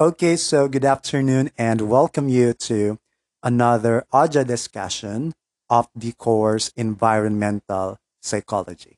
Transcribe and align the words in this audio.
Okay, 0.00 0.36
so 0.36 0.66
good 0.66 0.86
afternoon 0.86 1.50
and 1.58 1.82
welcome 1.82 2.26
you 2.30 2.54
to 2.54 2.98
another 3.42 4.06
audio 4.10 4.42
discussion 4.42 5.34
of 5.68 5.88
the 5.94 6.12
course 6.12 6.72
Environmental 6.74 7.98
Psychology. 8.22 8.96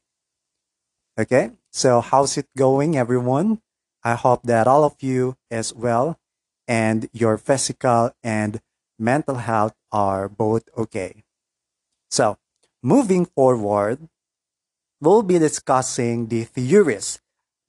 Okay, 1.19 1.51
so 1.73 2.01
how's 2.01 2.39
it 2.39 2.47
going, 2.57 2.97
everyone? 2.97 3.59
I 4.05 4.15
hope 4.15 4.45
that 4.45 4.69
all 4.69 4.85
of 4.85 4.95
you 5.03 5.35
is 5.51 5.75
well 5.75 6.21
and 6.69 7.09
your 7.13 7.37
physical 7.37 8.13
and 8.23 8.61
mental 8.97 9.43
health 9.43 9.75
are 9.91 10.29
both 10.29 10.69
okay. 10.79 11.25
So, 12.13 12.39
moving 12.81 13.27
forward, 13.27 14.07
we'll 15.01 15.23
be 15.23 15.41
discussing 15.41 16.29
the 16.29 16.45
theories 16.45 17.19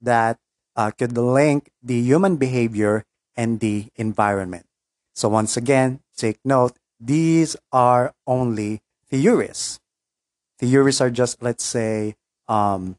that 0.00 0.38
uh, 0.76 0.92
could 0.92 1.18
link 1.18 1.72
the 1.82 1.98
human 1.98 2.36
behavior 2.36 3.04
and 3.36 3.60
the 3.60 3.86
environment. 3.96 4.66
So, 5.14 5.28
once 5.28 5.56
again, 5.56 6.00
take 6.16 6.38
note 6.44 6.76
these 7.00 7.56
are 7.72 8.14
only 8.26 8.80
theories. 9.08 9.80
Theories 10.58 11.00
are 11.00 11.10
just, 11.10 11.42
let's 11.42 11.64
say, 11.64 12.14
um, 12.48 12.96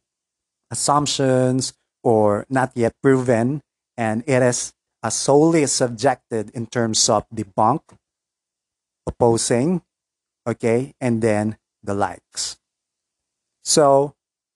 assumptions 0.72 1.74
or 2.04 2.46
not 2.50 2.72
yet 2.76 2.94
proven, 3.02 3.62
and 3.98 4.24
it 4.28 4.42
is 4.42 4.74
uh, 5.02 5.10
solely 5.10 5.66
subjected 5.66 6.52
in 6.52 6.68
terms 6.68 7.10
of 7.10 7.26
debunk, 7.34 7.82
opposing, 9.08 9.82
okay, 10.48 10.94
and 11.02 11.22
then 11.22 11.58
the 11.84 11.94
likes. 11.94 12.58
So, 13.64 14.14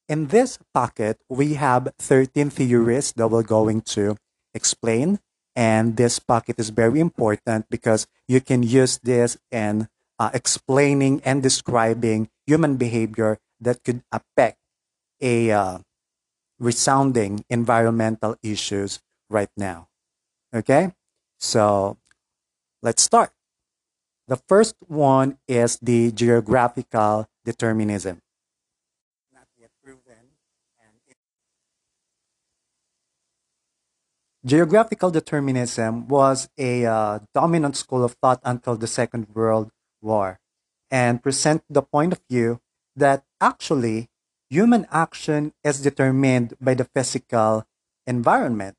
in 0.08 0.28
this 0.28 0.58
pocket, 0.73 1.22
we 1.30 1.54
have 1.54 1.94
13 2.00 2.50
theories 2.50 3.14
that 3.14 3.28
we're 3.28 3.44
going 3.44 3.82
to 3.94 4.18
explain. 4.54 5.20
And 5.59 5.98
this 5.99 6.23
pocket 6.23 6.55
is 6.55 6.72
very 6.72 7.02
important 7.04 7.67
because 7.67 8.08
you 8.31 8.39
can 8.39 8.64
use 8.64 8.95
this 9.03 9.36
in 9.52 9.89
uh, 10.16 10.31
explaining 10.34 11.20
and 11.28 11.44
describing 11.44 12.30
human 12.47 12.78
behavior 12.78 13.39
that 13.59 13.84
could 13.84 14.00
affect 14.09 14.56
a 15.19 15.52
uh, 15.52 15.80
resounding 16.59 17.44
environmental 17.50 18.38
issues 18.42 19.03
right 19.30 19.52
now. 19.58 19.89
Okay? 20.56 20.95
So 21.39 21.97
let's 22.81 23.03
start. 23.03 23.31
The 24.30 24.39
first 24.47 24.75
one 24.88 25.39
is 25.45 25.78
the 25.81 26.14
geographical 26.14 27.28
determinism. 27.44 28.22
Not 29.34 29.52
yet 29.59 29.72
proven. 29.84 30.39
And 30.80 30.95
Geographical 34.45 35.12
determinism 35.12 36.08
was 36.08 36.50
a 36.58 36.86
uh, 36.86 37.20
dominant 37.34 37.76
school 37.76 38.06
of 38.06 38.16
thought 38.22 38.40
until 38.46 38.78
the 38.78 38.88
Second 38.88 39.28
World 39.34 39.70
War 40.02 40.40
and 40.90 41.22
present 41.22 41.62
the 41.70 41.81
point 41.81 42.14
of 42.14 42.22
view 42.30 42.62
that 42.96 43.26
actually 43.42 44.08
human 44.50 44.88
action 44.92 45.52
is 45.64 45.81
determined 45.81 46.54
by 46.62 46.73
the 46.73 46.86
physical 46.86 47.68
environment. 48.08 48.78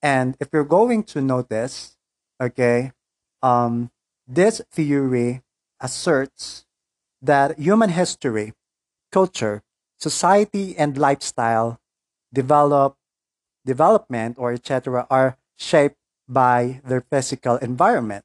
And 0.00 0.36
if 0.38 0.48
you're 0.52 0.64
going 0.64 1.02
to 1.10 1.20
notice, 1.20 1.96
okay, 2.40 2.92
um, 3.42 3.90
this 4.28 4.62
theory 4.70 5.42
asserts 5.80 6.66
that 7.20 7.58
human 7.58 7.90
history, 7.90 8.54
culture, 9.10 9.62
society, 9.98 10.76
and 10.78 10.96
lifestyle 10.96 11.80
develop 12.32 12.96
development 13.64 14.36
or 14.38 14.52
etc. 14.52 15.06
are 15.10 15.36
shaped 15.56 15.96
by 16.28 16.80
their 16.84 17.00
physical 17.00 17.56
environment. 17.56 18.24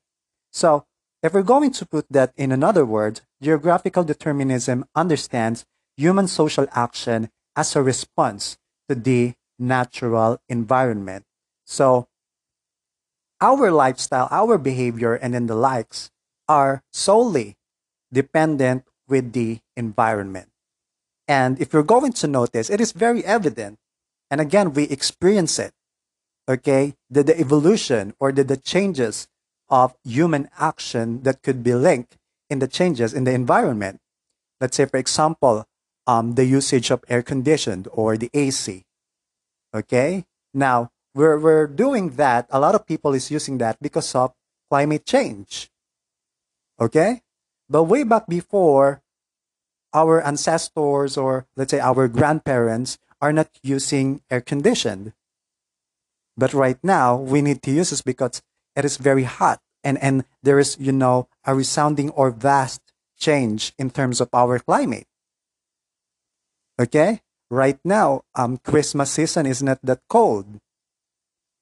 So, 0.51 0.85
if 1.23 1.33
we're 1.33 1.43
going 1.43 1.71
to 1.71 1.85
put 1.85 2.05
that 2.09 2.31
in 2.37 2.51
another 2.51 2.85
word, 2.85 3.21
geographical 3.41 4.03
determinism 4.03 4.85
understands 4.95 5.65
human 5.95 6.27
social 6.27 6.67
action 6.71 7.29
as 7.55 7.75
a 7.75 7.81
response 7.81 8.57
to 8.87 8.95
the 8.95 9.33
natural 9.59 10.39
environment. 10.47 11.25
So, 11.65 12.07
our 13.41 13.71
lifestyle, 13.71 14.27
our 14.31 14.57
behavior, 14.57 15.15
and 15.15 15.33
then 15.33 15.47
the 15.47 15.55
likes 15.55 16.09
are 16.47 16.83
solely 16.91 17.57
dependent 18.11 18.85
with 19.07 19.33
the 19.33 19.59
environment. 19.75 20.49
And 21.27 21.59
if 21.59 21.73
you're 21.73 21.83
going 21.83 22.13
to 22.13 22.27
notice, 22.27 22.69
it 22.69 22.79
is 22.79 22.93
very 22.93 23.23
evident 23.25 23.77
and 24.29 24.41
again, 24.41 24.73
we 24.73 24.83
experience 24.83 25.59
it. 25.59 25.73
Okay? 26.49 26.95
The, 27.09 27.23
the 27.23 27.39
evolution 27.39 28.13
or 28.19 28.31
the, 28.31 28.43
the 28.43 28.57
changes 28.57 29.27
of 29.69 29.95
human 30.03 30.49
action 30.57 31.23
that 31.23 31.43
could 31.43 31.63
be 31.63 31.73
linked 31.73 32.17
in 32.49 32.59
the 32.59 32.67
changes 32.67 33.13
in 33.13 33.25
the 33.25 33.33
environment. 33.33 33.99
Let's 34.61 34.77
say, 34.77 34.85
for 34.85 34.97
example, 34.97 35.65
um, 36.05 36.35
the 36.35 36.45
usage 36.45 36.89
of 36.89 37.03
air 37.09 37.21
conditioned 37.21 37.87
or 37.91 38.17
the 38.17 38.29
AC. 38.33 38.83
Okay? 39.73 40.25
Now, 40.53 40.91
we're, 41.13 41.37
we're 41.37 41.67
doing 41.67 42.11
that. 42.11 42.47
A 42.49 42.59
lot 42.59 42.75
of 42.75 42.85
people 42.85 43.13
is 43.13 43.29
using 43.29 43.57
that 43.57 43.77
because 43.81 44.15
of 44.15 44.33
climate 44.69 45.05
change. 45.05 45.69
Okay? 46.79 47.21
But 47.69 47.83
way 47.83 48.03
back 48.03 48.27
before, 48.27 49.01
our 49.93 50.21
ancestors 50.21 51.17
or 51.17 51.47
let's 51.55 51.71
say 51.71 51.79
our 51.79 52.07
grandparents 52.07 52.99
are 53.21 53.33
not 53.33 53.49
using 53.63 54.21
air 54.29 54.41
conditioned. 54.41 55.13
But 56.37 56.53
right 56.53 56.77
now, 56.83 57.15
we 57.17 57.41
need 57.41 57.61
to 57.63 57.71
use 57.71 57.89
this 57.89 58.01
because 58.01 58.41
it 58.75 58.85
is 58.85 58.97
very 58.97 59.23
hot 59.23 59.59
and, 59.83 59.97
and 60.01 60.25
there 60.43 60.59
is, 60.59 60.77
you 60.79 60.91
know, 60.91 61.27
a 61.45 61.55
resounding 61.55 62.09
or 62.11 62.29
vast 62.29 62.81
change 63.17 63.73
in 63.77 63.89
terms 63.89 64.21
of 64.21 64.29
our 64.33 64.59
climate. 64.59 65.07
Okay? 66.79 67.21
Right 67.49 67.79
now, 67.83 68.23
um, 68.35 68.57
Christmas 68.57 69.11
season 69.11 69.45
is 69.45 69.63
not 69.63 69.79
that 69.83 70.01
cold. 70.09 70.59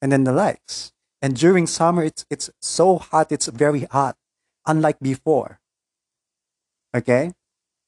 And 0.02 0.12
then 0.12 0.24
the 0.24 0.34
likes. 0.34 0.92
And 1.22 1.36
during 1.36 1.68
summer, 1.68 2.04
it's, 2.04 2.26
it's 2.30 2.50
so 2.62 2.98
hot, 2.98 3.32
it's 3.32 3.48
very 3.48 3.86
hot, 3.86 4.18
unlike 4.66 5.00
before. 5.00 5.60
Okay? 6.94 7.34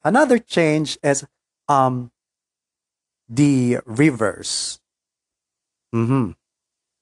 Another 0.03 0.39
change 0.39 0.97
is 1.03 1.25
um, 1.67 2.11
the 3.29 3.79
rivers. 3.85 4.79
Mm-hmm. 5.93 6.31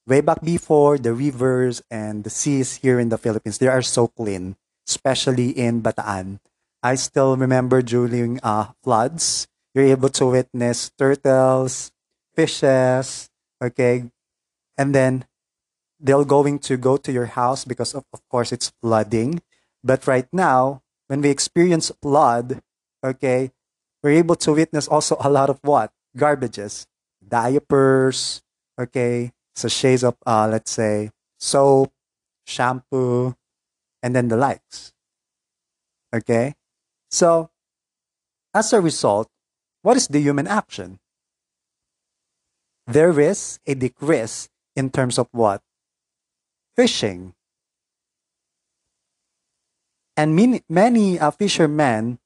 Way 0.06 0.20
back 0.20 0.42
before, 0.42 0.98
the 0.98 1.12
rivers 1.12 1.82
and 1.90 2.22
the 2.22 2.30
seas 2.30 2.76
here 2.76 3.00
in 3.00 3.08
the 3.08 3.18
Philippines, 3.18 3.58
they 3.58 3.66
are 3.66 3.82
so 3.82 4.06
clean, 4.06 4.56
especially 4.86 5.50
in 5.50 5.82
Bataan. 5.82 6.38
I 6.82 6.94
still 6.94 7.36
remember 7.36 7.82
during 7.82 8.38
uh, 8.42 8.70
floods, 8.84 9.48
you're 9.74 9.90
able 9.90 10.08
to 10.10 10.26
witness 10.26 10.90
turtles, 10.96 11.90
fishes, 12.34 13.28
okay, 13.62 14.06
and 14.78 14.94
then 14.94 15.26
they're 15.98 16.24
going 16.24 16.58
to 16.60 16.76
go 16.76 16.96
to 16.96 17.10
your 17.10 17.26
house 17.26 17.64
because 17.64 17.94
of, 17.94 18.04
of 18.12 18.20
course 18.28 18.52
it's 18.52 18.72
flooding. 18.80 19.42
But 19.82 20.06
right 20.06 20.28
now, 20.32 20.82
when 21.08 21.22
we 21.22 21.30
experience 21.30 21.90
flood, 22.02 22.60
okay, 23.02 23.50
we're 24.02 24.22
able 24.22 24.36
to 24.36 24.52
witness 24.52 24.86
also 24.86 25.16
a 25.20 25.30
lot 25.30 25.50
of 25.50 25.58
what? 25.62 25.90
Garbages, 26.16 26.86
diapers, 27.26 28.42
okay, 28.80 29.32
sachets 29.54 30.02
of, 30.02 30.16
uh, 30.26 30.48
let's 30.50 30.70
say, 30.70 31.10
soap, 31.38 31.92
shampoo, 32.46 33.34
and 34.02 34.14
then 34.14 34.28
the 34.28 34.36
likes. 34.36 34.92
Okay? 36.14 36.54
So, 37.10 37.50
as 38.54 38.72
a 38.72 38.80
result, 38.80 39.28
what 39.82 39.96
is 39.96 40.08
the 40.08 40.20
human 40.20 40.46
action? 40.46 40.98
There 42.86 43.18
is 43.18 43.58
a 43.66 43.74
decrease 43.74 44.48
in 44.74 44.90
terms 44.90 45.18
of 45.18 45.28
what? 45.32 45.60
Fishing. 46.76 47.34
And 50.16 50.34
many, 50.34 50.62
many 50.68 51.18
uh, 51.18 51.30
fishermen 51.30 52.18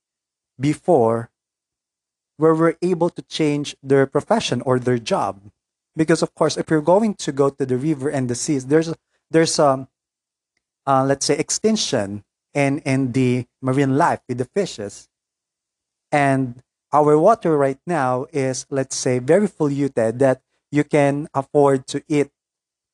before 0.58 1.30
where 2.40 2.54
we're 2.54 2.80
able 2.80 3.10
to 3.10 3.20
change 3.28 3.76
their 3.82 4.06
profession 4.06 4.62
or 4.62 4.80
their 4.80 4.98
job. 4.98 5.52
Because 5.94 6.22
of 6.22 6.34
course, 6.34 6.56
if 6.56 6.70
you're 6.70 6.80
going 6.80 7.14
to 7.20 7.32
go 7.32 7.50
to 7.50 7.66
the 7.66 7.76
river 7.76 8.08
and 8.08 8.30
the 8.30 8.34
seas, 8.34 8.66
there's 8.66 8.94
there's 9.30 9.58
um 9.58 9.88
uh, 10.86 11.04
let's 11.04 11.26
say 11.26 11.36
extinction 11.36 12.24
in 12.54 12.80
in 12.88 13.12
the 13.12 13.44
marine 13.60 13.98
life 13.98 14.20
with 14.26 14.38
the 14.38 14.48
fishes, 14.56 15.08
and 16.10 16.62
our 16.92 17.18
water 17.18 17.56
right 17.58 17.78
now 17.86 18.26
is 18.32 18.64
let's 18.70 18.96
say 18.96 19.18
very 19.18 19.48
polluted 19.48 20.18
that 20.18 20.40
you 20.72 20.82
can 20.82 21.28
afford 21.34 21.86
to 21.92 22.02
eat 22.08 22.30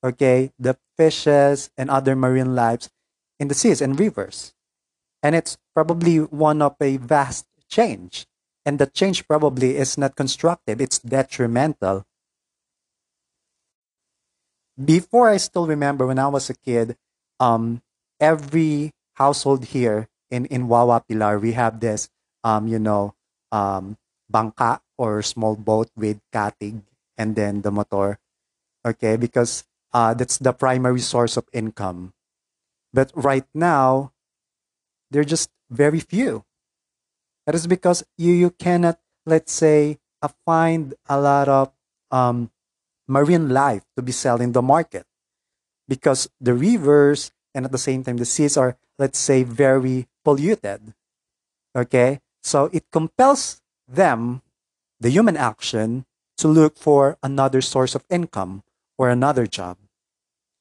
okay 0.03 0.51
the 0.59 0.77
fishes 0.99 1.71
and 1.79 1.89
other 1.89 2.17
marine 2.17 2.57
lives 2.57 2.91
in 3.39 3.47
the 3.47 3.55
seas 3.55 3.81
and 3.81 4.01
rivers. 4.01 4.53
And 5.23 5.35
it's 5.35 5.57
probably 5.75 6.19
one 6.19 6.63
of 6.63 6.77
a 6.81 6.97
vast 6.99 7.47
change 7.69 8.27
and 8.67 8.79
the 8.79 8.87
change 8.87 9.27
probably 9.29 9.77
is 9.79 9.97
not 9.97 10.17
constructive, 10.17 10.81
it's 10.81 10.99
detrimental. 10.99 12.05
before 14.77 15.29
I 15.29 15.37
still 15.39 15.67
remember 15.67 16.07
when 16.07 16.19
I 16.19 16.29
was 16.29 16.51
a 16.51 16.55
kid, 16.55 16.97
um, 17.41 17.83
every 18.21 18.93
household 19.15 19.73
here 19.73 20.09
in 20.31 20.47
in 20.47 20.69
Wawa 20.69 21.03
Pilar, 21.09 21.39
we 21.39 21.53
have 21.53 21.81
this, 21.81 22.09
um, 22.45 22.69
you 22.69 22.79
know, 22.79 23.15
um, 23.53 23.97
bangka 24.33 24.81
or 24.99 25.23
small 25.23 25.57
boat 25.57 25.91
with 25.97 26.21
katig 26.33 26.83
and 27.17 27.37
then 27.37 27.63
the 27.63 27.71
motor. 27.73 28.19
Okay, 28.85 29.17
because 29.17 29.65
uh, 29.93 30.15
that's 30.15 30.39
the 30.39 30.53
primary 30.53 31.01
source 31.01 31.37
of 31.37 31.49
income. 31.53 32.15
But 32.95 33.13
right 33.15 33.47
now, 33.55 34.13
they're 35.11 35.29
just 35.29 35.51
very 35.71 36.01
few. 36.01 36.46
That 37.47 37.55
is 37.55 37.67
because 37.67 38.05
you 38.19 38.33
you 38.33 38.51
cannot, 38.51 38.99
let's 39.25 39.53
say, 39.53 39.99
uh, 40.23 40.29
find 40.45 40.95
a 41.09 41.21
lot 41.21 41.49
of 41.49 41.73
um, 42.11 42.51
marine 43.07 43.51
life 43.51 43.85
to 43.97 44.03
be 44.03 44.13
sold 44.13 44.41
in 44.43 44.53
the 44.53 44.63
market 44.63 45.07
because 45.89 46.29
the 46.41 46.55
rivers 46.55 47.31
and 47.55 47.65
at 47.65 47.73
the 47.73 47.79
same 47.79 48.03
time 48.05 48.19
the 48.19 48.27
seas 48.27 48.57
are, 48.57 48.77
let's 48.99 49.19
say, 49.19 49.43
very 49.43 50.09
polluted. 50.25 50.95
Okay, 51.77 52.21
so 52.43 52.69
it 52.73 52.91
compels 52.91 53.63
them, 53.87 54.43
the 54.99 55.11
human 55.11 55.37
action, 55.37 56.05
to 56.39 56.49
look 56.49 56.77
for 56.77 57.17
another 57.23 57.61
source 57.61 57.95
of 57.95 58.05
income 58.11 58.63
or 58.99 59.09
another 59.09 59.47
job. 59.47 59.79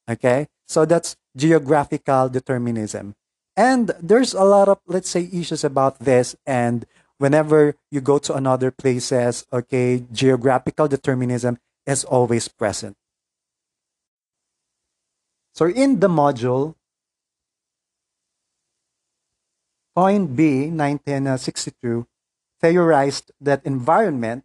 Okay, 0.08 0.46
so 0.66 0.84
that's 0.84 1.16
geographical 1.36 2.28
determinism. 2.28 3.14
And 3.56 3.90
there's 4.00 4.34
a 4.34 4.44
lot 4.44 4.68
of, 4.68 4.78
let's 4.86 5.08
say, 5.08 5.30
issues 5.32 5.64
about 5.64 5.98
this. 5.98 6.36
And 6.46 6.84
whenever 7.16 7.74
you 7.90 8.02
go 8.02 8.18
to 8.18 8.34
another 8.34 8.70
places, 8.70 9.46
okay, 9.50 10.04
geographical 10.12 10.88
determinism 10.88 11.58
is 11.86 12.04
always 12.04 12.48
present. 12.48 12.96
So 15.54 15.66
in 15.66 16.00
the 16.00 16.08
module, 16.08 16.74
Toynbee, 19.96 20.68
1962, 20.68 22.06
theorized 22.60 23.32
that 23.40 23.64
environment, 23.64 24.44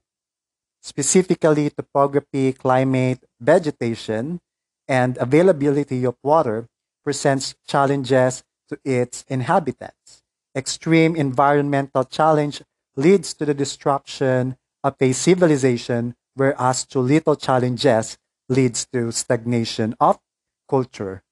specifically 0.81 1.69
topography, 1.69 2.53
climate, 2.53 3.25
vegetation, 3.41 4.39
and 4.87 5.17
availability 5.17 6.05
of 6.05 6.15
water, 6.23 6.67
presents 7.03 7.55
challenges 7.67 8.43
to 8.71 8.79
its 8.83 9.23
inhabitants. 9.27 10.23
Extreme 10.55 11.15
environmental 11.15 12.03
challenge 12.03 12.63
leads 12.95 13.33
to 13.35 13.45
the 13.45 13.53
destruction 13.53 14.57
of 14.83 14.95
a 14.99 15.11
civilization, 15.11 16.15
whereas 16.35 16.85
too 16.85 16.99
little 16.99 17.35
challenges 17.35 18.17
leads 18.49 18.85
to 18.87 19.11
stagnation 19.11 19.95
of 19.99 20.19
culture. 20.67 21.23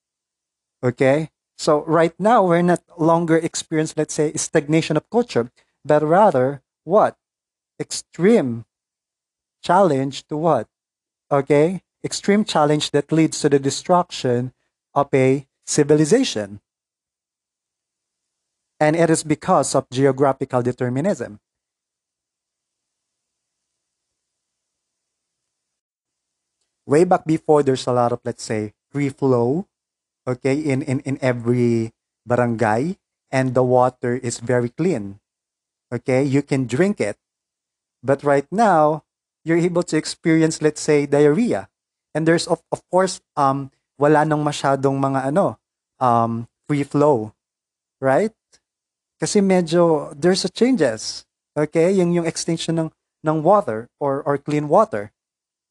Okay? 0.83 1.29
So 1.57 1.83
right 1.83 2.13
now 2.19 2.45
we're 2.45 2.61
not 2.61 2.83
longer 2.97 3.37
experiencing, 3.37 3.95
let's 3.97 4.13
say, 4.13 4.31
stagnation 4.33 4.95
of 4.95 5.09
culture, 5.09 5.51
but 5.83 6.03
rather 6.03 6.61
what? 6.83 7.17
Extreme 7.79 8.65
challenge 9.61 10.27
to 10.27 10.37
what? 10.37 10.67
Okay? 11.31 11.83
Extreme 12.03 12.45
challenge 12.45 12.91
that 12.91 13.11
leads 13.11 13.41
to 13.41 13.49
the 13.49 13.59
destruction 13.59 14.53
of 14.93 15.09
a 15.13 15.47
civilization. 15.65 16.61
And 18.79 18.95
it 18.95 19.09
is 19.11 19.23
because 19.23 19.75
of 19.75 19.89
geographical 19.91 20.63
determinism. 20.63 21.39
Way 26.87 27.03
back 27.03 27.27
before, 27.27 27.61
there's 27.61 27.85
a 27.85 27.93
lot 27.93 28.13
of, 28.13 28.19
let's 28.23 28.41
say, 28.41 28.73
free 28.89 29.09
flow, 29.09 29.67
okay, 30.25 30.57
in, 30.57 30.81
in, 30.81 31.01
in 31.01 31.19
every 31.21 31.91
barangay, 32.25 32.97
and 33.29 33.53
the 33.53 33.61
water 33.61 34.15
is 34.15 34.39
very 34.39 34.69
clean. 34.69 35.19
Okay, 35.93 36.23
you 36.23 36.41
can 36.41 36.65
drink 36.65 36.99
it. 37.01 37.17
But 38.01 38.23
right 38.23 38.47
now, 38.49 39.03
you're 39.43 39.59
able 39.59 39.83
to 39.83 39.97
experience, 39.97 40.61
let's 40.61 40.81
say, 40.81 41.05
diarrhea. 41.05 41.69
And 42.15 42.25
there's, 42.25 42.47
of, 42.47 42.63
of 42.71 42.81
course, 42.89 43.21
um, 43.35 43.71
wala 43.99 44.25
nang 44.25 44.41
masyadong 44.41 44.97
mga 44.97 45.29
ano, 45.29 45.59
um, 45.99 46.47
free 46.65 46.83
flow. 46.83 47.33
Right? 48.01 48.31
Kasi 49.19 49.43
medyo 49.43 50.15
there's 50.15 50.47
a 50.47 50.49
changes. 50.49 51.27
Okay? 51.53 51.91
Yung 51.91 52.15
yung 52.15 52.25
extinction 52.25 52.79
ng 52.79 52.89
ng 53.27 53.37
water 53.43 53.91
or 53.99 54.23
or 54.23 54.39
clean 54.39 54.71
water. 54.71 55.11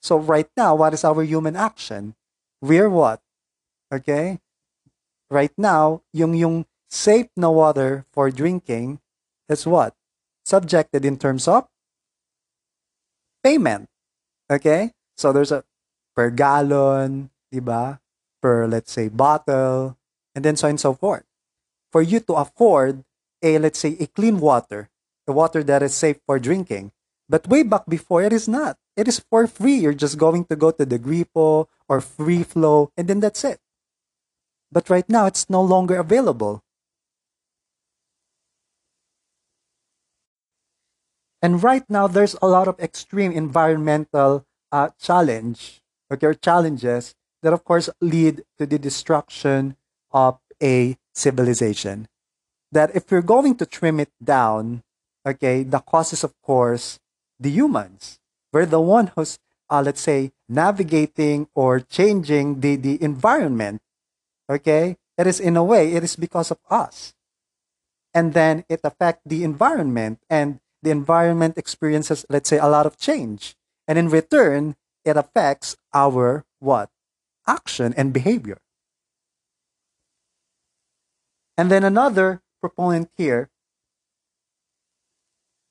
So 0.04 0.20
right 0.20 0.48
now, 0.54 0.76
what 0.76 0.94
is 0.94 1.02
our 1.02 1.24
human 1.24 1.56
action? 1.56 2.14
We're 2.60 2.92
what? 2.92 3.24
Okay? 3.90 4.38
Right 5.32 5.52
now, 5.56 6.04
yung 6.12 6.36
yung 6.36 6.68
safe 6.92 7.28
na 7.36 7.50
water 7.50 8.04
for 8.12 8.30
drinking 8.30 9.00
is 9.48 9.66
what? 9.66 9.96
Subjected 10.44 11.04
in 11.04 11.16
terms 11.16 11.48
of 11.48 11.66
payment. 13.42 13.88
Okay? 14.52 14.92
So 15.16 15.32
there's 15.32 15.52
a 15.52 15.64
per 16.14 16.30
gallon, 16.30 17.30
di? 17.50 17.60
Per 18.38 18.68
let's 18.68 18.92
say 18.92 19.08
bottle, 19.08 19.98
and 20.34 20.44
then 20.44 20.54
so 20.54 20.68
on 20.68 20.78
and 20.78 20.80
so 20.80 20.94
forth. 20.94 21.24
For 21.90 22.02
you 22.02 22.20
to 22.28 22.34
afford 22.38 23.02
a 23.42 23.58
let's 23.58 23.78
say 23.78 23.96
a 24.00 24.06
clean 24.06 24.40
water, 24.40 24.88
a 25.26 25.32
water 25.32 25.62
that 25.64 25.82
is 25.82 25.94
safe 25.94 26.18
for 26.26 26.38
drinking. 26.38 26.92
But 27.28 27.48
way 27.48 27.62
back 27.62 27.84
before, 27.86 28.22
it 28.22 28.32
is 28.32 28.48
not. 28.48 28.78
It 28.96 29.06
is 29.06 29.20
for 29.30 29.46
free. 29.46 29.76
You're 29.76 29.94
just 29.94 30.16
going 30.18 30.46
to 30.46 30.56
go 30.56 30.70
to 30.70 30.84
the 30.84 30.98
Gripo 30.98 31.68
or 31.88 32.00
Free 32.00 32.42
Flow, 32.42 32.90
and 32.96 33.06
then 33.06 33.20
that's 33.20 33.44
it. 33.44 33.60
But 34.72 34.88
right 34.88 35.08
now, 35.08 35.26
it's 35.26 35.48
no 35.50 35.62
longer 35.62 35.96
available. 35.96 36.62
And 41.40 41.62
right 41.62 41.84
now, 41.88 42.08
there's 42.08 42.34
a 42.42 42.48
lot 42.48 42.66
of 42.66 42.80
extreme 42.80 43.30
environmental 43.30 44.44
uh, 44.72 44.90
challenge, 45.00 45.80
okay, 46.10 46.26
or 46.26 46.34
challenges 46.34 47.14
that, 47.42 47.52
of 47.52 47.64
course, 47.64 47.88
lead 48.00 48.42
to 48.58 48.66
the 48.66 48.78
destruction 48.78 49.76
of 50.10 50.40
a 50.62 50.96
civilization 51.14 52.08
that 52.72 52.94
if 52.94 53.10
we're 53.10 53.22
going 53.22 53.56
to 53.56 53.66
trim 53.66 54.00
it 54.00 54.10
down, 54.22 54.82
okay, 55.26 55.62
the 55.62 55.80
cause 55.80 56.12
is, 56.12 56.24
of 56.24 56.34
course, 56.42 56.98
the 57.40 57.50
humans. 57.50 58.18
We're 58.52 58.66
the 58.66 58.80
one 58.80 59.12
who's, 59.14 59.38
uh, 59.70 59.82
let's 59.84 60.00
say, 60.00 60.32
navigating 60.48 61.48
or 61.54 61.80
changing 61.80 62.60
the, 62.60 62.76
the 62.76 63.02
environment, 63.02 63.80
okay? 64.50 64.96
It 65.16 65.26
is, 65.26 65.40
in 65.40 65.56
a 65.56 65.64
way, 65.64 65.92
it 65.92 66.04
is 66.04 66.16
because 66.16 66.50
of 66.50 66.58
us. 66.70 67.14
And 68.14 68.34
then 68.34 68.64
it 68.68 68.80
affects 68.84 69.22
the 69.26 69.44
environment, 69.44 70.20
and 70.30 70.60
the 70.82 70.90
environment 70.90 71.58
experiences, 71.58 72.24
let's 72.28 72.48
say, 72.48 72.58
a 72.58 72.68
lot 72.68 72.86
of 72.86 72.96
change. 72.96 73.54
And 73.86 73.98
in 73.98 74.08
return, 74.08 74.76
it 75.04 75.16
affects 75.16 75.76
our 75.92 76.44
what? 76.58 76.90
Action 77.46 77.94
and 77.96 78.12
behavior. 78.12 78.58
And 81.56 81.70
then 81.70 81.82
another 81.82 82.40
proponent 82.60 83.10
here, 83.16 83.50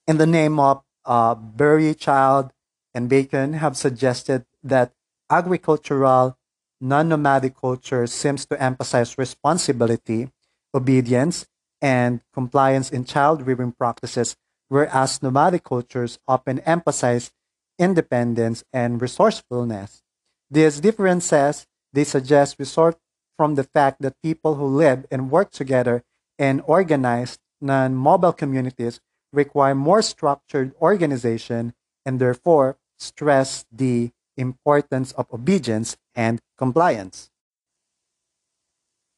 in 0.06 0.16
the 0.16 0.26
name 0.26 0.58
of 0.58 0.82
uh, 1.04 1.34
Barry, 1.34 1.94
Child, 1.94 2.52
and 2.94 3.08
Bacon, 3.08 3.54
have 3.54 3.76
suggested 3.76 4.44
that 4.62 4.92
agricultural 5.30 6.38
non-nomadic 6.80 7.56
culture 7.60 8.06
seems 8.06 8.46
to 8.46 8.62
emphasize 8.62 9.18
responsibility, 9.18 10.30
obedience, 10.74 11.46
and 11.80 12.20
compliance 12.32 12.90
in 12.90 13.04
child 13.04 13.46
rearing 13.46 13.72
practices, 13.72 14.36
whereas 14.68 15.22
nomadic 15.22 15.64
cultures 15.64 16.18
often 16.26 16.60
emphasize 16.60 17.30
independence 17.78 18.64
and 18.72 19.00
resourcefulness. 19.00 20.02
These 20.50 20.80
differences, 20.80 21.66
they 21.92 22.04
suggest, 22.04 22.58
result 22.58 22.98
from 23.36 23.54
the 23.54 23.64
fact 23.64 24.02
that 24.02 24.20
people 24.22 24.56
who 24.56 24.66
live 24.66 25.06
and 25.10 25.30
work 25.30 25.50
together 25.50 26.02
and 26.38 26.62
organized 26.66 27.40
non-mobile 27.60 28.32
communities 28.32 29.00
require 29.32 29.74
more 29.74 30.02
structured 30.02 30.74
organization 30.80 31.74
and 32.06 32.20
therefore 32.20 32.78
stress 32.98 33.66
the 33.70 34.10
importance 34.36 35.12
of 35.12 35.26
obedience 35.32 35.96
and 36.14 36.40
compliance. 36.56 37.30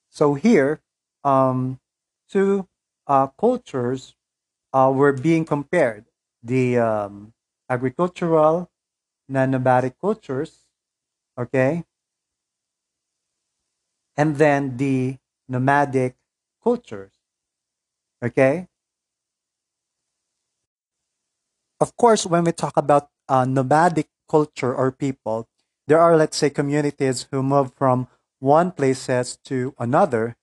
So 0.08 0.34
here, 0.34 0.80
um, 1.22 1.78
two 2.28 2.66
uh, 3.06 3.28
cultures 3.28 4.16
uh, 4.72 4.90
were 4.94 5.12
being 5.12 5.44
compared. 5.44 6.06
The 6.42 6.78
um, 6.78 7.32
agricultural, 7.68 8.70
non-nomadic 9.28 10.00
cultures, 10.00 10.66
okay, 11.38 11.84
and 14.16 14.36
then 14.36 14.76
the 14.76 15.16
nomadic 15.48 16.16
cultures. 16.62 17.12
Okay? 18.22 18.68
Of 21.80 21.96
course, 21.96 22.26
when 22.26 22.44
we 22.44 22.52
talk 22.52 22.76
about 22.76 23.08
uh, 23.28 23.44
nomadic 23.44 24.08
culture 24.28 24.74
or 24.74 24.92
people, 24.92 25.48
there 25.86 25.98
are, 25.98 26.16
let's 26.16 26.36
say, 26.36 26.50
communities 26.50 27.26
who 27.30 27.42
move 27.42 27.72
from 27.74 28.06
one 28.38 28.70
places 28.72 29.38
to 29.44 29.74
another, 29.78 30.36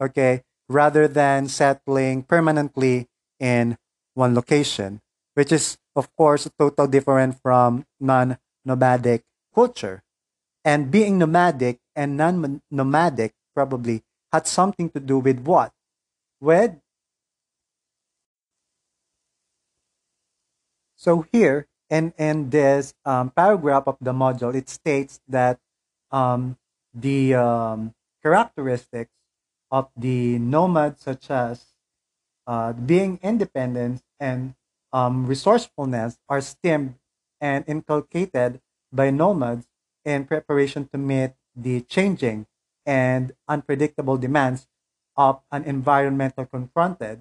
okay, 0.00 0.42
rather 0.68 1.06
than 1.06 1.48
settling 1.48 2.22
permanently 2.22 3.06
in 3.38 3.76
one 4.14 4.34
location, 4.34 5.00
which 5.34 5.52
is, 5.52 5.78
of 5.94 6.08
course, 6.16 6.48
total 6.58 6.86
different 6.86 7.40
from 7.40 7.84
non-nomadic 8.00 9.24
culture. 9.54 10.02
And 10.64 10.90
being 10.90 11.18
nomadic 11.18 11.78
and 11.94 12.16
non-nomadic 12.16 13.34
probably 13.54 14.02
had 14.32 14.46
something 14.46 14.90
to 14.90 15.00
do 15.00 15.18
with 15.18 15.40
what? 15.40 15.72
With 16.40 16.76
so 20.96 21.26
here 21.32 21.66
in 21.90 22.12
in 22.18 22.50
this 22.50 22.94
um, 23.04 23.30
paragraph 23.30 23.84
of 23.86 23.96
the 24.00 24.12
module, 24.12 24.54
it 24.54 24.68
states 24.68 25.20
that 25.28 25.58
um, 26.10 26.56
the 26.94 27.34
um, 27.34 27.94
characteristics 28.22 29.12
of 29.70 29.88
the 29.96 30.38
nomad, 30.38 30.98
such 30.98 31.30
as 31.30 31.66
uh, 32.46 32.72
being 32.72 33.18
independent 33.22 34.02
and 34.20 34.54
um, 34.92 35.26
resourcefulness, 35.26 36.18
are 36.28 36.40
stemmed 36.40 36.94
and 37.40 37.64
inculcated 37.66 38.60
by 38.92 39.10
nomads 39.10 39.66
in 40.04 40.24
preparation 40.24 40.88
to 40.88 40.98
meet 40.98 41.32
the 41.54 41.80
changing 41.82 42.46
and 42.88 43.32
unpredictable 43.46 44.16
demands 44.16 44.66
of 45.14 45.44
an 45.52 45.62
environmental 45.64 46.46
confronted, 46.46 47.20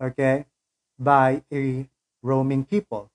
okay, 0.00 0.46
by 0.96 1.42
a 1.52 1.88
roaming 2.22 2.64
people. 2.64 3.10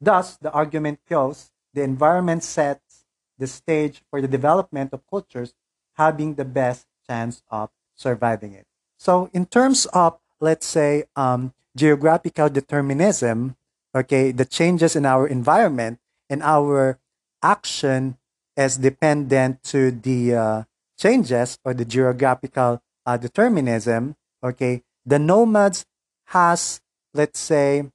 Thus, 0.00 0.40
the 0.40 0.50
argument 0.50 1.00
goes 1.06 1.52
the 1.74 1.82
environment 1.82 2.42
sets 2.42 3.04
the 3.36 3.46
stage 3.46 4.02
for 4.10 4.22
the 4.22 4.26
development 4.26 4.90
of 4.94 5.04
cultures 5.06 5.52
having 5.94 6.34
the 6.34 6.44
best 6.46 6.86
chance 7.06 7.42
of 7.50 7.68
surviving 7.94 8.54
it. 8.54 8.66
So, 8.96 9.28
in 9.34 9.46
terms 9.46 9.86
of, 9.92 10.18
let's 10.40 10.66
say, 10.66 11.04
um, 11.14 11.52
geographical 11.76 12.48
determinism, 12.48 13.54
okay, 13.94 14.32
the 14.32 14.46
changes 14.46 14.96
in 14.96 15.04
our 15.04 15.28
environment 15.28 16.00
and 16.30 16.42
our 16.42 16.98
action 17.42 18.16
is 18.56 18.78
dependent 18.78 19.62
to 19.70 19.90
the 19.92 20.34
uh, 20.34 20.62
changes 20.98 21.58
or 21.64 21.72
the 21.72 21.84
geographical 21.84 22.82
uh, 23.06 23.16
determinism, 23.16 24.16
okay, 24.42 24.82
the 25.06 25.18
nomads 25.18 25.86
has, 26.26 26.80
let's 27.14 27.38
say, 27.40 27.88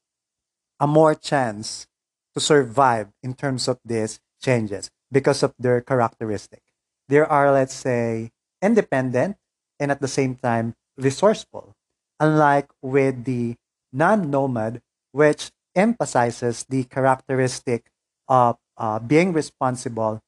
a 0.79 0.87
more 0.87 1.13
chance 1.13 1.87
to 2.33 2.39
survive 2.39 3.09
in 3.21 3.33
terms 3.33 3.67
of 3.67 3.77
these 3.85 4.19
changes 4.41 4.89
because 5.11 5.43
of 5.43 5.53
their 5.59 5.81
characteristic. 5.81 6.63
They 7.07 7.19
are, 7.19 7.51
let's 7.51 7.75
say, 7.75 8.31
independent 8.61 9.37
and 9.79 9.91
at 9.91 10.01
the 10.01 10.07
same 10.07 10.35
time 10.35 10.73
resourceful, 10.97 11.75
unlike 12.19 12.69
with 12.81 13.25
the 13.25 13.55
non 13.91 14.31
nomad, 14.31 14.81
which 15.11 15.51
emphasizes 15.75 16.65
the 16.69 16.83
characteristic 16.85 17.91
of 18.27 18.57
uh, 18.77 18.99
being 18.99 19.33
responsible 19.33 20.21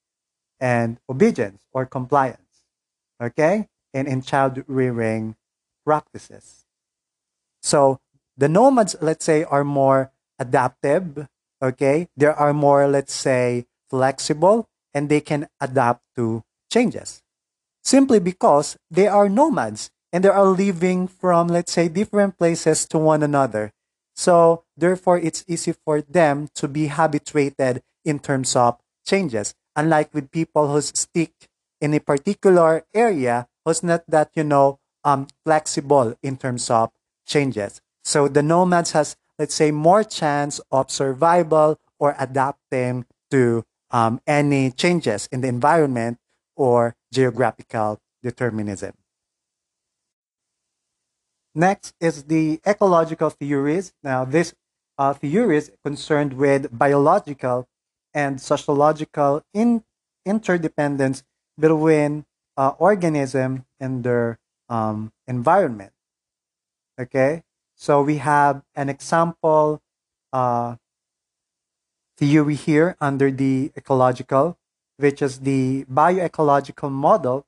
and 0.59 0.99
obedience 1.09 1.63
or 1.73 1.85
compliance. 1.85 2.44
Okay? 3.21 3.67
And 3.93 4.07
in 4.07 4.21
child 4.21 4.63
rearing 4.67 5.35
practices. 5.85 6.65
So 7.61 7.99
the 8.37 8.49
nomads, 8.49 8.95
let's 9.01 9.25
say, 9.25 9.43
are 9.43 9.63
more 9.63 10.11
adaptive. 10.39 11.27
Okay? 11.61 12.07
They 12.17 12.27
are 12.27 12.53
more, 12.53 12.87
let's 12.87 13.13
say, 13.13 13.65
flexible 13.89 14.67
and 14.93 15.09
they 15.09 15.21
can 15.21 15.47
adapt 15.61 16.01
to 16.15 16.43
changes 16.71 17.21
simply 17.85 18.19
because 18.19 18.75
they 18.89 19.07
are 19.07 19.29
nomads 19.29 19.91
and 20.11 20.23
they 20.23 20.29
are 20.29 20.45
living 20.45 21.07
from, 21.07 21.47
let's 21.47 21.71
say, 21.71 21.87
different 21.87 22.37
places 22.37 22.85
to 22.89 22.97
one 22.97 23.21
another. 23.21 23.71
So, 24.15 24.63
therefore, 24.75 25.19
it's 25.19 25.45
easy 25.47 25.73
for 25.85 26.01
them 26.01 26.49
to 26.55 26.67
be 26.67 26.87
habituated 26.87 27.83
in 28.03 28.19
terms 28.19 28.55
of 28.55 28.79
changes. 29.05 29.53
Unlike 29.75 30.13
with 30.13 30.31
people 30.31 30.71
who 30.71 30.81
stick 30.81 31.33
in 31.81 31.93
a 31.93 31.99
particular 31.99 32.85
area, 32.93 33.47
was 33.65 33.83
not 33.83 34.03
that, 34.07 34.31
you 34.35 34.43
know, 34.43 34.79
um, 35.03 35.27
flexible 35.43 36.15
in 36.21 36.37
terms 36.37 36.69
of 36.69 36.91
changes. 37.25 37.81
So 38.03 38.27
the 38.27 38.43
nomads 38.43 38.91
has, 38.91 39.15
let's 39.39 39.55
say, 39.55 39.71
more 39.71 40.03
chance 40.03 40.59
of 40.71 40.91
survival 40.91 41.79
or 41.99 42.15
adapting 42.19 43.05
to 43.31 43.65
um, 43.91 44.21
any 44.27 44.71
changes 44.71 45.27
in 45.31 45.41
the 45.41 45.47
environment 45.47 46.17
or 46.55 46.95
geographical 47.11 47.99
determinism. 48.21 48.93
Next 51.53 51.93
is 52.01 52.23
the 52.23 52.59
ecological 52.67 53.29
theories. 53.29 53.93
Now, 54.03 54.25
this 54.25 54.53
uh, 54.97 55.13
theories 55.13 55.71
concerned 55.83 56.33
with 56.33 56.77
biological 56.77 57.67
and 58.13 58.41
sociological 58.41 59.41
in, 59.53 59.83
interdependence 60.25 61.23
between 61.59 62.25
uh, 62.57 62.73
organism 62.77 63.65
and 63.79 64.03
their 64.03 64.39
um, 64.69 65.11
environment. 65.27 65.91
Okay, 66.99 67.43
so 67.75 68.01
we 68.01 68.17
have 68.17 68.63
an 68.75 68.89
example 68.89 69.81
uh, 70.31 70.75
theory 72.17 72.55
here 72.55 72.95
under 73.01 73.31
the 73.31 73.71
ecological, 73.75 74.57
which 74.97 75.21
is 75.21 75.39
the 75.39 75.85
bioecological 75.91 76.91
model 76.91 77.45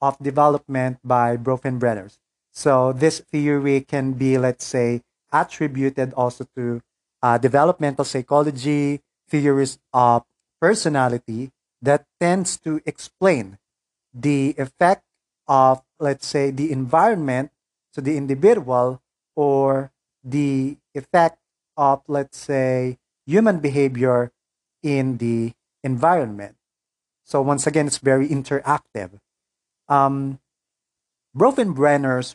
of 0.00 0.18
development 0.20 0.98
by 1.02 1.36
Bronfenbrenner. 1.36 2.14
So 2.52 2.92
this 2.92 3.20
theory 3.20 3.80
can 3.80 4.12
be, 4.12 4.36
let's 4.38 4.64
say, 4.64 5.02
attributed 5.32 6.12
also 6.14 6.46
to 6.56 6.82
uh, 7.22 7.38
developmental 7.38 8.04
psychology, 8.04 9.00
theories 9.28 9.78
of 9.92 10.24
personality 10.60 11.50
that 11.82 12.06
tends 12.20 12.58
to 12.58 12.80
explain 12.86 13.58
the 14.12 14.54
effect 14.58 15.04
of, 15.46 15.82
let's 16.00 16.26
say, 16.26 16.50
the 16.50 16.72
environment 16.72 17.50
to 17.94 18.00
the 18.00 18.16
individual 18.16 19.02
or 19.34 19.92
the 20.24 20.78
effect 20.94 21.38
of, 21.76 22.02
let's 22.08 22.38
say, 22.38 22.98
human 23.26 23.60
behavior 23.60 24.32
in 24.82 25.18
the 25.18 25.52
environment. 25.84 26.56
So 27.24 27.42
once 27.42 27.66
again, 27.66 27.86
it's 27.86 27.98
very 27.98 28.28
interactive. 28.28 29.18
Um, 29.88 30.40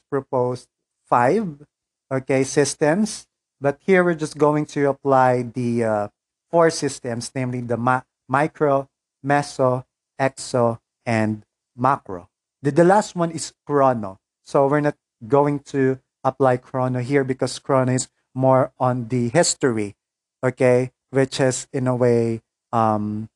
proposed 0.10 0.68
five 1.06 1.66
okay 2.12 2.44
systems, 2.44 3.28
but 3.60 3.80
here 3.82 4.04
we're 4.04 4.16
just 4.16 4.38
going 4.38 4.66
to 4.68 4.90
apply 4.90 5.44
the 5.44 5.84
uh, 5.84 6.08
four 6.52 6.70
systems, 6.70 7.32
namely 7.34 7.62
the 7.62 7.78
ma- 7.78 8.04
micro, 8.28 8.88
meso, 9.26 9.86
exo, 10.20 10.80
and 11.06 11.44
macro. 11.76 12.30
The, 12.62 12.72
the 12.72 12.84
last 12.84 13.16
one 13.16 13.32
is 13.32 13.54
chrono. 13.66 14.20
So 14.44 14.68
we're 14.68 14.82
not 14.82 14.98
going 15.28 15.60
to 15.74 16.00
apply 16.24 16.58
chrono 16.58 17.00
here 17.00 17.24
because 17.24 17.60
chrono 17.60 17.94
is 17.94 18.10
more 18.34 18.72
on 18.80 19.08
the 19.08 19.30
history, 19.30 19.96
okay, 20.44 20.92
which 21.10 21.40
is 21.40 21.68
in 21.74 21.88
a 21.88 21.96
way 21.96 22.42
um, 22.72 23.30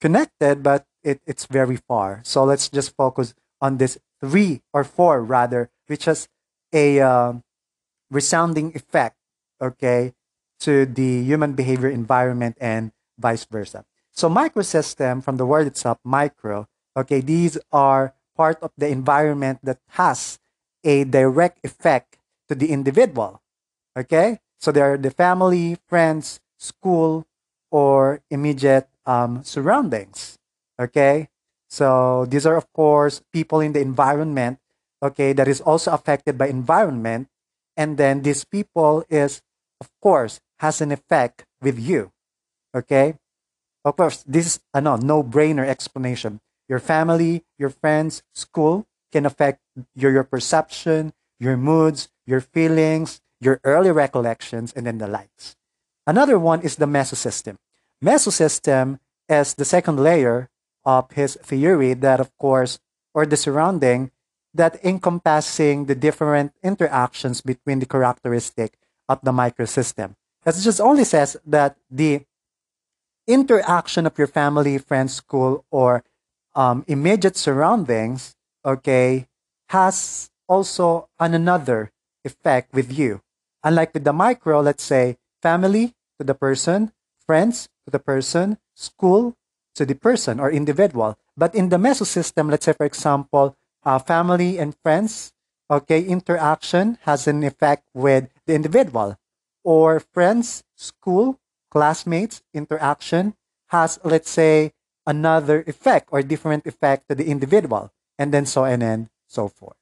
connected, 0.00 0.62
but 0.62 0.86
it, 1.02 1.20
it's 1.26 1.46
very 1.46 1.76
far. 1.76 2.20
So 2.24 2.44
let's 2.44 2.68
just 2.68 2.96
focus 2.96 3.34
on 3.60 3.78
this 3.78 3.98
three 4.20 4.62
or 4.72 4.84
four 4.84 5.22
rather, 5.22 5.70
which 5.86 6.04
has 6.04 6.28
a 6.72 7.00
uh, 7.00 7.34
resounding 8.10 8.74
effect, 8.74 9.16
okay, 9.60 10.14
to 10.60 10.86
the 10.86 11.22
human 11.22 11.54
behavior 11.54 11.88
environment 11.88 12.56
and 12.60 12.92
vice 13.18 13.44
versa. 13.44 13.84
So 14.12 14.28
microsystem 14.28 15.24
from 15.24 15.36
the 15.36 15.46
word 15.46 15.66
itself, 15.66 15.98
micro, 16.04 16.68
okay, 16.96 17.20
these 17.20 17.58
are 17.72 18.14
part 18.36 18.58
of 18.62 18.70
the 18.76 18.88
environment 18.88 19.60
that 19.62 19.78
has 19.96 20.38
a 20.84 21.04
direct 21.04 21.64
effect 21.64 22.18
to 22.48 22.54
the 22.54 22.70
individual. 22.70 23.40
Okay? 23.96 24.38
So 24.60 24.70
they 24.72 24.80
are 24.80 24.96
the 24.96 25.10
family, 25.10 25.78
friends, 25.88 26.40
school, 26.58 27.26
or 27.70 28.20
immediate 28.30 28.88
um, 29.06 29.42
surroundings. 29.44 30.38
Okay? 30.80 31.28
So 31.68 32.26
these 32.26 32.46
are, 32.46 32.56
of 32.56 32.70
course, 32.72 33.22
people 33.32 33.60
in 33.60 33.72
the 33.72 33.80
environment, 33.80 34.58
okay, 35.02 35.32
that 35.32 35.48
is 35.48 35.60
also 35.60 35.90
affected 35.92 36.36
by 36.36 36.48
environment. 36.48 37.28
And 37.76 37.96
then 37.96 38.22
these 38.22 38.44
people 38.44 39.04
is, 39.08 39.40
of 39.80 39.88
course, 40.02 40.40
has 40.60 40.80
an 40.80 40.92
effect 40.92 41.46
with 41.62 41.78
you. 41.80 42.12
Okay? 42.76 43.16
Of 43.84 43.96
course, 43.96 44.22
this 44.26 44.46
is 44.46 44.60
a 44.74 44.80
no, 44.80 44.96
no-brainer 44.96 45.66
explanation. 45.66 46.40
Your 46.68 46.78
family, 46.78 47.44
your 47.58 47.70
friends, 47.70 48.22
school 48.34 48.86
can 49.10 49.26
affect 49.26 49.60
your, 49.94 50.12
your 50.12 50.24
perception, 50.24 51.12
your 51.38 51.56
moods, 51.56 52.08
your 52.26 52.40
feelings, 52.40 53.20
your 53.40 53.60
early 53.64 53.90
recollections, 53.90 54.72
and 54.74 54.86
then 54.86 54.98
the 54.98 55.08
likes. 55.08 55.56
Another 56.06 56.38
one 56.38 56.62
is 56.62 56.76
the 56.76 56.86
mesosystem. 56.86 57.56
Mesosystem 58.02 59.00
is 59.28 59.54
the 59.54 59.64
second 59.64 59.98
layer 59.98 60.48
of 60.84 61.10
his 61.12 61.34
theory 61.42 61.94
that, 61.94 62.20
of 62.20 62.36
course, 62.38 62.78
or 63.14 63.26
the 63.26 63.36
surrounding 63.36 64.10
that 64.54 64.84
encompassing 64.84 65.86
the 65.86 65.94
different 65.94 66.52
interactions 66.62 67.40
between 67.40 67.78
the 67.78 67.86
characteristic 67.86 68.78
of 69.08 69.20
the 69.22 69.32
microsystem. 69.32 70.14
As 70.44 70.58
It 70.58 70.62
just 70.62 70.80
only 70.80 71.04
says 71.04 71.36
that 71.46 71.76
the 71.90 72.24
interaction 73.26 74.06
of 74.06 74.18
your 74.18 74.26
family, 74.26 74.78
friends, 74.78 75.14
school, 75.14 75.64
or 75.70 76.04
um, 76.54 76.84
immediate 76.86 77.36
surroundings, 77.36 78.34
okay, 78.64 79.26
has 79.68 80.30
also 80.48 81.08
an 81.18 81.34
another 81.34 81.90
effect 82.24 82.72
with 82.74 82.92
you. 82.92 83.20
Unlike 83.64 83.94
with 83.94 84.04
the 84.04 84.12
micro, 84.12 84.60
let's 84.60 84.82
say 84.82 85.16
family 85.40 85.94
to 86.18 86.24
the 86.24 86.34
person, 86.34 86.92
friends 87.24 87.68
to 87.84 87.90
the 87.90 87.98
person, 87.98 88.58
school 88.74 89.34
to 89.74 89.86
the 89.86 89.94
person 89.94 90.40
or 90.40 90.50
individual. 90.50 91.16
But 91.36 91.54
in 91.54 91.70
the 91.70 91.78
mesosystem, 91.78 92.50
let's 92.50 92.66
say, 92.66 92.74
for 92.74 92.86
example, 92.86 93.56
uh, 93.84 93.98
family 93.98 94.58
and 94.58 94.76
friends, 94.82 95.32
okay, 95.70 96.02
interaction 96.02 96.98
has 97.02 97.26
an 97.26 97.42
effect 97.42 97.84
with 97.94 98.28
the 98.46 98.54
individual. 98.54 99.16
Or 99.64 100.00
friends, 100.00 100.64
school, 100.76 101.38
classmates, 101.72 102.42
interaction 102.52 103.32
has, 103.68 103.98
let's 104.04 104.28
say, 104.28 104.72
another 105.06 105.64
effect 105.66 106.12
or 106.12 106.20
different 106.20 106.66
effect 106.66 107.08
to 107.08 107.14
the 107.14 107.24
individual, 107.24 107.90
and 108.18 108.28
then 108.28 108.44
so 108.44 108.68
on 108.68 108.82
and 108.82 109.08
so 109.26 109.48
forth. 109.48 109.80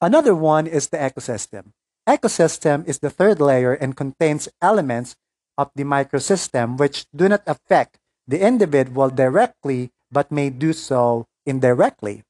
Another 0.00 0.36
one 0.36 0.68
is 0.68 0.88
the 0.88 0.96
exosystem. 0.96 1.74
Exosystem 2.06 2.86
is 2.86 3.00
the 3.00 3.10
third 3.10 3.40
layer 3.40 3.74
and 3.74 3.96
contains 3.96 4.48
elements 4.62 5.16
of 5.58 5.70
the 5.74 5.82
microsystem 5.82 6.78
which 6.78 7.06
do 7.10 7.28
not 7.28 7.42
affect 7.48 7.98
the 8.28 8.38
individual 8.38 9.10
directly 9.10 9.90
but 10.12 10.30
may 10.30 10.48
do 10.48 10.72
so 10.72 11.26
indirectly. 11.44 12.22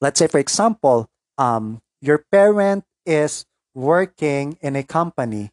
Let's 0.00 0.18
say, 0.18 0.28
for 0.28 0.40
example, 0.40 1.10
um, 1.36 1.82
your 2.00 2.24
parent 2.32 2.84
is 3.04 3.44
working 3.74 4.56
in 4.62 4.76
a 4.76 4.82
company 4.82 5.52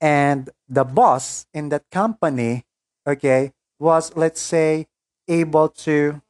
and 0.00 0.48
the 0.68 0.84
boss 0.84 1.46
in 1.54 1.68
that 1.70 1.90
company, 1.90 2.64
okay, 3.06 3.52
was, 3.78 4.14
let's 4.16 4.40
say, 4.40 4.86
able 5.28 5.68
to. 5.68 6.22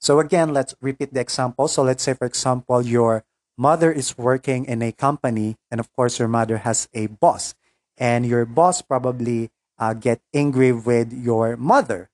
So, 0.00 0.20
again, 0.20 0.52
let's 0.52 0.74
repeat 0.80 1.12
the 1.12 1.20
example. 1.20 1.68
So, 1.68 1.82
let's 1.82 2.02
say, 2.02 2.14
for 2.14 2.26
example, 2.26 2.82
your 2.82 3.24
mother 3.58 3.92
is 3.92 4.16
working 4.16 4.64
in 4.64 4.80
a 4.82 4.92
company, 4.92 5.56
and 5.70 5.80
of 5.80 5.92
course, 5.92 6.18
your 6.18 6.28
mother 6.28 6.58
has 6.58 6.88
a 6.94 7.06
boss, 7.06 7.54
and 7.98 8.24
your 8.24 8.46
boss 8.46 8.80
probably 8.80 9.50
uh, 9.78 9.94
get 9.94 10.20
angry 10.32 10.72
with 10.72 11.12
your 11.12 11.56
mother. 11.56 12.08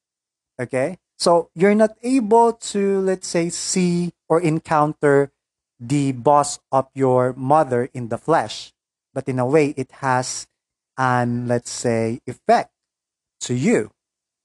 Okay, 0.61 0.99
so 1.19 1.51
you're 1.55 1.75
not 1.75 1.97
able 2.03 2.55
to, 2.75 3.01
let's 3.01 3.29
say, 3.29 3.51
see 3.51 4.13
or 4.29 4.41
encounter 4.41 5.31
the 5.79 6.13
boss 6.13 6.59
of 6.73 6.89
your 6.95 7.35
mother 7.35 7.89
in 7.93 8.09
the 8.09 8.19
flesh, 8.19 8.73
but 9.13 9.29
in 9.29 9.39
a 9.39 9.47
way, 9.47 9.75
it 9.77 9.93
has 10.01 10.49
an, 10.97 11.47
let's 11.47 11.71
say, 11.71 12.21
effect 12.27 12.71
to 13.41 13.55
you. 13.55 13.91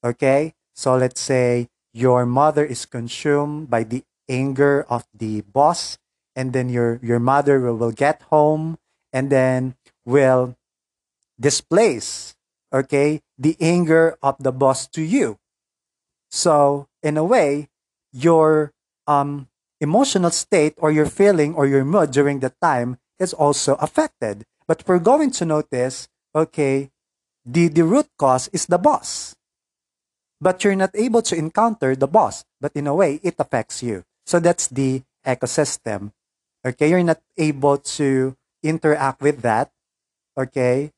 Okay, 0.04 0.54
so 0.74 0.96
let's 0.96 1.22
say 1.22 1.70
your 1.94 2.26
mother 2.26 2.66
is 2.66 2.86
consumed 2.86 3.70
by 3.70 3.84
the 3.84 4.04
anger 4.30 4.86
of 4.90 5.06
the 5.14 5.42
boss, 5.42 5.98
and 6.36 6.54
then 6.54 6.70
your 6.70 7.00
your 7.04 7.20
mother 7.20 7.60
will, 7.60 7.78
will 7.78 7.92
get 7.92 8.22
home 8.34 8.78
and 9.14 9.30
then 9.30 9.76
will 10.06 10.56
displace 11.40 12.36
okay, 12.74 13.22
the 13.38 13.56
anger 13.60 14.18
of 14.24 14.36
the 14.40 14.52
boss 14.52 14.88
to 14.88 15.02
you. 15.02 15.38
So, 16.30 16.88
in 17.04 17.18
a 17.18 17.24
way, 17.24 17.70
your 18.14 18.72
um, 19.08 19.48
emotional 19.80 20.32
state 20.32 20.74
or 20.78 20.92
your 20.92 21.06
feeling 21.06 21.54
or 21.56 21.68
your 21.68 21.84
mood 21.84 22.12
during 22.12 22.40
the 22.40 22.54
time 22.62 22.98
is 23.20 23.34
also 23.34 23.76
affected. 23.76 24.46
But 24.68 24.84
we're 24.88 25.00
going 25.00 25.32
to 25.32 25.46
notice, 25.46 26.08
okay, 26.36 26.90
the, 27.46 27.68
the 27.68 27.84
root 27.84 28.08
cause 28.18 28.50
is 28.54 28.66
the 28.66 28.78
boss. 28.78 29.36
But 30.40 30.64
you're 30.64 30.76
not 30.76 30.92
able 30.96 31.22
to 31.24 31.36
encounter 31.36 31.96
the 31.96 32.08
boss, 32.08 32.46
but 32.60 32.72
in 32.76 32.88
a 32.88 32.96
way, 32.96 33.20
it 33.24 33.36
affects 33.38 33.84
you. 33.84 34.04
So 34.26 34.40
that's 34.40 34.68
the 34.68 35.04
exosystem. 35.26 36.12
Okay, 36.66 36.90
you're 36.90 37.04
not 37.04 37.22
able 37.38 37.78
to 37.78 38.36
interact 38.64 39.22
with 39.22 39.42
that. 39.42 39.72
Okay, 40.38 40.92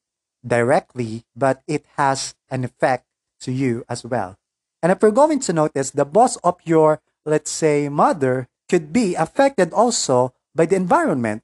directly, 0.46 1.24
but 1.36 1.64
it 1.68 1.86
has 1.98 2.36
an 2.50 2.64
effect 2.64 3.06
to 3.42 3.52
you 3.52 3.84
as 3.90 4.06
well. 4.06 4.38
And 4.82 4.92
if 4.92 5.02
we're 5.02 5.12
going 5.12 5.40
to 5.40 5.54
notice, 5.54 5.92
the 5.92 6.06
boss 6.06 6.36
of 6.44 6.60
your, 6.64 7.02
let's 7.26 7.52
say, 7.52 7.88
mother 7.88 8.48
could 8.70 8.92
be 8.92 9.16
affected 9.16 9.72
also 9.72 10.34
by 10.54 10.66
the 10.66 10.76
environment. 10.76 11.44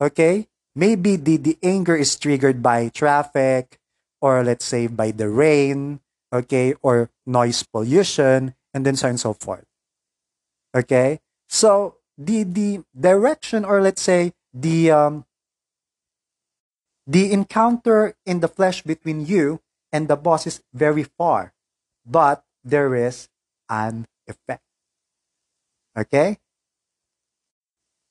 Okay? 0.00 0.48
Maybe 0.76 1.16
the, 1.16 1.38
the 1.38 1.56
anger 1.62 1.96
is 1.96 2.14
triggered 2.16 2.62
by 2.62 2.90
traffic, 2.92 3.80
or 4.20 4.44
let's 4.44 4.64
say 4.64 4.86
by 4.86 5.10
the 5.10 5.30
rain, 5.30 6.00
okay, 6.30 6.74
or 6.82 7.08
noise 7.24 7.62
pollution, 7.64 8.54
and 8.74 8.84
then 8.84 8.94
so 8.94 9.08
on 9.08 9.10
and 9.16 9.20
so 9.20 9.32
forth. 9.32 9.64
Okay? 10.76 11.20
So 11.48 11.96
the 12.18 12.44
the 12.44 12.84
direction, 12.92 13.64
or 13.64 13.80
let's 13.80 14.02
say 14.02 14.34
the 14.52 14.90
um, 14.90 15.24
the 17.06 17.32
encounter 17.32 18.14
in 18.26 18.40
the 18.40 18.48
flesh 18.48 18.82
between 18.82 19.24
you 19.24 19.60
and 19.92 20.08
the 20.08 20.16
boss 20.16 20.46
is 20.46 20.60
very 20.74 21.04
far, 21.04 21.54
but 22.04 22.44
there 22.62 22.94
is 22.94 23.28
an 23.70 24.04
effect. 24.28 24.62
Okay? 25.96 26.36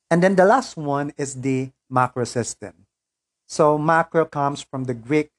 And 0.10 0.22
then 0.22 0.36
the 0.36 0.46
last 0.46 0.78
one 0.78 1.14
is 1.18 1.42
the 1.42 1.72
macro 1.90 2.26
system. 2.26 2.86
So 3.48 3.78
macro 3.78 4.26
comes 4.26 4.62
from 4.62 4.86
the 4.86 4.94
Greek 4.94 5.32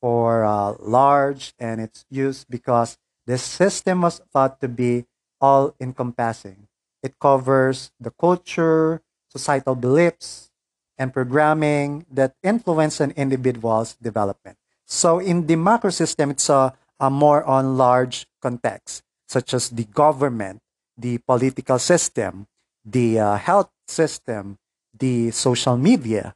for 0.00 0.44
uh, 0.44 0.74
large, 0.80 1.54
and 1.58 1.80
it's 1.80 2.04
used 2.10 2.48
because 2.48 2.96
the 3.26 3.38
system 3.38 4.02
was 4.02 4.20
thought 4.32 4.60
to 4.60 4.68
be 4.68 5.04
all 5.40 5.74
encompassing. 5.80 6.68
It 7.02 7.18
covers 7.18 7.92
the 8.00 8.10
culture, 8.10 9.02
societal 9.28 9.74
beliefs, 9.74 10.50
and 10.98 11.12
programming 11.12 12.04
that 12.10 12.34
influence 12.42 13.00
an 13.00 13.12
individual's 13.12 13.96
development. 14.02 14.58
So 14.86 15.18
in 15.18 15.46
the 15.46 15.56
macro 15.56 15.90
system, 15.90 16.30
it's 16.30 16.48
a, 16.48 16.74
a 16.98 17.08
more 17.08 17.44
on 17.44 17.78
large 17.78 18.26
context, 18.42 19.02
such 19.28 19.54
as 19.54 19.70
the 19.70 19.84
government, 19.84 20.60
the 20.98 21.18
political 21.18 21.78
system, 21.78 22.48
the 22.84 23.18
uh, 23.18 23.36
health 23.36 23.70
system, 23.90 24.56
the 24.96 25.30
social 25.30 25.76
media, 25.76 26.34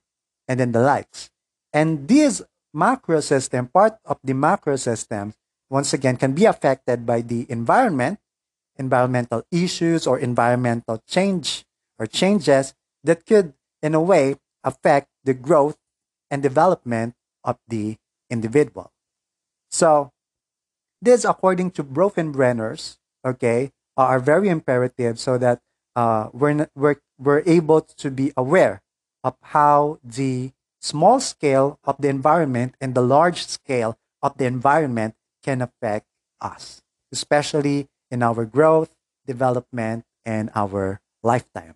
and 0.49 0.61
then 0.61 0.73
the 0.73 0.81
likes. 0.81 1.31
And 1.73 2.09
this 2.09 2.43
macro 2.73 3.21
system, 3.21 3.69
part 3.69 3.97
of 4.05 4.19
the 4.23 4.35
macro 4.35 4.77
system, 4.77 5.33
once 5.71 5.93
again, 5.93 6.17
can 6.17 6.35
be 6.35 6.45
affected 6.45 7.07
by 7.07 7.21
the 7.23 7.47
environment, 7.49 8.19
environmental 8.77 9.43
issues, 9.51 10.07
or 10.07 10.19
environmental 10.19 11.03
change 11.09 11.65
or 11.99 12.07
changes 12.07 12.75
that 13.05 13.25
could, 13.27 13.55
in 13.83 13.95
a 13.95 14.01
way, 14.01 14.37
affect 14.63 15.09
the 15.23 15.35
growth 15.35 15.79
and 16.31 16.43
development 16.43 17.15
of 17.45 17.57
the 17.69 17.97
individual. 18.31 18.91
So, 19.71 20.13
this, 21.01 21.25
according 21.25 21.73
to 21.73 21.85
Bronfenbrenner's, 21.85 22.99
okay, 23.25 23.71
are 23.97 24.19
very 24.19 24.49
imperative 24.49 25.19
so 25.19 25.39
that 25.39 25.61
uh, 25.97 26.29
we're, 26.33 26.69
we're, 26.75 26.97
we're 27.19 27.43
able 27.47 27.81
to 27.81 28.11
be 28.11 28.33
aware 28.37 28.83
of 29.23 29.37
how 29.43 29.99
the 30.03 30.53
small 30.81 31.21
scale 31.21 31.79
of 31.85 31.97
the 31.99 32.09
environment 32.09 32.75
and 32.81 32.95
the 32.95 33.03
large 33.03 33.47
scale 33.47 33.99
of 34.23 34.37
the 34.37 34.45
environment 34.45 35.15
can 35.43 35.63
affect 35.63 36.07
us, 36.41 36.83
especially 37.13 37.89
in 38.11 38.23
our 38.23 38.45
growth, 38.45 38.91
development, 39.27 40.05
and 40.25 40.51
our 40.55 41.01
lifetime. 41.23 41.75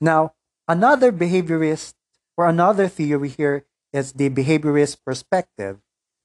Now, 0.00 0.34
another 0.66 1.12
behaviorist 1.12 1.94
or 2.36 2.48
another 2.48 2.88
theory 2.88 3.28
here 3.28 3.66
is 3.92 4.12
the 4.12 4.30
behaviorist 4.30 4.98
perspective. 5.04 5.78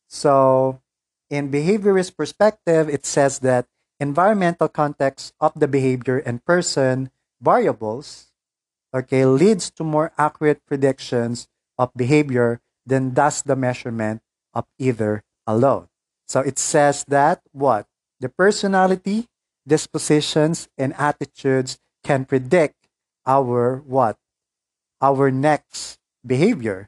So, 0.08 0.82
in 1.30 1.52
behaviorist 1.52 2.16
perspective, 2.16 2.90
it 2.90 3.06
says 3.06 3.40
that 3.40 3.68
environmental 4.00 4.68
context 4.68 5.34
of 5.40 5.54
the 5.56 5.68
behavior 5.68 6.18
and 6.20 6.44
person 6.46 7.10
variables 7.42 8.32
okay 8.94 9.26
leads 9.26 9.70
to 9.72 9.84
more 9.84 10.12
accurate 10.18 10.66
predictions 10.66 11.48
of 11.78 11.92
behavior 11.96 12.62
than 12.86 13.14
does 13.14 13.42
the 13.42 13.56
measurement 13.56 14.22
of 14.54 14.66
either 14.80 15.24
alone. 15.48 15.88
So 16.28 16.40
it 16.40 16.58
says 16.58 17.04
that 17.08 17.42
what? 17.52 17.88
The 18.20 18.30
personality, 18.30 19.28
dispositions, 19.68 20.70
and 20.78 20.94
attitudes 20.98 21.78
can 22.04 22.26
predict 22.26 22.88
our 23.26 23.84
what? 23.86 24.18
Our 25.02 25.30
next 25.30 26.00
behavior. 26.26 26.88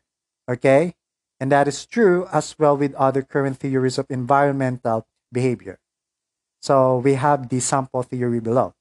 Okay? 0.50 0.96
And 1.40 1.52
that 1.52 1.68
is 1.68 1.86
true 1.86 2.28
as 2.32 2.56
well 2.58 2.76
with 2.78 2.96
other 2.96 3.22
current 3.22 3.58
theories 3.58 3.98
of 3.98 4.08
environmental 4.10 5.06
behavior. 5.32 5.80
So 6.62 6.98
we 6.98 7.14
have 7.14 7.50
the 7.50 7.60
sample 7.60 8.04
theory 8.04 8.40
below. 8.40 8.74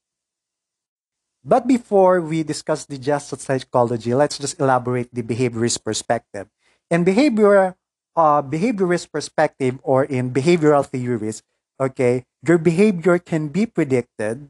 But 1.43 1.67
before 1.67 2.19
we 2.19 2.43
discuss 2.43 2.85
the 2.85 2.97
gestalt 2.97 3.39
psychology, 3.39 4.13
let's 4.13 4.37
just 4.37 4.59
elaborate 4.59 5.13
the 5.13 5.23
behaviorist 5.23 5.83
perspective. 5.83 6.47
In 6.89 7.03
behavior, 7.03 7.75
uh, 8.15 8.41
behaviorist 8.41 9.11
perspective 9.11 9.79
or 9.83 10.03
in 10.03 10.33
behavioral 10.33 10.85
theories, 10.85 11.43
okay, 11.79 12.25
your 12.45 12.57
behavior 12.57 13.19
can 13.19 13.47
be 13.47 13.65
predicted, 13.65 14.49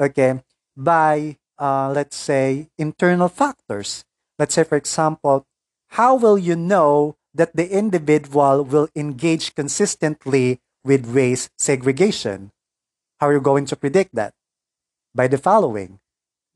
okay, 0.00 0.42
by 0.76 1.38
uh, 1.58 1.90
let's 1.94 2.16
say 2.16 2.68
internal 2.76 3.28
factors. 3.28 4.04
Let's 4.38 4.54
say, 4.54 4.64
for 4.64 4.76
example, 4.76 5.46
how 5.96 6.16
will 6.16 6.36
you 6.36 6.56
know 6.56 7.16
that 7.36 7.54
the 7.54 7.68
individual 7.68 8.64
will 8.64 8.88
engage 8.96 9.54
consistently 9.54 10.60
with 10.84 11.06
waste 11.12 11.50
segregation? 11.58 12.52
How 13.20 13.28
are 13.28 13.34
you 13.34 13.40
going 13.40 13.66
to 13.66 13.76
predict 13.76 14.14
that? 14.14 14.34
By 15.14 15.28
the 15.28 15.38
following 15.38 16.00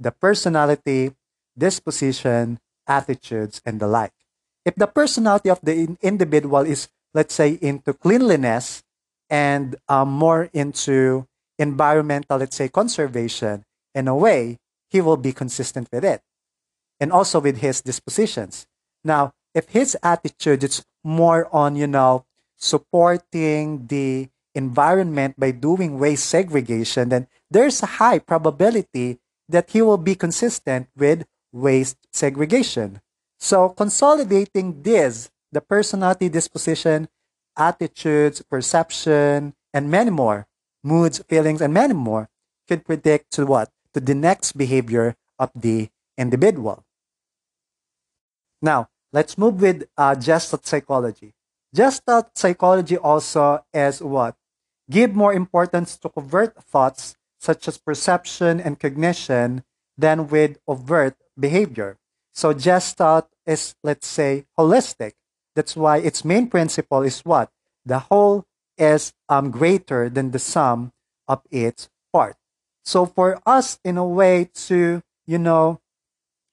the 0.00 0.10
personality, 0.10 1.12
disposition, 1.56 2.58
attitudes, 2.88 3.60
and 3.66 3.78
the 3.78 3.86
like. 3.86 4.16
If 4.64 4.74
the 4.74 4.86
personality 4.86 5.50
of 5.50 5.60
the 5.62 5.96
individual 6.00 6.64
is, 6.64 6.88
let's 7.12 7.34
say, 7.34 7.58
into 7.60 7.92
cleanliness 7.92 8.82
and 9.28 9.76
um, 9.88 10.08
more 10.08 10.48
into 10.54 11.26
environmental, 11.58 12.38
let's 12.38 12.56
say, 12.56 12.68
conservation, 12.68 13.64
in 13.94 14.08
a 14.08 14.16
way, 14.16 14.56
he 14.88 15.00
will 15.00 15.18
be 15.18 15.32
consistent 15.32 15.88
with 15.92 16.04
it. 16.04 16.22
And 16.98 17.12
also 17.12 17.40
with 17.40 17.58
his 17.58 17.80
dispositions. 17.80 18.66
Now, 19.04 19.32
if 19.54 19.68
his 19.70 19.96
attitude 20.02 20.64
is 20.64 20.84
more 21.02 21.48
on, 21.54 21.76
you 21.76 21.86
know, 21.86 22.24
supporting 22.56 23.86
the 23.86 24.28
environment 24.54 25.38
by 25.38 25.50
doing 25.50 25.98
waste 25.98 26.26
segregation, 26.26 27.08
then 27.08 27.26
there's 27.50 27.82
a 27.82 27.98
high 27.98 28.18
probability 28.18 29.18
that 29.48 29.70
he 29.70 29.82
will 29.82 29.98
be 29.98 30.14
consistent 30.14 30.88
with 30.96 31.26
waste 31.52 31.96
segregation. 32.12 33.00
So 33.38 33.70
consolidating 33.70 34.82
this, 34.82 35.30
the 35.50 35.60
personality, 35.60 36.28
disposition, 36.28 37.08
attitudes, 37.56 38.42
perception, 38.42 39.54
and 39.72 39.90
many 39.90 40.10
more, 40.10 40.46
moods, 40.84 41.22
feelings, 41.28 41.60
and 41.60 41.74
many 41.74 41.94
more, 41.94 42.28
could 42.68 42.84
predict 42.84 43.32
to 43.32 43.46
what? 43.46 43.70
To 43.94 44.00
the 44.00 44.14
next 44.14 44.52
behavior 44.52 45.16
of 45.38 45.50
the 45.54 45.88
individual. 46.16 46.84
Now, 48.62 48.88
let's 49.12 49.36
move 49.36 49.60
with 49.60 49.88
uh, 49.96 50.14
Gestalt 50.14 50.66
psychology. 50.66 51.32
Gestalt 51.74 52.36
psychology 52.36 52.96
also 52.96 53.64
is 53.72 54.02
what? 54.02 54.36
Give 54.90 55.14
more 55.14 55.32
importance 55.32 55.96
to 55.98 56.08
covert 56.08 56.62
thoughts 56.64 57.16
such 57.38 57.68
as 57.68 57.78
perception 57.78 58.60
and 58.60 58.78
cognition 58.78 59.64
than 59.96 60.28
with 60.28 60.58
overt 60.66 61.16
behavior. 61.38 61.96
So 62.32 62.52
Gestalt 62.52 63.28
is, 63.46 63.74
let's 63.82 64.06
say, 64.06 64.46
holistic. 64.58 65.12
That's 65.54 65.76
why 65.76 65.98
its 65.98 66.24
main 66.24 66.48
principle 66.48 67.02
is 67.02 67.20
what? 67.20 67.50
The 67.84 67.98
whole 67.98 68.44
is 68.76 69.12
um, 69.28 69.50
greater 69.50 70.08
than 70.08 70.30
the 70.30 70.38
sum 70.38 70.92
of 71.28 71.42
its 71.50 71.88
part. 72.12 72.36
So 72.84 73.06
for 73.06 73.40
us, 73.46 73.78
in 73.84 73.96
a 73.96 74.06
way, 74.06 74.50
to, 74.66 75.02
you 75.26 75.38
know, 75.38 75.80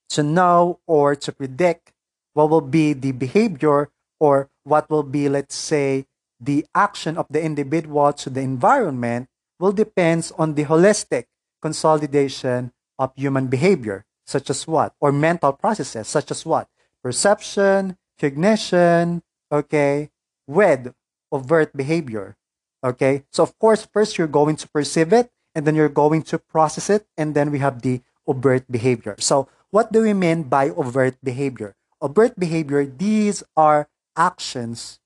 to 0.10 0.24
know 0.24 0.80
or 0.86 1.15
to 1.15 1.32
predict 1.32 1.91
what 2.38 2.52
will 2.52 2.62
be 2.62 2.93
the 2.93 3.12
behavior 3.13 3.89
or 4.19 4.47
what 4.63 4.88
will 4.91 5.02
be, 5.02 5.28
let's 5.28 5.56
say, 5.56 6.06
the 6.39 6.63
action 6.76 7.17
of 7.17 7.26
the 7.32 7.41
individual 7.41 8.13
to 8.13 8.30
the 8.30 8.41
environment 8.41 9.28
will 9.60 9.71
depend 9.71 10.32
on 10.38 10.54
the 10.54 10.65
holistic 10.65 11.26
consolidation 11.63 12.71
of 13.00 13.12
human 13.15 13.47
behavior, 13.47 14.06
such 14.28 14.52
as 14.52 14.67
what? 14.67 14.93
Or 15.02 15.12
mental 15.12 15.52
processes, 15.52 16.08
such 16.08 16.30
as 16.30 16.45
what? 16.45 16.69
Perception, 17.02 17.97
cognition, 18.21 19.23
okay, 19.52 20.12
with 20.45 20.93
overt 21.32 21.76
behavior. 21.76 22.38
Okay, 22.84 23.23
so 23.32 23.41
of 23.41 23.58
course, 23.58 23.88
first 23.91 24.19
you're 24.19 24.30
going 24.30 24.58
to 24.58 24.69
perceive 24.69 25.12
it, 25.12 25.32
and 25.56 25.65
then 25.65 25.73
you're 25.73 25.89
going 25.89 26.21
to 26.30 26.38
process 26.38 26.91
it, 26.91 27.08
and 27.17 27.34
then 27.34 27.50
we 27.50 27.58
have 27.58 27.82
the 27.82 28.02
overt 28.28 28.71
behavior. 28.71 29.15
So, 29.17 29.50
what 29.71 29.91
do 29.91 30.04
we 30.04 30.13
mean 30.13 30.43
by 30.43 30.69
overt 30.69 31.17
behavior? 31.23 31.73
Overt 32.01 32.39
behavior, 32.39 32.86
these 32.86 33.43
are 33.55 33.89
actions, 34.15 34.99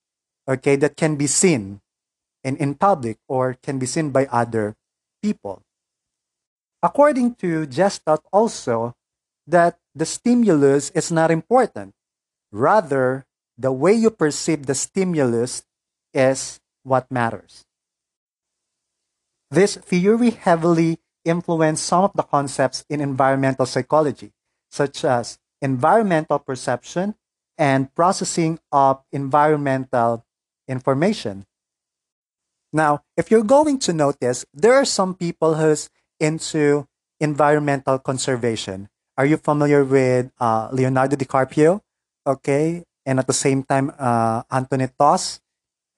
okay, 0.47 0.75
that 0.75 0.97
can 0.97 1.15
be 1.15 1.27
seen 1.27 1.81
in, 2.43 2.57
in 2.57 2.75
public 2.75 3.17
or 3.27 3.55
can 3.61 3.79
be 3.79 3.85
seen 3.85 4.11
by 4.11 4.25
other 4.27 4.75
people. 5.21 5.61
According 6.83 7.35
to 7.35 7.65
Gestalt 7.67 8.25
also, 8.33 8.95
that 9.47 9.77
the 9.93 10.05
stimulus 10.05 10.89
is 10.91 11.11
not 11.11 11.31
important. 11.31 11.93
Rather, 12.51 13.25
the 13.57 13.71
way 13.71 13.93
you 13.93 14.09
perceive 14.09 14.65
the 14.65 14.75
stimulus 14.75 15.63
is 16.13 16.59
what 16.83 17.11
matters. 17.11 17.65
This 19.51 19.75
theory 19.75 20.31
heavily 20.31 20.99
influenced 21.23 21.85
some 21.85 22.03
of 22.03 22.13
the 22.15 22.23
concepts 22.23 22.83
in 22.89 23.01
environmental 23.01 23.65
psychology, 23.65 24.31
such 24.69 25.05
as 25.05 25.37
environmental 25.61 26.39
perception 26.39 27.15
and 27.57 27.93
processing 27.93 28.59
of 28.71 29.01
environmental 29.11 30.25
information. 30.67 31.45
Now, 32.73 33.03
if 33.17 33.29
you're 33.29 33.43
going 33.43 33.79
to 33.79 33.93
notice, 33.93 34.45
there 34.53 34.73
are 34.73 34.85
some 34.85 35.13
people 35.13 35.55
who's 35.55 35.89
into 36.19 36.87
environmental 37.19 37.99
conservation. 37.99 38.89
Are 39.17 39.25
you 39.25 39.37
familiar 39.37 39.83
with 39.83 40.31
uh, 40.39 40.69
Leonardo 40.71 41.15
DiCaprio? 41.15 41.81
Okay, 42.25 42.83
and 43.05 43.19
at 43.19 43.27
the 43.27 43.33
same 43.33 43.63
time, 43.63 43.91
uh, 43.99 44.43
Antoinette 44.51 44.97
Taus, 44.97 45.41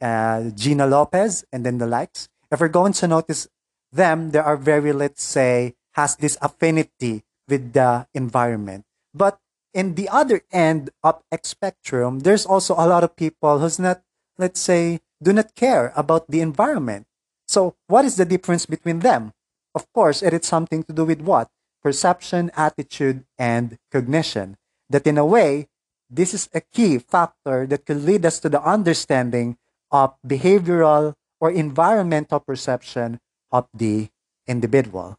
uh, 0.02 0.50
Gina 0.56 0.88
Lopez, 0.88 1.46
and 1.52 1.66
then 1.66 1.78
the 1.78 1.88
likes. 1.88 2.28
If 2.52 2.60
we're 2.60 2.74
going 2.74 2.94
to 2.94 3.08
notice 3.08 3.48
them, 3.92 4.32
they 4.32 4.40
are 4.40 4.58
very, 4.58 4.94
let's 4.94 5.24
say, 5.24 5.76
has 5.94 6.16
this 6.16 6.38
affinity 6.42 7.24
with 7.48 7.74
the 7.74 8.08
environment. 8.14 8.86
But 9.14 9.38
in 9.74 9.96
the 9.96 10.08
other 10.10 10.42
end 10.52 10.92
of 11.04 11.22
X 11.32 11.50
spectrum, 11.50 12.22
there's 12.22 12.46
also 12.46 12.74
a 12.76 12.88
lot 12.88 13.04
of 13.04 13.16
people 13.16 13.60
who's 13.60 13.80
not, 13.80 14.02
let's 14.38 14.60
say, 14.60 15.02
do 15.22 15.34
not 15.34 15.56
care 15.56 15.92
about 15.96 16.30
the 16.30 16.42
environment. 16.42 17.08
So, 17.48 17.76
what 17.88 18.06
is 18.06 18.16
the 18.16 18.26
difference 18.26 18.66
between 18.66 19.00
them? 19.00 19.34
Of 19.76 19.92
course, 19.94 20.22
it 20.22 20.34
is 20.34 20.46
something 20.46 20.84
to 20.84 20.94
do 20.94 21.06
with 21.06 21.22
what? 21.22 21.50
Perception, 21.82 22.52
attitude, 22.56 23.26
and 23.38 23.78
cognition. 23.92 24.58
That 24.90 25.08
in 25.08 25.18
a 25.18 25.26
way, 25.26 25.68
this 26.10 26.34
is 26.34 26.50
a 26.54 26.62
key 26.62 27.00
factor 27.00 27.66
that 27.66 27.86
could 27.86 28.06
lead 28.06 28.26
us 28.26 28.40
to 28.42 28.50
the 28.50 28.62
understanding 28.62 29.58
of 29.92 30.14
behavioral 30.26 31.14
or 31.40 31.52
environmental 31.52 32.40
perception 32.40 33.20
of 33.52 33.68
the 33.74 34.10
individual. 34.48 35.18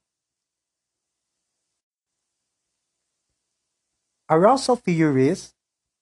Arousal 4.30 4.76
theories, 4.76 5.54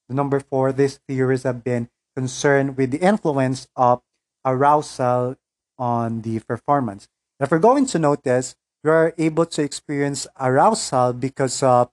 the 0.09 0.15
number 0.15 0.39
four, 0.39 0.73
these 0.73 1.01
theories 1.09 1.43
have 1.43 1.65
been 1.65 1.89
concerned 2.15 2.77
with 2.77 2.93
the 2.93 2.99
influence 2.99 3.67
of 3.75 4.03
arousal 4.45 5.37
on 5.79 6.23
the 6.23 6.39
performance. 6.41 7.09
Now, 7.41 7.45
if 7.45 7.51
we're 7.51 7.59
going 7.59 7.87
to 7.87 7.99
notice, 7.99 8.55
we're 8.85 9.13
able 9.19 9.47
to 9.47 9.63
experience 9.63 10.27
arousal 10.39 11.15
because 11.15 11.63
of 11.63 11.91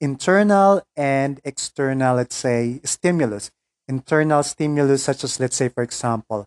internal 0.00 0.82
and 0.96 1.40
external, 1.44 2.16
let's 2.16 2.34
say, 2.34 2.80
stimulus. 2.82 3.50
Internal 3.86 4.42
stimulus, 4.42 5.04
such 5.04 5.22
as, 5.22 5.38
let's 5.38 5.56
say, 5.56 5.68
for 5.68 5.82
example, 5.82 6.46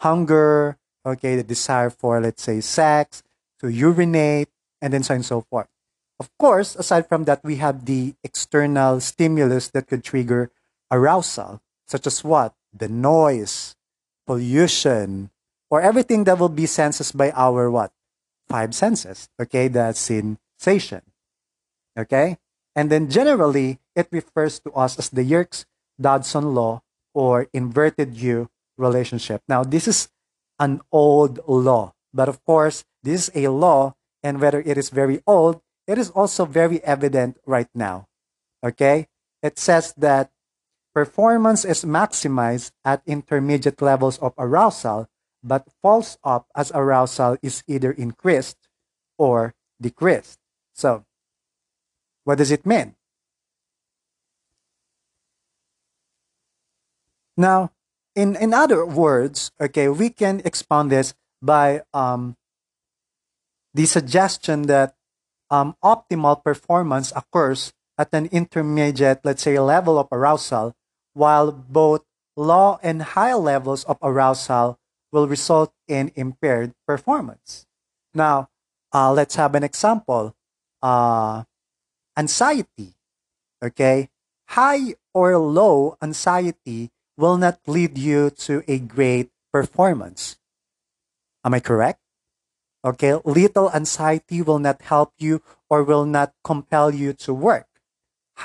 hunger, 0.00 0.76
okay, 1.04 1.36
the 1.36 1.42
desire 1.42 1.90
for, 1.90 2.20
let's 2.20 2.42
say, 2.42 2.60
sex, 2.60 3.22
to 3.60 3.68
urinate, 3.68 4.48
and 4.80 4.92
then 4.92 5.02
so 5.02 5.14
on 5.14 5.16
and 5.16 5.24
so 5.24 5.40
forth. 5.42 5.68
Of 6.18 6.30
course, 6.38 6.76
aside 6.76 7.08
from 7.08 7.24
that, 7.24 7.44
we 7.44 7.56
have 7.56 7.84
the 7.84 8.14
external 8.24 9.00
stimulus 9.00 9.68
that 9.70 9.86
could 9.86 10.02
trigger 10.02 10.50
arousal 10.90 11.60
such 11.86 12.06
as 12.06 12.24
what? 12.24 12.54
The 12.72 12.88
noise, 12.88 13.76
pollution, 14.26 15.30
or 15.70 15.80
everything 15.80 16.24
that 16.24 16.38
will 16.38 16.50
be 16.50 16.66
senses 16.66 17.12
by 17.12 17.30
our 17.30 17.70
what? 17.70 17.92
Five 18.48 18.74
senses. 18.74 19.28
Okay, 19.40 19.68
the 19.68 19.92
sensation. 19.92 21.02
Okay? 21.98 22.38
And 22.74 22.90
then 22.90 23.08
generally, 23.08 23.78
it 23.94 24.08
refers 24.10 24.60
to 24.60 24.72
us 24.72 24.98
as 24.98 25.08
the 25.08 25.24
Yerkes 25.24 25.64
Dodson 26.00 26.54
law 26.54 26.82
or 27.14 27.48
inverted 27.52 28.16
U 28.16 28.50
relationship. 28.76 29.42
Now, 29.48 29.64
this 29.64 29.88
is 29.88 30.08
an 30.58 30.80
old 30.92 31.40
law, 31.48 31.94
but 32.12 32.28
of 32.28 32.44
course, 32.44 32.84
this 33.02 33.28
is 33.30 33.46
a 33.46 33.48
law, 33.48 33.94
and 34.22 34.40
whether 34.40 34.60
it 34.60 34.76
is 34.76 34.90
very 34.90 35.22
old, 35.26 35.62
it 35.86 35.98
is 35.98 36.10
also 36.10 36.44
very 36.44 36.82
evident 36.84 37.38
right 37.46 37.68
now. 37.74 38.08
Okay? 38.64 39.08
It 39.42 39.58
says 39.58 39.94
that 39.96 40.30
performance 40.94 41.64
is 41.64 41.84
maximized 41.84 42.72
at 42.84 43.02
intermediate 43.06 43.80
levels 43.80 44.18
of 44.18 44.34
arousal, 44.38 45.08
but 45.42 45.68
falls 45.82 46.18
off 46.24 46.46
as 46.56 46.72
arousal 46.74 47.36
is 47.42 47.62
either 47.68 47.92
increased 47.92 48.56
or 49.18 49.54
decreased. 49.80 50.38
So, 50.74 51.04
what 52.24 52.38
does 52.38 52.50
it 52.50 52.66
mean? 52.66 52.96
Now, 57.36 57.70
in, 58.16 58.34
in 58.36 58.54
other 58.54 58.84
words, 58.84 59.52
okay, 59.60 59.88
we 59.88 60.10
can 60.10 60.40
expand 60.44 60.90
this 60.90 61.14
by 61.42 61.82
um, 61.92 62.36
the 63.74 63.84
suggestion 63.84 64.62
that 64.62 64.95
um, 65.50 65.76
optimal 65.82 66.42
performance 66.42 67.12
occurs 67.14 67.72
at 67.98 68.12
an 68.12 68.26
intermediate, 68.26 69.20
let's 69.24 69.42
say, 69.42 69.58
level 69.58 69.98
of 69.98 70.08
arousal, 70.12 70.74
while 71.14 71.50
both 71.50 72.02
low 72.36 72.78
and 72.82 73.16
high 73.16 73.34
levels 73.34 73.84
of 73.84 73.96
arousal 74.02 74.78
will 75.12 75.26
result 75.26 75.72
in 75.88 76.12
impaired 76.14 76.72
performance. 76.86 77.66
Now, 78.14 78.48
uh, 78.92 79.12
let's 79.12 79.36
have 79.36 79.54
an 79.54 79.64
example. 79.64 80.34
Uh, 80.82 81.44
anxiety. 82.16 82.94
Okay, 83.64 84.10
high 84.48 84.94
or 85.14 85.38
low 85.38 85.96
anxiety 86.02 86.90
will 87.16 87.38
not 87.38 87.58
lead 87.66 87.96
you 87.96 88.28
to 88.30 88.62
a 88.68 88.78
great 88.78 89.30
performance. 89.52 90.36
Am 91.42 91.54
I 91.54 91.60
correct? 91.60 92.00
Okay, 92.86 93.18
little 93.24 93.68
anxiety 93.74 94.42
will 94.42 94.60
not 94.60 94.80
help 94.82 95.10
you 95.18 95.42
or 95.68 95.82
will 95.82 96.06
not 96.06 96.32
compel 96.44 96.94
you 96.94 97.12
to 97.26 97.34
work. 97.34 97.66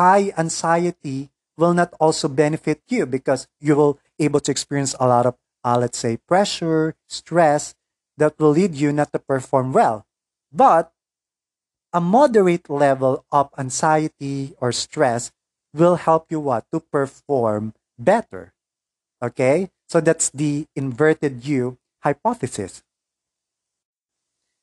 High 0.02 0.34
anxiety 0.36 1.30
will 1.58 1.76
not 1.76 1.94
also 2.00 2.28
benefit 2.28 2.82
you 2.90 3.06
because 3.06 3.48
you 3.60 3.76
will 3.76 4.00
able 4.18 4.40
to 4.40 4.50
experience 4.50 4.96
a 5.00 5.06
lot 5.06 5.28
of 5.28 5.36
uh, 5.64 5.78
let's 5.78 6.00
say 6.00 6.18
pressure, 6.18 6.96
stress 7.08 7.76
that 8.18 8.34
will 8.40 8.50
lead 8.50 8.74
you 8.74 8.92
not 8.92 9.14
to 9.14 9.20
perform 9.20 9.74
well. 9.74 10.08
But 10.52 10.92
a 11.94 12.02
moderate 12.02 12.68
level 12.68 13.26
of 13.32 13.50
anxiety 13.60 14.56
or 14.58 14.72
stress 14.72 15.32
will 15.72 15.96
help 15.96 16.32
you 16.32 16.40
what 16.40 16.66
to 16.74 16.80
perform 16.80 17.76
better. 18.00 18.54
Okay? 19.22 19.70
So 19.88 20.02
that's 20.02 20.32
the 20.32 20.66
inverted 20.76 21.46
U 21.46 21.78
hypothesis. 22.00 22.82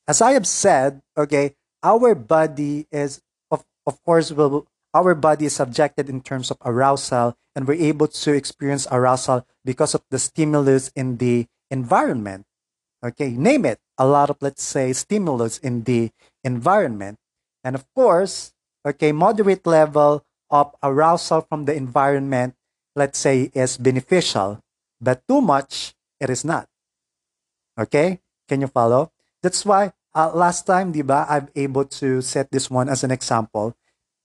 As 0.09 0.25
I 0.25 0.33
have 0.33 0.49
said, 0.49 1.05
okay, 1.13 1.53
our 1.85 2.17
body 2.17 2.89
is 2.89 3.21
of 3.53 3.61
of 3.85 4.01
course 4.01 4.33
will 4.33 4.65
our 4.89 5.13
body 5.13 5.45
is 5.45 5.53
subjected 5.53 6.09
in 6.09 6.25
terms 6.25 6.49
of 6.49 6.57
arousal 6.65 7.37
and 7.53 7.69
we're 7.69 7.77
able 7.77 8.09
to 8.09 8.33
experience 8.33 8.89
arousal 8.89 9.45
because 9.61 9.93
of 9.93 10.01
the 10.09 10.17
stimulus 10.17 10.89
in 10.97 11.21
the 11.21 11.45
environment. 11.69 12.49
Okay, 13.05 13.37
name 13.37 13.69
it. 13.69 13.77
A 14.01 14.07
lot 14.09 14.33
of 14.33 14.41
let's 14.41 14.65
say 14.65 14.97
stimulus 14.97 15.61
in 15.61 15.85
the 15.85 16.09
environment. 16.43 17.21
And 17.63 17.77
of 17.77 17.85
course, 17.93 18.49
okay, 18.81 19.11
moderate 19.13 19.67
level 19.67 20.25
of 20.49 20.73
arousal 20.81 21.45
from 21.45 21.69
the 21.69 21.77
environment, 21.77 22.57
let's 22.95 23.19
say, 23.19 23.51
is 23.53 23.77
beneficial, 23.77 24.57
but 24.99 25.21
too 25.29 25.39
much, 25.39 25.93
it 26.19 26.31
is 26.31 26.43
not. 26.43 26.65
Okay? 27.77 28.21
Can 28.49 28.61
you 28.61 28.67
follow? 28.67 29.11
That's 29.43 29.63
why 29.63 29.93
uh, 30.15 30.31
last 30.33 30.65
time, 30.65 30.91
di 30.91 31.01
ba, 31.01 31.25
I'm 31.29 31.49
able 31.55 31.85
to 32.01 32.21
set 32.21 32.51
this 32.51 32.69
one 32.69 32.89
as 32.89 33.03
an 33.03 33.11
example. 33.11 33.75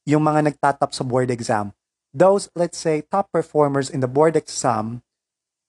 Yung 0.07 0.23
mga 0.25 0.53
nagtatap 0.53 0.93
sa 0.93 1.05
board 1.05 1.31
exam. 1.31 1.73
Those, 2.13 2.49
let's 2.55 2.79
say, 2.79 3.03
top 3.11 3.33
performers 3.33 3.91
in 3.91 4.01
the 4.01 4.09
board 4.09 4.37
exam, 4.37 5.03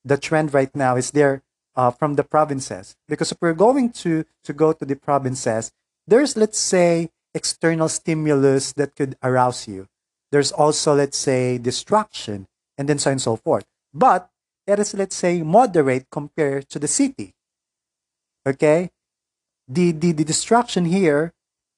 the 0.04 0.18
trend 0.18 0.54
right 0.54 0.74
now 0.76 0.96
is 0.96 1.12
they're 1.12 1.42
uh, 1.76 1.92
from 1.92 2.16
the 2.16 2.24
provinces. 2.24 2.96
Because 3.08 3.32
if 3.32 3.38
we're 3.42 3.58
going 3.58 3.92
to, 4.06 4.26
to 4.44 4.54
go 4.54 4.74
to 4.74 4.86
the 4.86 4.96
provinces, 4.96 5.72
there's, 6.08 6.38
let's 6.38 6.60
say, 6.60 7.10
external 7.34 7.90
stimulus 7.90 8.74
that 8.74 8.96
could 8.96 9.18
arouse 9.24 9.68
you. 9.68 9.88
There's 10.32 10.52
also, 10.52 10.96
let's 10.96 11.18
say, 11.18 11.58
distraction, 11.58 12.48
and 12.78 12.88
then 12.88 13.00
so 13.00 13.10
on 13.10 13.14
and 13.14 13.22
so 13.22 13.36
forth. 13.36 13.66
But 13.94 14.30
it 14.68 14.80
is, 14.80 14.94
let's 14.94 15.16
say, 15.16 15.42
moderate 15.42 16.08
compared 16.12 16.70
to 16.70 16.80
the 16.80 16.88
city. 16.88 17.34
Okay? 18.46 18.92
The, 19.68 19.92
the, 19.92 20.12
the 20.12 20.24
distraction 20.24 20.86
here 20.86 21.34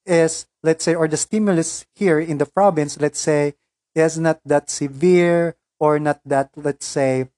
is, 0.05 0.45
let's 0.63 0.83
say, 0.83 0.95
or 0.95 1.07
the 1.07 1.17
stimulus 1.17 1.85
here 1.95 2.19
in 2.19 2.37
the 2.37 2.45
province, 2.45 2.99
let's 2.99 3.19
say, 3.19 3.55
is 3.95 4.17
not 4.17 4.39
that 4.45 4.69
severe 4.69 5.55
or 5.79 5.99
not 5.99 6.19
that, 6.25 6.49
let's 6.55 6.85
say, 6.85 7.29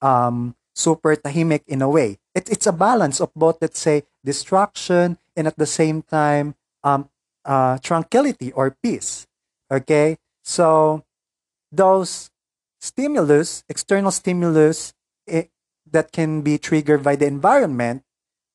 um, 0.00 0.54
super 0.74 1.16
tahimik 1.16 1.62
in 1.66 1.82
a 1.82 1.88
way. 1.88 2.18
It, 2.34 2.50
it's 2.50 2.66
a 2.66 2.72
balance 2.72 3.20
of 3.20 3.32
both, 3.34 3.58
let's 3.60 3.80
say, 3.80 4.04
distraction 4.24 5.18
and 5.34 5.46
at 5.46 5.56
the 5.56 5.66
same 5.66 6.02
time, 6.02 6.54
um, 6.84 7.08
uh, 7.44 7.78
tranquility 7.78 8.52
or 8.52 8.76
peace. 8.82 9.26
Okay? 9.70 10.18
So, 10.42 11.04
those 11.72 12.30
stimulus, 12.80 13.64
external 13.68 14.10
stimulus 14.10 14.94
it, 15.26 15.50
that 15.90 16.12
can 16.12 16.42
be 16.42 16.58
triggered 16.58 17.02
by 17.02 17.16
the 17.16 17.26
environment, 17.26 18.02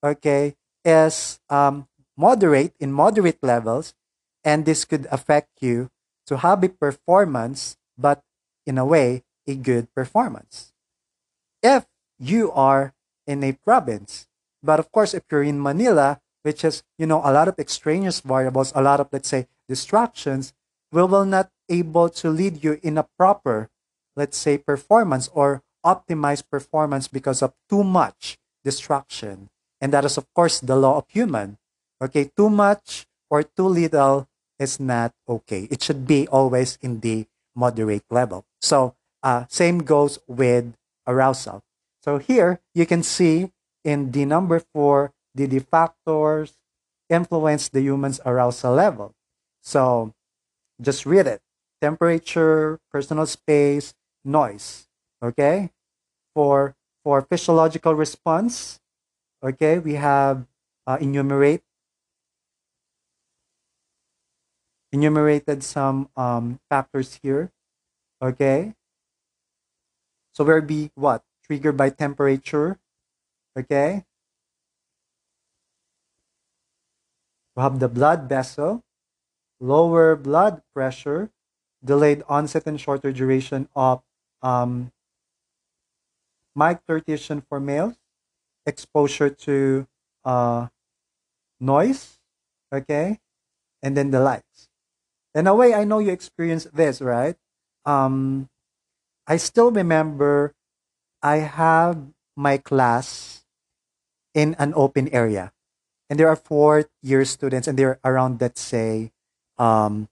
okay, 0.04 0.56
is 0.84 1.40
um, 1.50 1.88
moderate 2.18 2.74
in 2.80 2.92
moderate 2.92 3.40
levels, 3.42 3.94
and 4.44 4.66
this 4.66 4.86
could 4.86 5.08
affect 5.12 5.62
you 5.62 5.90
to 6.28 6.38
have 6.38 6.64
a 6.64 6.70
performance, 6.70 7.78
but 7.98 8.22
in 8.66 8.78
a 8.78 8.86
way, 8.86 9.24
a 9.48 9.56
good 9.56 9.94
performance. 9.94 10.74
If 11.62 11.86
you 12.20 12.52
are 12.52 12.94
in 13.28 13.44
a 13.44 13.54
province, 13.54 14.28
but 14.64 14.80
of 14.80 14.92
course, 14.92 15.14
if 15.14 15.24
you're 15.32 15.44
in 15.44 15.62
Manila, 15.62 16.22
which 16.44 16.64
is 16.64 16.84
you 16.98 17.06
know 17.06 17.22
a 17.24 17.34
lot 17.34 17.48
of 17.48 17.58
extraneous 17.60 18.22
variables, 18.22 18.72
a 18.76 18.82
lot 18.82 19.00
of 19.00 19.10
let's 19.12 19.30
say 19.30 19.48
distractions, 19.68 20.54
we 20.92 21.04
will 21.04 21.26
not 21.26 21.50
able 21.70 22.10
to 22.10 22.30
lead 22.30 22.64
you 22.64 22.80
in 22.84 22.98
a 22.98 23.08
proper, 23.18 23.70
let's 24.16 24.38
say, 24.38 24.58
performance 24.58 25.30
or 25.34 25.64
optimized 25.86 26.50
performance 26.52 27.08
because 27.08 27.42
of 27.42 27.54
too 27.70 27.84
much 27.84 28.38
distraction 28.64 29.50
and 29.82 29.92
that 29.92 30.06
is, 30.06 30.18
of 30.18 30.32
course, 30.34 30.62
the 30.62 30.76
law 30.78 30.98
of 30.98 31.10
human. 31.10 31.58
Okay, 32.02 32.30
too 32.38 32.50
much 32.50 33.06
or 33.30 33.44
too 33.44 33.68
little 33.68 34.28
is 34.60 34.80
not 34.80 35.12
okay. 35.28 35.68
It 35.72 35.82
should 35.82 36.08
be 36.08 36.28
always 36.28 36.78
in 36.82 37.02
the 37.02 37.26
moderate 37.56 38.06
level. 38.10 38.46
So, 38.62 38.96
uh, 39.24 39.46
same 39.50 39.80
goes 39.80 40.20
with 40.28 40.74
arousal. 41.08 41.62
So 42.04 42.18
here 42.18 42.60
you 42.74 42.86
can 42.86 43.04
see 43.04 43.52
in 43.84 44.12
the 44.12 44.26
number 44.26 44.60
four, 44.60 45.14
the, 45.36 45.46
the 45.46 45.60
factors 45.60 46.58
influence 47.10 47.70
the 47.70 47.82
human's 47.82 48.20
arousal 48.26 48.74
level. 48.74 49.14
So 49.62 50.14
just 50.82 51.06
read 51.06 51.28
it. 51.28 51.42
Temperature, 51.82 52.80
personal 52.92 53.26
space, 53.26 53.94
noise. 54.26 54.88
Okay? 55.22 55.70
For 56.34 56.76
for 57.04 57.22
physiological 57.22 57.96
response, 57.96 58.80
Okay, 59.44 59.80
we 59.80 59.96
have 59.96 60.46
uh, 60.86 60.98
enumerate 61.02 61.64
enumerated 64.92 65.64
some 65.64 66.10
um, 66.16 66.60
factors 66.70 67.20
here. 67.24 67.52
Okay, 68.22 68.74
so 70.34 70.44
we'll 70.44 70.62
be 70.62 70.92
what 70.96 71.24
triggered 71.46 71.76
by 71.78 71.90
temperature. 71.90 72.78
Okay, 73.58 74.06
we 77.56 77.64
have 77.64 77.80
the 77.80 77.90
blood 77.90 78.30
vessel, 78.30 78.84
lower 79.60 80.16
blood 80.16 80.62
pressure, 80.74 81.32
delayed 81.84 82.22
onset 82.30 82.68
and 82.68 82.80
shorter 82.80 83.12
duration 83.12 83.68
of 83.76 84.04
um, 84.44 84.92
for 87.50 87.60
males, 87.60 87.96
exposure 88.66 89.30
to 89.30 89.88
uh, 90.26 90.68
noise, 91.60 92.20
okay, 92.74 93.20
and 93.82 93.96
then 93.96 94.12
the 94.12 94.20
lights. 94.20 94.70
In 95.34 95.48
a 95.48 95.56
way, 95.56 95.74
I 95.74 95.84
know 95.84 96.00
you 96.00 96.12
experienced 96.12 96.76
this, 96.76 97.02
right? 97.02 97.36
Um, 97.86 98.50
I 99.28 99.38
still 99.38 99.72
remember 99.72 100.54
I 101.22 101.38
have 101.38 101.98
my 102.36 102.58
class 102.58 103.46
in 104.34 104.56
an 104.60 104.74
open 104.76 105.08
area, 105.10 105.54
and 106.10 106.20
there 106.20 106.28
are 106.28 106.36
four 106.36 106.86
year 107.02 107.26
students, 107.26 107.68
and 107.68 107.78
they're 107.78 108.00
around, 108.04 108.42
let's 108.42 108.62
say, 108.62 109.12
um, 109.58 110.10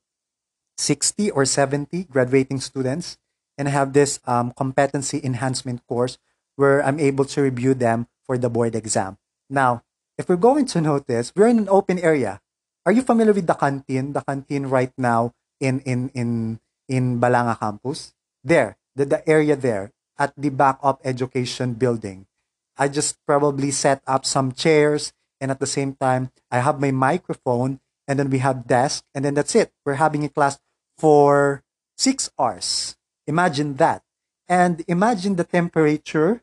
60 0.78 1.32
or 1.32 1.44
70 1.44 2.06
graduating 2.06 2.62
students, 2.62 3.18
and 3.58 3.68
I 3.68 3.72
have 3.72 3.92
this 3.92 4.20
um, 4.26 4.54
competency 4.56 5.20
enhancement 5.22 5.86
course 5.88 6.18
where 6.56 6.84
I'm 6.84 7.00
able 7.00 7.26
to 7.26 7.42
review 7.42 7.74
them 7.74 8.08
for 8.30 8.38
the 8.38 8.46
board 8.46 8.78
exam. 8.78 9.18
Now, 9.50 9.82
if 10.22 10.30
we're 10.30 10.38
going 10.38 10.70
to 10.70 10.82
notice, 10.86 11.34
we're 11.34 11.50
in 11.50 11.66
an 11.66 11.70
open 11.74 11.98
area. 11.98 12.38
Are 12.86 12.94
you 12.94 13.02
familiar 13.02 13.34
with 13.34 13.50
the 13.50 13.58
canteen? 13.58 14.14
The 14.14 14.22
canteen 14.22 14.70
right 14.70 14.94
now 15.02 15.34
in 15.58 15.82
in 15.82 16.14
in 16.14 16.62
in 16.86 17.18
Balanga 17.18 17.58
campus? 17.58 18.14
There, 18.46 18.78
the, 18.94 19.10
the 19.10 19.26
area 19.26 19.58
there 19.58 19.90
at 20.22 20.38
the 20.38 20.54
back 20.54 20.78
of 20.86 21.02
education 21.02 21.74
building. 21.74 22.30
I 22.78 22.88
just 22.88 23.18
probably 23.26 23.74
set 23.74 24.06
up 24.06 24.30
some 24.30 24.54
chairs 24.54 25.12
and 25.42 25.50
at 25.50 25.58
the 25.58 25.68
same 25.68 25.98
time 25.98 26.30
I 26.54 26.62
have 26.62 26.78
my 26.78 26.94
microphone 26.94 27.82
and 28.06 28.22
then 28.22 28.30
we 28.30 28.46
have 28.46 28.70
desk 28.70 29.04
and 29.18 29.26
then 29.26 29.34
that's 29.34 29.58
it. 29.58 29.74
We're 29.86 29.98
having 29.98 30.24
a 30.24 30.30
class 30.30 30.62
for 31.02 31.66
six 31.98 32.30
hours. 32.38 32.96
Imagine 33.26 33.76
that. 33.82 34.06
And 34.48 34.86
imagine 34.88 35.36
the 35.36 35.44
temperature, 35.44 36.42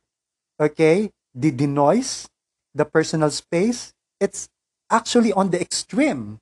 okay, 0.61 1.11
the, 1.37 1.51
the 1.51 1.66
noise, 1.66 2.29
the 2.75 2.85
personal 2.85 3.31
space. 3.31 3.92
It's 4.18 4.49
actually 4.90 5.33
on 5.33 5.51
the 5.51 5.61
extreme. 5.61 6.40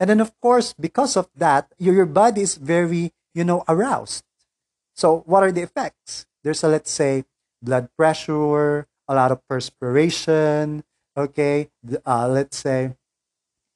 And 0.00 0.10
then, 0.10 0.20
of 0.20 0.34
course, 0.40 0.74
because 0.74 1.16
of 1.16 1.30
that, 1.36 1.72
your, 1.78 1.94
your 1.94 2.06
body 2.06 2.42
is 2.42 2.56
very, 2.56 3.12
you 3.34 3.44
know, 3.44 3.62
aroused. 3.68 4.24
So, 4.94 5.22
what 5.26 5.44
are 5.44 5.52
the 5.52 5.62
effects? 5.62 6.26
There's 6.42 6.64
a, 6.64 6.68
let's 6.68 6.90
say, 6.90 7.24
blood 7.62 7.88
pressure, 7.96 8.86
a 9.06 9.14
lot 9.14 9.30
of 9.30 9.46
perspiration, 9.48 10.82
okay, 11.16 11.68
uh, 12.04 12.28
let's 12.28 12.58
say, 12.58 12.96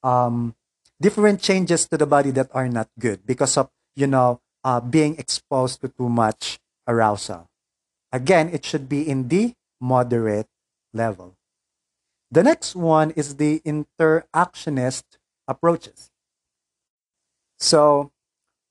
um, 0.03 0.55
different 1.01 1.41
changes 1.41 1.87
to 1.89 1.97
the 1.97 2.07
body 2.07 2.33
that 2.33 2.51
are 2.53 2.69
not 2.69 2.89
good 2.99 3.25
because 3.25 3.57
of, 3.57 3.71
you 3.95 4.07
know, 4.07 4.41
uh, 4.65 4.81
being 4.81 5.17
exposed 5.19 5.81
to 5.81 5.89
too 5.89 6.09
much 6.09 6.59
arousal. 6.89 7.49
Again, 8.13 8.51
it 8.53 8.65
should 8.65 8.89
be 8.89 9.09
in 9.09 9.29
the 9.29 9.55
moderate 9.81 10.49
level. 10.93 11.37
The 12.31 12.43
next 12.43 12.75
one 12.75 13.11
is 13.13 13.37
the 13.37 13.61
interactionist 13.65 15.05
approaches. 15.47 16.11
So, 17.59 18.13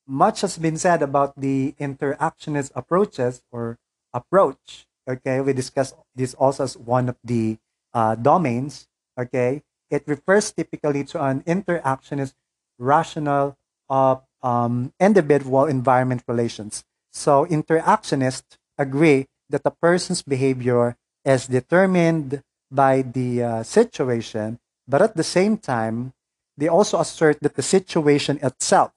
much 0.08 0.42
has 0.42 0.58
been 0.58 0.78
said 0.78 1.02
about 1.02 1.40
the 1.40 1.74
interactionist 1.80 2.72
approaches 2.76 3.44
or 3.52 3.78
approach. 4.14 4.88
Okay, 5.08 5.42
we 5.42 5.54
discussed 5.54 5.96
this 6.16 6.34
also 6.36 6.64
as 6.64 6.78
one 6.78 7.10
of 7.10 7.18
the 7.24 7.58
uh, 7.94 8.16
domains. 8.16 8.88
Okay, 9.20 9.64
it 9.90 10.04
refers 10.08 10.52
typically 10.52 11.04
to 11.06 11.24
an 11.24 11.42
interactionist 11.44 12.34
rational 12.78 13.58
of 13.90 14.24
um, 14.42 14.94
individual 15.00 15.66
environment 15.66 16.24
relations. 16.28 16.84
So, 17.14 17.46
interactionists 17.46 18.58
agree 18.78 19.28
that 19.50 19.62
a 19.66 19.72
person's 19.72 20.22
behavior 20.22 20.98
is 21.26 21.48
determined 21.48 22.42
by 22.72 23.02
the 23.02 23.44
uh, 23.44 23.64
situation, 23.64 24.60
but 24.88 25.02
at 25.02 25.18
the 25.18 25.24
same 25.24 25.58
time, 25.58 26.14
they 26.58 26.68
also 26.68 27.00
assert 27.00 27.40
that 27.42 27.56
the 27.56 27.62
situation 27.62 28.40
itself 28.42 28.92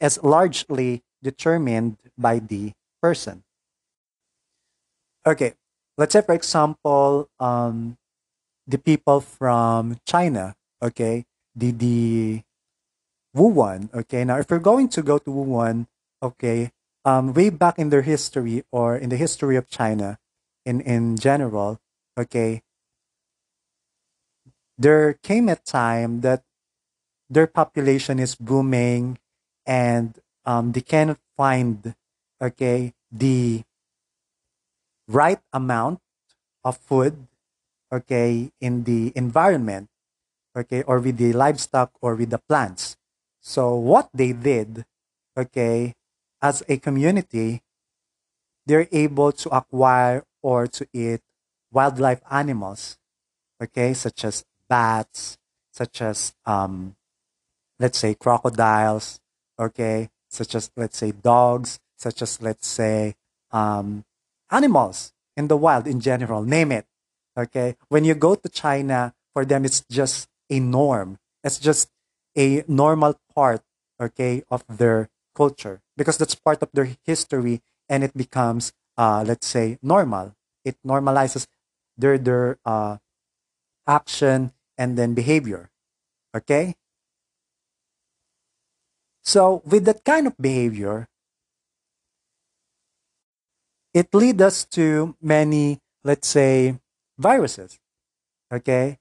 is 0.00 0.22
largely 0.22 1.02
determined 1.22 1.96
by 2.16 2.38
the 2.38 2.72
person. 3.00 3.44
Okay, 5.26 5.54
let's 5.96 6.12
say, 6.12 6.22
for 6.22 6.34
example, 6.34 7.28
um, 7.40 7.96
the 8.66 8.78
people 8.78 9.20
from 9.20 9.98
China, 10.06 10.54
okay, 10.82 11.24
the, 11.54 11.70
the 11.70 12.42
Wuhan, 13.36 13.92
okay. 13.94 14.24
Now, 14.24 14.38
if 14.38 14.50
we're 14.50 14.58
going 14.58 14.88
to 14.90 15.02
go 15.02 15.18
to 15.18 15.30
Wuhan, 15.30 15.86
okay, 16.22 16.70
um, 17.04 17.32
way 17.32 17.50
back 17.50 17.78
in 17.78 17.90
their 17.90 18.02
history 18.02 18.64
or 18.70 18.96
in 18.96 19.08
the 19.08 19.16
history 19.16 19.56
of 19.56 19.68
China 19.68 20.18
in, 20.68 20.82
in 20.82 21.16
general, 21.16 21.80
okay, 22.20 22.60
there 24.76 25.14
came 25.14 25.48
a 25.48 25.56
time 25.56 26.20
that 26.20 26.44
their 27.30 27.46
population 27.46 28.18
is 28.18 28.36
booming 28.36 29.18
and 29.64 30.20
um, 30.44 30.72
they 30.72 30.80
cannot 30.80 31.18
find 31.36 31.94
okay 32.40 32.92
the 33.10 33.64
right 35.08 35.40
amount 35.52 36.00
of 36.64 36.76
food 36.76 37.26
okay 37.92 38.52
in 38.60 38.84
the 38.84 39.12
environment 39.16 39.88
okay 40.56 40.82
or 40.82 41.00
with 41.00 41.16
the 41.16 41.32
livestock 41.32 41.90
or 42.00 42.14
with 42.14 42.30
the 42.30 42.40
plants. 42.48 42.96
So 43.40 43.74
what 43.74 44.08
they 44.12 44.32
did 44.32 44.84
okay 45.36 45.94
as 46.40 46.62
a 46.68 46.76
community 46.76 47.62
they're 48.64 48.88
able 48.92 49.32
to 49.32 49.48
acquire 49.48 50.27
or 50.42 50.66
to 50.66 50.86
eat 50.92 51.20
wildlife 51.70 52.20
animals 52.30 52.98
okay 53.62 53.94
such 53.94 54.24
as 54.24 54.44
bats 54.68 55.38
such 55.78 56.02
as 56.02 56.34
um, 56.44 56.96
let's 57.78 57.98
say 57.98 58.14
crocodiles, 58.14 59.20
okay, 59.58 60.10
such 60.28 60.54
as 60.54 60.70
let's 60.76 60.98
say 60.98 61.12
dogs, 61.12 61.78
such 61.96 62.20
as 62.20 62.42
let's 62.42 62.66
say 62.66 63.14
um, 63.52 64.04
animals 64.50 65.12
in 65.36 65.46
the 65.46 65.56
wild 65.56 65.86
in 65.86 66.00
general, 66.00 66.42
name 66.42 66.72
it. 66.72 66.86
Okay, 67.38 67.76
when 67.88 68.04
you 68.04 68.14
go 68.14 68.34
to 68.34 68.48
China, 68.48 69.14
for 69.32 69.44
them 69.44 69.64
it's 69.64 69.84
just 69.88 70.28
a 70.50 70.58
norm. 70.58 71.18
It's 71.44 71.58
just 71.58 71.88
a 72.36 72.64
normal 72.66 73.14
part, 73.32 73.62
okay, 74.02 74.42
of 74.50 74.64
their 74.66 75.08
culture 75.34 75.80
because 75.96 76.18
that's 76.18 76.34
part 76.34 76.62
of 76.62 76.70
their 76.74 76.90
history, 77.06 77.62
and 77.88 78.02
it 78.02 78.16
becomes, 78.16 78.72
uh, 78.98 79.24
let's 79.26 79.46
say, 79.46 79.78
normal. 79.80 80.34
It 80.64 80.76
normalizes 80.84 81.46
their 81.96 82.18
their 82.18 82.58
uh, 82.66 82.98
action 83.86 84.52
and 84.76 84.98
then 84.98 85.14
behavior. 85.14 85.70
Okay, 86.36 86.76
so, 89.28 89.60
with 89.68 89.84
that 89.84 90.08
kind 90.08 90.26
of 90.26 90.40
behavior, 90.40 91.06
it 93.92 94.08
leads 94.14 94.40
us 94.40 94.64
to 94.72 95.16
many, 95.20 95.80
let's 96.02 96.28
say, 96.28 96.80
viruses. 97.18 97.78
Okay? 98.50 98.96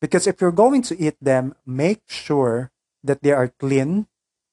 Because 0.00 0.28
if 0.28 0.40
you're 0.40 0.54
going 0.54 0.82
to 0.82 0.94
eat 0.94 1.16
them, 1.20 1.56
make 1.66 2.02
sure 2.06 2.70
that 3.02 3.22
they 3.26 3.32
are 3.32 3.48
clean. 3.48 4.06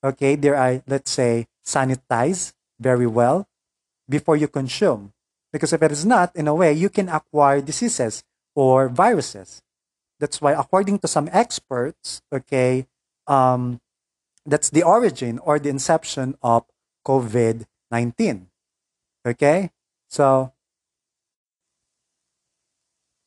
Okay? 0.03 0.33
They 0.33 0.49
are, 0.49 0.81
let's 0.87 1.11
say, 1.11 1.45
sanitized 1.63 2.53
very 2.79 3.05
well 3.05 3.45
before 4.09 4.35
you 4.35 4.47
consume. 4.47 5.13
Because 5.51 5.73
if 5.73 5.81
it 5.81 5.91
is 5.91 6.05
not, 6.05 6.35
in 6.35 6.47
a 6.47 6.55
way, 6.55 6.73
you 6.73 6.89
can 6.89 7.09
acquire 7.09 7.61
diseases 7.61 8.23
or 8.55 8.89
viruses. 8.89 9.61
That's 10.19 10.41
why, 10.41 10.53
according 10.53 10.99
to 10.99 11.07
some 11.07 11.29
experts, 11.31 12.21
okay, 12.33 12.87
um, 13.27 13.79
that's 14.45 14.69
the 14.69 14.83
origin 14.83 15.39
or 15.39 15.59
the 15.59 15.69
inception 15.69 16.35
of 16.41 16.65
COVID 17.05 17.65
19. 17.91 18.47
Okay? 19.25 19.69
So, 20.09 20.51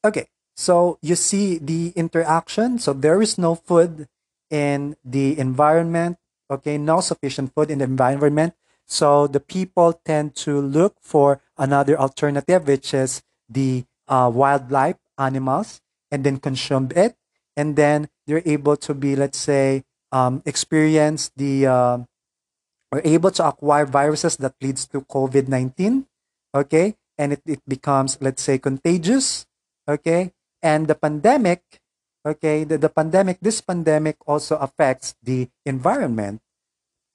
okay. 0.05 0.29
So 0.57 0.99
you 1.03 1.15
see 1.15 1.59
the 1.59 1.93
interaction. 1.95 2.79
So 2.79 2.93
there 2.93 3.21
is 3.23 3.39
no 3.39 3.55
food 3.55 4.09
in 4.51 4.97
the 5.05 5.39
environment. 5.39 6.19
Okay, 6.51 6.79
no 6.79 7.01
sufficient 7.01 7.53
food 7.55 7.71
in 7.71 7.79
the 7.79 7.85
environment. 7.85 8.55
So 8.87 9.27
the 9.27 9.41
people 9.41 10.01
tend 10.05 10.35
to 10.47 10.61
look 10.61 10.97
for 11.01 11.43
another 11.59 11.99
alternative, 11.99 12.67
which 12.67 12.95
is 12.95 13.23
the 13.49 13.85
uh, 14.09 14.31
wildlife 14.33 14.97
animals, 15.19 15.81
and 16.11 16.25
then 16.25 16.39
consume 16.39 16.91
it. 16.95 17.17
And 17.57 17.75
then 17.75 18.09
they're 18.27 18.43
able 18.47 18.77
to 18.79 18.95
be, 18.95 19.17
let's 19.17 19.39
say, 19.39 19.85
um, 20.13 20.43
experience 20.47 21.31
the 21.37 21.67
uh, 21.67 21.99
are 22.93 23.03
able 23.05 23.31
to 23.31 23.47
acquire 23.47 23.85
viruses 23.87 24.37
that 24.39 24.55
leads 24.63 24.87
to 24.89 25.01
COVID-19, 25.03 26.07
okay? 26.55 26.95
And 27.19 27.33
it, 27.33 27.43
it 27.47 27.63
becomes, 27.67 28.19
let's 28.21 28.43
say, 28.43 28.59
contagious, 28.59 29.47
okay? 29.89 30.33
And 30.63 30.87
the 30.87 30.95
pandemic, 30.95 31.63
okay, 32.25 32.65
the, 32.65 32.79
the 32.79 32.89
pandemic, 32.89 33.39
this 33.41 33.61
pandemic 33.61 34.17
also 34.27 34.57
affects 34.57 35.15
the 35.23 35.49
environment, 35.65 36.41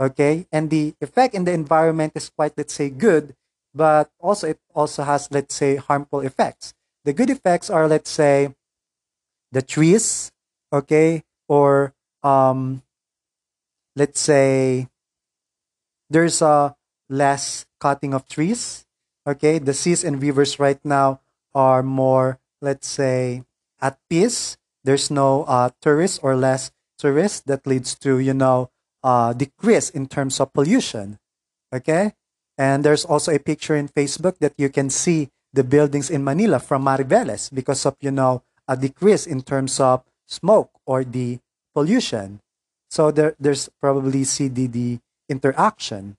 okay? 0.01 0.47
And 0.51 0.69
the 0.69 0.95
effect 0.99 1.35
in 1.35 1.45
the 1.45 1.53
environment 1.53 2.13
is 2.15 2.29
quite, 2.29 2.57
let's 2.57 2.73
say, 2.73 2.89
good, 2.89 3.35
but 3.73 4.09
also 4.19 4.49
it 4.49 4.59
also 4.73 5.03
has, 5.03 5.29
let's 5.31 5.53
say, 5.53 5.75
harmful 5.77 6.21
effects. 6.21 6.73
The 7.05 7.13
good 7.13 7.29
effects 7.29 7.69
are, 7.69 7.87
let's 7.87 8.09
say, 8.09 8.53
the 9.51 9.61
trees, 9.61 10.31
okay, 10.73 11.23
or 11.47 11.93
um, 12.23 12.81
let's 13.95 14.19
say 14.19 14.87
there's 16.09 16.41
a 16.41 16.75
less 17.09 17.65
cutting 17.79 18.13
of 18.13 18.27
trees. 18.27 18.85
Okay, 19.27 19.59
the 19.59 19.73
seas 19.73 20.03
and 20.03 20.21
rivers 20.21 20.59
right 20.59 20.79
now 20.83 21.21
are 21.53 21.83
more, 21.83 22.39
let's 22.61 22.87
say, 22.87 23.43
at 23.79 23.99
peace. 24.09 24.57
There's 24.83 25.11
no 25.11 25.43
uh, 25.43 25.69
tourists 25.81 26.19
or 26.23 26.35
less 26.35 26.71
tourists 26.97 27.41
that 27.45 27.67
leads 27.67 27.93
to 28.01 28.17
you 28.17 28.33
know 28.33 28.69
uh, 29.03 29.33
decrease 29.33 29.89
in 29.89 30.07
terms 30.07 30.39
of 30.39 30.53
pollution. 30.53 31.19
Okay, 31.73 32.13
and 32.57 32.83
there's 32.83 33.05
also 33.05 33.31
a 33.31 33.39
picture 33.39 33.75
in 33.75 33.87
Facebook 33.87 34.37
that 34.39 34.53
you 34.57 34.69
can 34.69 34.89
see 34.89 35.29
the 35.53 35.63
buildings 35.63 36.09
in 36.09 36.23
Manila 36.23 36.59
from 36.59 36.85
Mariveles 36.85 37.53
because 37.53 37.85
of 37.85 37.95
you 38.01 38.11
know 38.11 38.43
a 38.67 38.77
decrease 38.77 39.27
in 39.27 39.41
terms 39.41 39.79
of 39.79 40.03
smoke 40.27 40.71
or 40.85 41.03
the 41.03 41.39
pollution. 41.73 42.39
So 42.89 43.11
there, 43.11 43.35
there's 43.39 43.69
probably 43.79 44.23
CDD 44.23 44.99
interaction. 45.29 46.17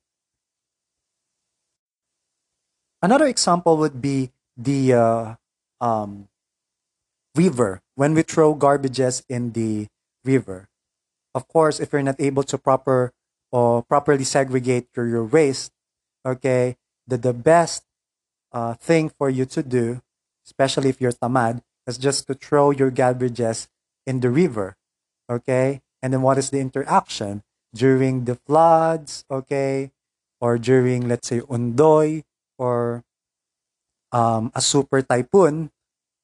Another 3.02 3.26
example 3.26 3.76
would 3.78 4.00
be 4.00 4.30
the 4.56 4.94
uh, 4.94 5.34
um, 5.80 6.28
river 7.34 7.80
when 7.94 8.14
we 8.14 8.22
throw 8.22 8.54
garbages 8.54 9.22
in 9.28 9.52
the 9.52 9.88
river. 10.24 10.68
Of 11.34 11.48
course, 11.48 11.80
if 11.80 11.92
you're 11.92 12.02
not 12.02 12.20
able 12.20 12.42
to 12.44 12.58
proper 12.58 13.12
or 13.50 13.82
properly 13.82 14.24
segregate 14.24 14.88
your, 14.96 15.06
your 15.06 15.24
waste, 15.24 15.72
okay, 16.24 16.76
the, 17.06 17.16
the 17.16 17.32
best 17.32 17.84
uh, 18.52 18.74
thing 18.74 19.10
for 19.10 19.30
you 19.30 19.44
to 19.46 19.62
do, 19.62 20.00
especially 20.46 20.88
if 20.88 21.00
you're 21.00 21.12
tamad, 21.12 21.62
is 21.86 21.98
just 21.98 22.26
to 22.26 22.34
throw 22.34 22.70
your 22.70 22.90
garbages 22.90 23.68
in 24.06 24.20
the 24.20 24.30
river, 24.30 24.76
okay? 25.30 25.80
And 26.02 26.12
then 26.12 26.22
what 26.22 26.38
is 26.38 26.50
the 26.50 26.60
interaction? 26.60 27.42
During 27.74 28.24
the 28.24 28.34
floods, 28.34 29.24
okay, 29.30 29.92
or 30.40 30.58
during 30.58 31.08
let's 31.08 31.28
say 31.28 31.40
Ondoy 31.40 32.24
or 32.58 33.04
um, 34.12 34.52
a 34.54 34.60
super 34.60 35.00
typhoon, 35.00 35.70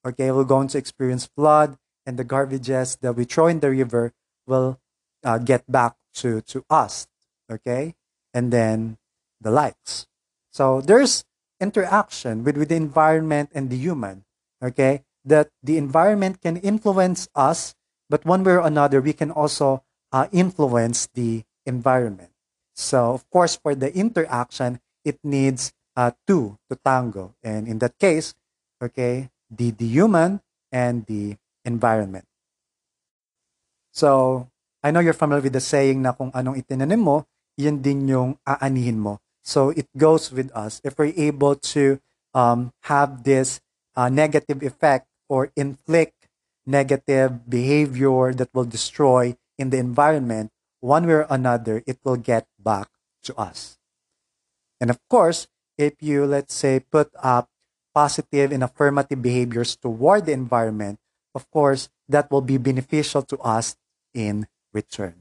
okay, 0.04 0.30
we're 0.30 0.44
going 0.44 0.68
to 0.68 0.78
experience 0.78 1.26
flood, 1.26 1.76
and 2.04 2.18
the 2.18 2.24
garbages 2.24 2.98
that 3.00 3.14
we 3.14 3.24
throw 3.24 3.46
in 3.46 3.60
the 3.60 3.70
river 3.70 4.12
will 4.46 4.78
uh, 5.24 5.38
get 5.38 5.64
back 5.70 5.96
to 6.14 6.40
to 6.42 6.64
us, 6.70 7.06
okay, 7.50 7.94
and 8.34 8.52
then 8.52 8.98
the 9.40 9.50
likes. 9.50 10.06
So 10.50 10.80
there's 10.80 11.24
interaction 11.60 12.44
with, 12.44 12.56
with 12.56 12.68
the 12.68 12.76
environment 12.76 13.50
and 13.54 13.70
the 13.70 13.76
human, 13.76 14.24
okay, 14.62 15.02
that 15.24 15.50
the 15.62 15.76
environment 15.76 16.40
can 16.40 16.56
influence 16.56 17.28
us, 17.34 17.74
but 18.08 18.24
one 18.24 18.42
way 18.44 18.52
or 18.52 18.66
another, 18.66 19.00
we 19.00 19.12
can 19.12 19.30
also 19.30 19.84
uh, 20.12 20.26
influence 20.32 21.08
the 21.14 21.44
environment. 21.66 22.30
So, 22.74 23.12
of 23.12 23.28
course, 23.30 23.56
for 23.56 23.74
the 23.74 23.92
interaction, 23.94 24.80
it 25.04 25.18
needs 25.22 25.72
uh, 25.96 26.12
two 26.26 26.58
to 26.70 26.76
tango. 26.76 27.34
And 27.42 27.66
in 27.66 27.78
that 27.80 27.98
case, 27.98 28.34
okay, 28.82 29.30
the, 29.50 29.72
the 29.72 29.86
human 29.86 30.40
and 30.70 31.04
the 31.06 31.36
environment. 31.64 32.26
So, 33.92 34.48
I 34.82 34.90
know 34.90 35.00
you're 35.00 35.16
familiar 35.16 35.42
with 35.42 35.58
the 35.58 35.64
saying 35.64 36.02
na 36.02 36.14
kung 36.14 36.30
anong 36.30 36.62
itinanim 36.62 37.02
mo, 37.02 37.26
yun 37.58 37.82
din 37.82 38.06
yung 38.06 38.38
aanihin 38.46 39.02
mo. 39.02 39.18
So, 39.42 39.70
it 39.74 39.88
goes 39.96 40.30
with 40.30 40.52
us. 40.54 40.80
If 40.84 40.98
we're 40.98 41.16
able 41.16 41.56
to 41.74 41.98
um, 42.34 42.70
have 42.86 43.24
this 43.24 43.58
uh, 43.96 44.08
negative 44.08 44.62
effect 44.62 45.08
or 45.26 45.50
inflict 45.56 46.28
negative 46.68 47.48
behavior 47.48 48.34
that 48.34 48.52
will 48.52 48.68
destroy 48.68 49.34
in 49.56 49.70
the 49.70 49.78
environment, 49.78 50.52
one 50.80 51.06
way 51.06 51.24
or 51.24 51.26
another, 51.30 51.82
it 51.86 51.98
will 52.04 52.20
get 52.20 52.46
back 52.60 52.88
to 53.24 53.34
us. 53.34 53.78
And 54.80 54.90
of 54.90 55.00
course, 55.08 55.48
if 55.76 55.94
you, 56.00 56.26
let's 56.26 56.54
say, 56.54 56.78
put 56.78 57.10
up 57.18 57.48
positive 57.94 58.52
and 58.52 58.62
affirmative 58.62 59.22
behaviors 59.22 59.74
toward 59.74 60.26
the 60.26 60.32
environment, 60.32 61.00
of 61.34 61.50
course, 61.50 61.88
that 62.08 62.30
will 62.30 62.42
be 62.42 62.58
beneficial 62.58 63.22
to 63.22 63.38
us 63.40 63.76
in 64.14 64.46
return. 64.80 65.16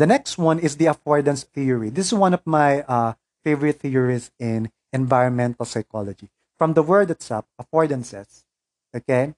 The 0.00 0.08
next 0.14 0.36
one 0.36 0.58
is 0.58 0.76
the 0.76 0.90
affordance 0.94 1.42
theory. 1.56 1.88
This 1.88 2.06
is 2.10 2.14
one 2.26 2.34
of 2.34 2.42
my 2.44 2.82
uh, 2.82 3.14
favorite 3.44 3.78
theories 3.80 4.30
in 4.38 4.70
environmental 4.92 5.64
psychology. 5.64 6.28
From 6.58 6.74
the 6.74 6.82
word 6.82 7.08
itself, 7.10 7.44
affordances, 7.60 8.44
okay? 8.98 9.34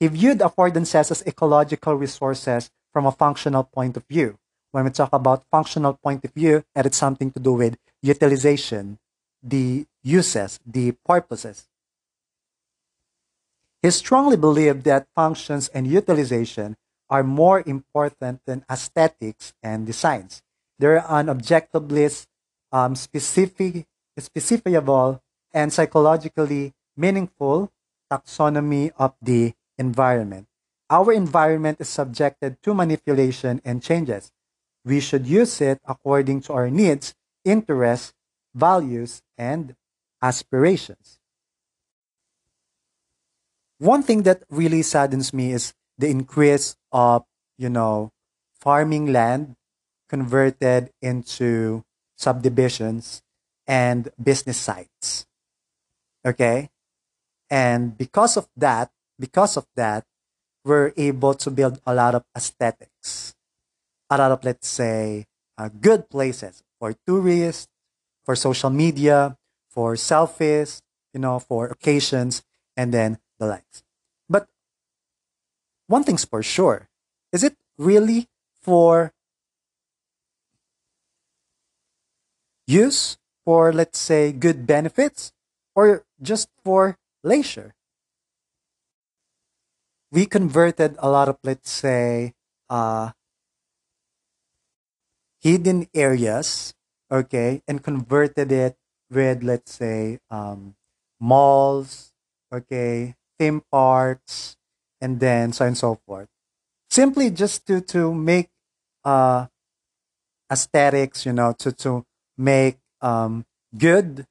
He 0.00 0.06
viewed 0.08 0.40
affordances 0.40 1.10
as 1.14 1.22
ecological 1.26 1.94
resources 1.94 2.70
from 2.92 3.06
a 3.06 3.12
functional 3.24 3.64
point 3.64 3.96
of 3.96 4.04
view. 4.08 4.38
When 4.72 4.84
we 4.84 4.90
talk 4.90 5.12
about 5.12 5.46
functional 5.50 5.94
point 5.94 6.24
of 6.24 6.32
view, 6.32 6.64
it 6.74 6.86
is 6.86 6.96
something 6.96 7.30
to 7.32 7.40
do 7.40 7.52
with 7.62 7.74
utilization, 8.02 8.98
the 9.42 9.86
uses, 10.02 10.58
the 10.66 10.92
purposes. 11.04 11.66
He 13.82 13.90
strongly 13.90 14.36
believed 14.36 14.84
that 14.84 15.08
functions 15.14 15.68
and 15.74 15.86
utilization 15.86 16.76
are 17.10 17.24
more 17.24 17.62
important 17.66 18.40
than 18.46 18.64
aesthetics 18.70 19.52
and 19.62 19.84
designs. 19.84 20.42
They're 20.78 21.04
an 21.08 21.28
objectively 21.28 22.08
um, 22.72 22.94
specific, 22.94 23.86
specifiable 24.18 25.20
and 25.52 25.72
psychologically 25.72 26.72
meaningful 26.96 27.72
taxonomy 28.10 28.92
of 28.96 29.14
the 29.20 29.52
environment. 29.76 30.46
Our 30.88 31.12
environment 31.12 31.78
is 31.80 31.88
subjected 31.88 32.62
to 32.62 32.74
manipulation 32.74 33.60
and 33.64 33.82
changes. 33.82 34.30
We 34.84 35.00
should 35.00 35.26
use 35.26 35.60
it 35.60 35.80
according 35.86 36.42
to 36.42 36.52
our 36.54 36.70
needs, 36.70 37.14
interests, 37.44 38.14
values, 38.54 39.22
and 39.36 39.76
aspirations. 40.22 41.18
One 43.78 44.02
thing 44.02 44.22
that 44.24 44.42
really 44.50 44.82
saddens 44.82 45.32
me 45.32 45.52
is 45.52 45.72
the 46.00 46.08
increase 46.08 46.76
of, 46.92 47.24
you 47.58 47.68
know, 47.68 48.10
farming 48.56 49.12
land 49.12 49.54
converted 50.08 50.90
into 51.02 51.84
subdivisions 52.16 53.22
and 53.66 54.08
business 54.22 54.56
sites. 54.56 55.26
Okay? 56.26 56.70
And 57.50 57.96
because 57.96 58.36
of 58.36 58.48
that, 58.56 58.90
because 59.18 59.56
of 59.56 59.66
that, 59.76 60.04
we're 60.64 60.92
able 60.96 61.34
to 61.34 61.50
build 61.50 61.80
a 61.86 61.94
lot 61.94 62.14
of 62.14 62.24
aesthetics, 62.36 63.34
a 64.08 64.16
lot 64.16 64.32
of, 64.32 64.44
let's 64.44 64.68
say, 64.68 65.26
uh, 65.58 65.68
good 65.68 66.08
places 66.08 66.62
for 66.78 66.94
tourists, 67.06 67.68
for 68.24 68.36
social 68.36 68.70
media, 68.70 69.36
for 69.68 69.94
selfies, 69.94 70.80
you 71.12 71.20
know, 71.20 71.38
for 71.38 71.66
occasions, 71.66 72.42
and 72.76 72.92
then 72.92 73.18
the 73.38 73.46
likes. 73.46 73.82
One 75.90 76.06
thing's 76.06 76.24
for 76.24 76.38
sure 76.42 76.86
is 77.32 77.42
it 77.42 77.58
really 77.76 78.30
for 78.62 79.12
use 82.66 83.18
for, 83.44 83.72
let's 83.72 83.98
say, 83.98 84.30
good 84.30 84.66
benefits 84.66 85.32
or 85.74 86.06
just 86.22 86.48
for 86.62 86.96
leisure? 87.24 87.74
We 90.12 90.26
converted 90.26 90.94
a 90.98 91.10
lot 91.10 91.28
of, 91.28 91.38
let's 91.42 91.70
say, 91.70 92.34
uh, 92.68 93.10
hidden 95.42 95.88
areas 95.92 96.74
okay, 97.10 97.62
and 97.66 97.82
converted 97.82 98.52
it 98.52 98.76
with, 99.10 99.42
let's 99.42 99.74
say, 99.74 100.20
um, 100.30 100.76
malls, 101.18 102.12
okay, 102.54 103.16
theme 103.38 103.62
parks, 103.72 104.56
and 105.00 105.20
then 105.20 105.52
so 105.52 105.64
and 105.66 105.76
so 105.76 105.98
forth. 106.06 106.28
Simply 106.90 107.30
just 107.30 107.66
to, 107.66 107.80
to 107.80 108.12
make 108.12 108.50
uh, 109.04 109.46
aesthetics, 110.50 111.24
you 111.24 111.32
know, 111.32 111.52
to, 111.58 111.72
to 111.72 112.04
make 112.36 112.78
um, 113.00 113.46
good 113.76 114.26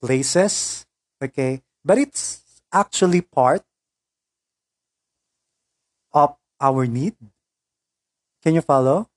places, 0.00 0.86
okay, 1.22 1.60
but 1.84 1.98
it's 1.98 2.42
actually 2.72 3.20
part 3.20 3.62
of 6.12 6.36
our 6.60 6.86
need. 6.86 7.16
Can 8.42 8.54
you 8.54 8.62
follow? 8.62 9.08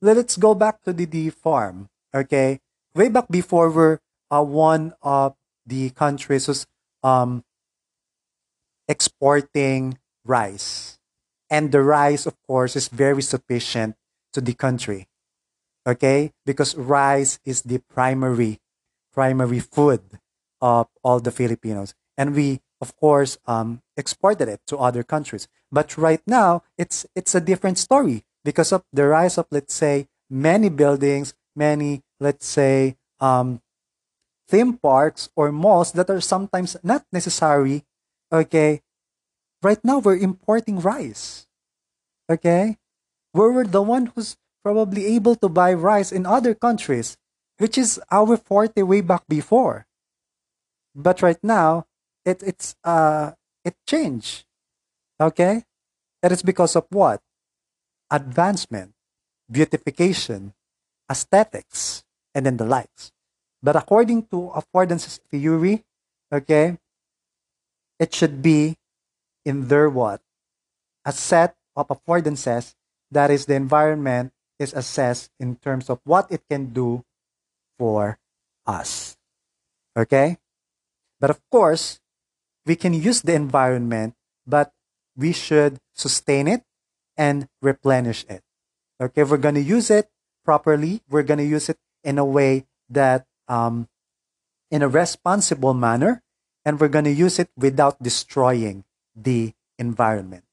Let's 0.00 0.36
go 0.36 0.54
back 0.54 0.82
to 0.84 0.92
the, 0.92 1.04
the 1.04 1.30
farm. 1.30 1.88
Okay, 2.14 2.58
way 2.94 3.08
back 3.08 3.28
before 3.28 3.70
we're 3.70 3.98
uh, 4.30 4.42
one 4.42 4.94
of 5.02 5.34
the 5.66 5.90
countries 5.90 6.66
um, 7.04 7.44
exporting 8.88 9.98
rice, 10.24 10.98
and 11.48 11.72
the 11.72 11.82
rice, 11.82 12.26
of 12.26 12.36
course, 12.46 12.76
is 12.76 12.88
very 12.88 13.22
sufficient 13.22 13.96
to 14.32 14.40
the 14.40 14.54
country. 14.54 15.08
Okay, 15.86 16.32
because 16.44 16.76
rice 16.76 17.40
is 17.44 17.62
the 17.62 17.78
primary 17.78 18.60
primary 19.12 19.58
food 19.60 20.00
of 20.60 20.86
all 21.02 21.20
the 21.20 21.32
Filipinos, 21.32 21.94
and 22.16 22.34
we, 22.34 22.60
of 22.80 22.94
course, 22.96 23.38
um, 23.46 23.82
exported 23.96 24.48
it 24.48 24.60
to 24.66 24.78
other 24.78 25.02
countries. 25.02 25.48
But 25.72 25.96
right 25.96 26.22
now, 26.26 26.62
it's 26.76 27.06
it's 27.14 27.34
a 27.34 27.40
different 27.40 27.78
story 27.78 28.24
because 28.44 28.72
of 28.72 28.84
the 28.92 29.06
rise 29.06 29.38
of, 29.38 29.46
let's 29.50 29.74
say, 29.74 30.06
many 30.28 30.68
buildings, 30.68 31.34
many, 31.56 32.02
let's 32.20 32.46
say, 32.46 32.96
um, 33.20 33.60
theme 34.48 34.74
parks 34.76 35.28
or 35.36 35.52
malls 35.52 35.92
that 35.92 36.10
are 36.10 36.20
sometimes 36.20 36.76
not 36.82 37.04
necessary. 37.12 37.84
Okay. 38.32 38.82
Right 39.62 39.78
now, 39.84 39.98
we're 39.98 40.16
importing 40.16 40.80
rice. 40.80 41.46
Okay. 42.30 42.78
We're 43.34 43.64
the 43.64 43.82
one 43.82 44.06
who's 44.14 44.36
probably 44.64 45.06
able 45.06 45.36
to 45.36 45.48
buy 45.48 45.72
rice 45.74 46.12
in 46.12 46.26
other 46.26 46.54
countries, 46.54 47.16
which 47.58 47.76
is 47.76 48.00
our 48.10 48.36
forte 48.36 48.82
way 48.82 49.00
back 49.00 49.24
before. 49.28 49.86
But 50.94 51.22
right 51.22 51.38
now, 51.42 51.86
it, 52.24 52.42
it's, 52.42 52.74
uh, 52.84 53.32
it 53.64 53.74
changed. 53.86 54.44
Okay. 55.20 55.64
That 56.22 56.32
is 56.32 56.42
because 56.42 56.76
of 56.76 56.86
what? 56.90 57.20
Advancement, 58.10 58.92
beautification, 59.50 60.54
aesthetics, 61.10 62.02
and 62.34 62.46
then 62.46 62.56
the 62.56 62.64
likes. 62.64 63.12
But 63.62 63.76
according 63.76 64.26
to 64.32 64.52
affordances 64.54 65.20
theory, 65.30 65.84
okay, 66.32 66.78
it 67.98 68.14
should 68.14 68.42
be 68.42 68.76
in 69.44 69.68
their 69.68 69.88
what? 69.88 70.20
A 71.04 71.12
set 71.12 71.56
of 71.76 71.88
affordances 71.88 72.74
that 73.10 73.30
is 73.30 73.46
the 73.46 73.54
environment 73.54 74.32
is 74.58 74.72
assessed 74.74 75.30
in 75.40 75.56
terms 75.56 75.88
of 75.88 76.00
what 76.04 76.30
it 76.30 76.42
can 76.48 76.72
do 76.72 77.04
for 77.78 78.18
us. 78.66 79.16
Okay? 79.96 80.38
But 81.18 81.30
of 81.30 81.40
course, 81.50 82.00
we 82.66 82.76
can 82.76 82.94
use 82.94 83.22
the 83.22 83.34
environment, 83.34 84.14
but 84.46 84.72
we 85.16 85.32
should 85.32 85.78
sustain 85.94 86.46
it 86.46 86.62
and 87.16 87.48
replenish 87.60 88.24
it. 88.28 88.42
Okay, 89.00 89.24
we're 89.24 89.40
going 89.40 89.56
to 89.56 89.64
use 89.64 89.90
it 89.90 90.08
properly. 90.44 91.02
We're 91.08 91.24
going 91.24 91.38
to 91.38 91.44
use 91.44 91.68
it 91.68 91.78
in 92.04 92.18
a 92.18 92.24
way 92.24 92.66
that, 92.88 93.26
um, 93.48 93.88
in 94.70 94.82
a 94.82 94.88
responsible 94.88 95.74
manner, 95.74 96.22
and 96.64 96.78
we're 96.78 96.92
going 96.92 97.08
to 97.08 97.12
use 97.12 97.38
it 97.38 97.48
without 97.56 98.02
destroying 98.02 98.84
the 99.22 99.52
environment. 99.78 100.44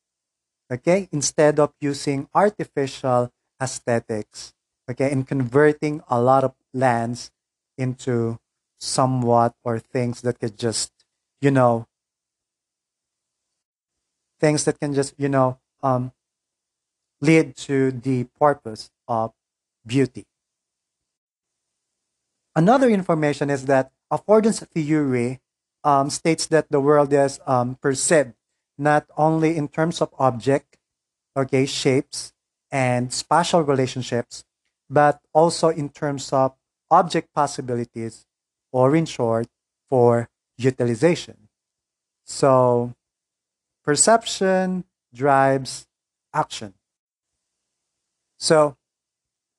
Okay, 0.72 1.08
instead 1.12 1.60
of 1.60 1.74
using 1.80 2.28
artificial 2.34 3.32
aesthetics, 3.62 4.54
okay, 4.90 5.12
and 5.12 5.28
converting 5.28 6.04
a 6.10 6.20
lot 6.20 6.44
of 6.44 6.54
lands 6.74 7.32
into 7.78 8.40
somewhat 8.80 9.56
or 9.64 9.80
things 9.80 10.22
that 10.22 10.40
could 10.40 10.58
just, 10.58 10.92
you 11.40 11.52
know, 11.52 11.88
things 14.40 14.66
that 14.66 14.80
can 14.80 14.94
just, 14.94 15.14
you 15.18 15.30
know, 15.30 15.58
um, 15.82 16.12
lead 17.22 17.56
to 17.56 17.92
the 17.92 18.26
purpose 18.40 18.92
of 19.08 19.32
beauty. 19.86 20.26
Another 22.56 22.90
information 22.90 23.50
is 23.50 23.66
that 23.66 23.92
affordance 24.12 24.66
theory 24.68 25.40
um, 25.84 26.10
states 26.10 26.48
that 26.48 26.70
the 26.72 26.80
world 26.80 27.14
is 27.14 27.40
um, 27.46 27.78
perceived 27.82 28.34
not 28.78 29.06
only 29.18 29.58
in 29.58 29.68
terms 29.68 30.02
of 30.02 30.14
object, 30.20 30.78
okay, 31.36 31.66
shapes, 31.66 32.34
and 32.72 33.14
spatial 33.14 33.62
relationships, 33.62 34.44
but 34.90 35.20
also 35.34 35.70
in 35.70 35.90
terms 35.90 36.32
of 36.32 36.54
object 36.92 37.34
possibilities, 37.34 38.26
or 38.72 38.96
in 38.96 39.06
short, 39.06 39.48
for 39.90 40.30
utilization. 40.58 41.48
So, 42.26 42.94
perception 43.84 44.84
drives 45.14 45.88
action. 46.34 46.74
So, 48.38 48.76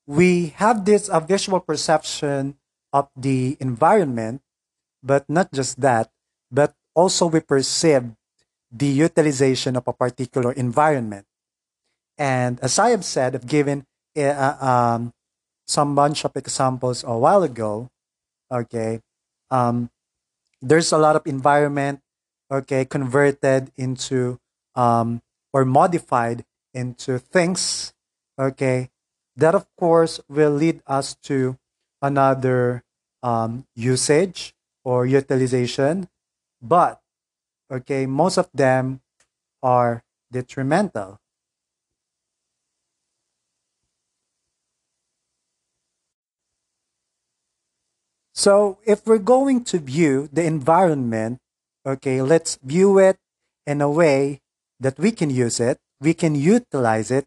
we 0.05 0.53
have 0.57 0.85
this 0.85 1.09
uh, 1.09 1.19
visual 1.19 1.59
perception 1.59 2.57
of 2.93 3.09
the 3.15 3.57
environment, 3.59 4.41
but 5.03 5.29
not 5.29 5.51
just 5.53 5.81
that, 5.81 6.11
but 6.51 6.73
also 6.95 7.27
we 7.27 7.39
perceive 7.39 8.11
the 8.71 8.87
utilization 8.87 9.75
of 9.75 9.87
a 9.87 9.93
particular 9.93 10.51
environment. 10.53 11.25
And 12.17 12.59
as 12.61 12.77
I 12.77 12.89
have 12.89 13.05
said, 13.05 13.35
I've 13.35 13.47
given 13.47 13.85
uh, 14.17 14.57
um, 14.59 15.13
some 15.65 15.95
bunch 15.95 16.25
of 16.25 16.35
examples 16.35 17.03
a 17.03 17.17
while 17.17 17.43
ago. 17.43 17.89
Okay, 18.51 18.99
um, 19.49 19.89
there's 20.61 20.91
a 20.91 20.97
lot 20.97 21.15
of 21.15 21.25
environment. 21.25 22.01
Okay, 22.51 22.83
converted 22.83 23.71
into 23.77 24.39
um, 24.75 25.21
or 25.53 25.65
modified 25.65 26.43
into 26.73 27.19
things. 27.19 27.93
Okay, 28.37 28.89
that 29.35 29.55
of 29.55 29.65
course 29.77 30.19
will 30.27 30.51
lead 30.51 30.81
us 30.87 31.15
to 31.29 31.57
another 32.01 32.83
um, 33.21 33.65
usage 33.75 34.53
or 34.83 35.05
utilization, 35.05 36.09
but 36.61 37.01
okay, 37.71 38.05
most 38.05 38.37
of 38.37 38.49
them 38.53 39.01
are 39.61 40.03
detrimental. 40.31 41.19
So 48.33 48.79
if 48.85 49.05
we're 49.05 49.19
going 49.19 49.65
to 49.65 49.79
view 49.79 50.29
the 50.31 50.45
environment, 50.45 51.39
okay, 51.85 52.21
let's 52.21 52.57
view 52.63 52.97
it 52.97 53.17
in 53.67 53.81
a 53.81 53.91
way 53.91 54.39
that 54.79 54.97
we 54.97 55.11
can 55.11 55.29
use 55.29 55.59
it, 55.59 55.77
we 55.99 56.13
can 56.13 56.35
utilize 56.35 57.11
it, 57.11 57.25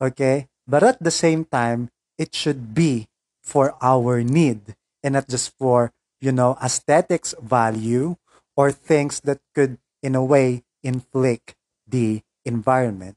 okay, 0.00 0.46
but 0.66 0.84
at 0.84 1.02
the 1.02 1.10
same 1.10 1.44
time, 1.44 1.90
it 2.18 2.34
should 2.34 2.72
be 2.72 3.06
for 3.42 3.74
our 3.82 4.22
need 4.22 4.76
and 5.02 5.14
not 5.14 5.28
just 5.28 5.52
for, 5.58 5.90
you 6.20 6.30
know, 6.30 6.56
aesthetics 6.62 7.34
value 7.42 8.14
or 8.56 8.72
things 8.72 9.20
that 9.20 9.40
could, 9.54 9.78
in 10.02 10.14
a 10.14 10.24
way, 10.24 10.64
inflict 10.82 11.54
the 11.86 12.22
environment. 12.44 13.16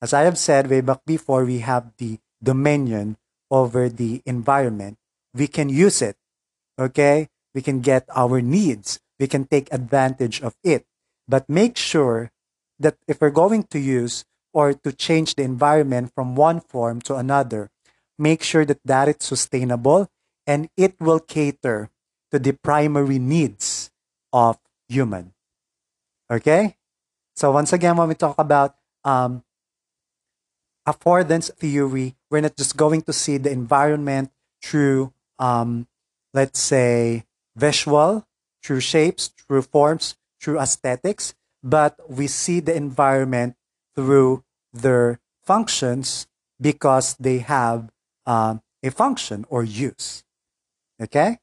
As 0.00 0.12
I 0.12 0.22
have 0.22 0.38
said 0.38 0.68
way 0.68 0.80
back 0.80 1.04
before, 1.06 1.44
we 1.44 1.60
have 1.60 1.92
the 1.98 2.18
dominion 2.42 3.16
over 3.50 3.88
the 3.88 4.22
environment. 4.26 4.98
We 5.34 5.46
can 5.46 5.68
use 5.68 6.02
it 6.02 6.16
Okay? 6.78 7.28
We 7.54 7.62
can 7.62 7.80
get 7.80 8.08
our 8.14 8.40
needs. 8.40 9.00
We 9.18 9.26
can 9.26 9.44
take 9.44 9.72
advantage 9.72 10.40
of 10.40 10.56
it. 10.64 10.86
But 11.28 11.48
make 11.48 11.76
sure 11.76 12.30
that 12.78 12.96
if 13.06 13.20
we're 13.20 13.30
going 13.30 13.64
to 13.70 13.78
use 13.78 14.24
or 14.52 14.74
to 14.74 14.92
change 14.92 15.34
the 15.34 15.44
environment 15.44 16.12
from 16.14 16.34
one 16.34 16.60
form 16.60 17.00
to 17.02 17.16
another, 17.16 17.70
make 18.18 18.42
sure 18.42 18.64
that 18.64 18.80
that 18.84 19.08
is 19.08 19.16
sustainable 19.20 20.10
and 20.46 20.68
it 20.76 20.96
will 21.00 21.20
cater 21.20 21.90
to 22.32 22.38
the 22.38 22.52
primary 22.52 23.18
needs 23.18 23.90
of 24.32 24.58
human. 24.88 25.32
Okay? 26.30 26.76
So 27.36 27.52
once 27.52 27.72
again, 27.72 27.96
when 27.96 28.08
we 28.08 28.14
talk 28.14 28.36
about 28.38 28.76
um, 29.04 29.42
affordance 30.86 31.52
theory, 31.54 32.16
we're 32.30 32.40
not 32.40 32.56
just 32.56 32.76
going 32.76 33.02
to 33.02 33.12
see 33.12 33.38
the 33.38 33.50
environment 33.50 34.30
through 34.62 35.12
um, 35.38 35.86
let's 36.34 36.60
say, 36.60 37.24
visual, 37.56 38.26
through 38.62 38.80
shapes, 38.80 39.28
through 39.28 39.62
forms, 39.62 40.16
through 40.40 40.58
aesthetics, 40.58 41.34
but 41.62 41.98
we 42.08 42.26
see 42.26 42.60
the 42.60 42.74
environment 42.74 43.56
through 43.94 44.44
their 44.72 45.20
functions 45.44 46.26
because 46.60 47.14
they 47.16 47.38
have 47.38 47.90
um, 48.26 48.62
a 48.82 48.90
function 48.90 49.44
or 49.48 49.62
use. 49.64 50.24
Okay? 51.00 51.38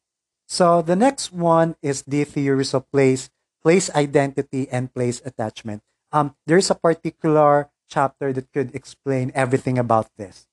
So 0.50 0.82
the 0.82 0.96
next 0.96 1.32
one 1.32 1.78
is 1.84 2.02
the 2.02 2.26
theories 2.26 2.74
of 2.74 2.90
place, 2.92 3.30
place 3.62 3.94
identity, 3.94 4.68
and 4.70 4.92
place 4.92 5.22
attachment. 5.24 5.84
Um, 6.12 6.36
there's 6.48 6.72
a 6.72 6.76
particular 6.76 7.70
chapter 7.88 8.34
that 8.34 8.52
could 8.52 8.74
explain 8.74 9.32
everything 9.36 9.78
about 9.78 10.10
this. 10.18 10.48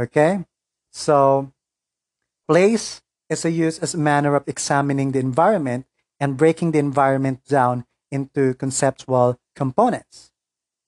Okay? 0.00 0.46
So, 0.90 1.52
place 2.48 3.02
is 3.28 3.44
a 3.44 3.50
use 3.50 3.78
as 3.78 3.92
a 3.92 3.98
manner 3.98 4.34
of 4.34 4.48
examining 4.48 5.12
the 5.12 5.20
environment 5.20 5.84
and 6.18 6.36
breaking 6.36 6.72
the 6.72 6.78
environment 6.78 7.44
down 7.44 7.84
into 8.10 8.54
conceptual 8.54 9.38
components. 9.54 10.32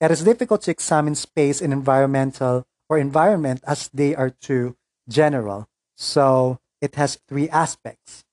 It 0.01 0.09
is 0.09 0.23
difficult 0.23 0.63
to 0.63 0.71
examine 0.71 1.15
space 1.15 1.61
and 1.61 1.71
environmental 1.71 2.65
or 2.89 2.97
environment 2.97 3.61
as 3.67 3.89
they 3.93 4.15
are 4.15 4.29
too 4.29 4.75
general. 5.07 5.69
So 5.97 6.59
it 6.81 6.95
has 6.95 7.19
three 7.27 7.49
aspects. 7.49 8.24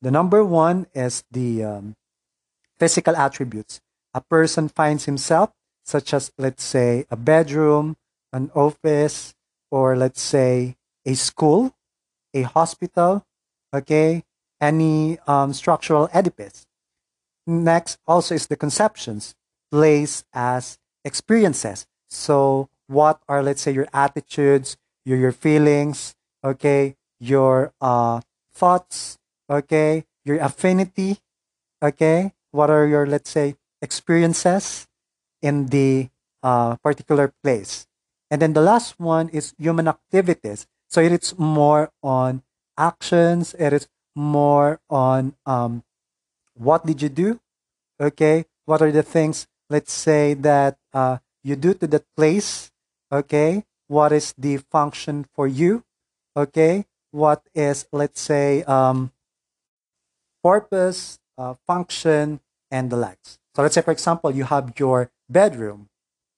The 0.00 0.10
number 0.10 0.44
one 0.44 0.86
is 0.94 1.24
the 1.30 1.64
um, 1.64 1.96
physical 2.78 3.16
attributes. 3.16 3.80
A 4.14 4.20
person 4.20 4.68
finds 4.68 5.04
himself, 5.04 5.50
such 5.84 6.14
as, 6.14 6.32
let's 6.38 6.62
say, 6.62 7.04
a 7.10 7.16
bedroom, 7.16 7.96
an 8.32 8.50
office, 8.54 9.34
or 9.70 9.96
let's 9.96 10.20
say 10.20 10.76
a 11.04 11.14
school, 11.14 11.74
a 12.34 12.42
hospital, 12.42 13.24
okay, 13.74 14.22
any 14.60 15.18
um, 15.26 15.52
structural 15.52 16.08
edifice. 16.12 16.66
Next, 17.46 17.98
also 18.06 18.34
is 18.34 18.46
the 18.46 18.56
conceptions, 18.56 19.34
place 19.70 20.24
as 20.32 20.78
experiences. 21.04 21.86
So, 22.08 22.68
what 22.86 23.20
are, 23.28 23.42
let's 23.42 23.62
say, 23.62 23.72
your 23.72 23.88
attitudes, 23.92 24.76
your, 25.04 25.18
your 25.18 25.32
feelings, 25.32 26.14
okay, 26.44 26.96
your 27.20 27.72
uh, 27.80 28.20
thoughts, 28.52 29.17
okay, 29.48 30.04
your 30.24 30.38
affinity, 30.38 31.18
okay, 31.82 32.32
what 32.50 32.70
are 32.70 32.86
your, 32.86 33.06
let's 33.06 33.30
say, 33.30 33.56
experiences 33.80 34.86
in 35.42 35.66
the 35.66 36.08
uh, 36.42 36.76
particular 36.76 37.32
place. 37.42 37.86
And 38.30 38.42
then 38.42 38.52
the 38.52 38.60
last 38.60 38.98
one 39.00 39.28
is 39.30 39.54
human 39.58 39.88
activities. 39.88 40.66
So 40.88 41.00
it's 41.00 41.38
more 41.38 41.90
on 42.02 42.42
actions. 42.76 43.54
It 43.58 43.72
is 43.72 43.88
more 44.14 44.80
on 44.90 45.34
um, 45.46 45.84
what 46.54 46.84
did 46.84 47.02
you 47.02 47.08
do? 47.08 47.40
Okay, 48.00 48.44
what 48.66 48.82
are 48.82 48.92
the 48.92 49.02
things? 49.02 49.46
Let's 49.70 49.92
say 49.92 50.34
that 50.34 50.78
uh, 50.92 51.18
you 51.42 51.56
do 51.56 51.74
to 51.74 51.86
that 51.86 52.04
place. 52.16 52.70
Okay, 53.12 53.64
what 53.86 54.12
is 54.12 54.34
the 54.36 54.58
function 54.58 55.26
for 55.34 55.46
you? 55.46 55.84
Okay, 56.36 56.84
what 57.10 57.42
is 57.54 57.86
let's 57.92 58.20
say 58.20 58.62
um, 58.64 59.12
purpose, 60.42 61.18
uh, 61.36 61.54
function, 61.66 62.40
and 62.70 62.90
the 62.90 62.96
likes. 62.96 63.38
So 63.54 63.62
let's 63.62 63.74
say, 63.74 63.82
for 63.82 63.92
example, 63.92 64.30
you 64.30 64.44
have 64.44 64.72
your 64.78 65.10
bedroom. 65.28 65.88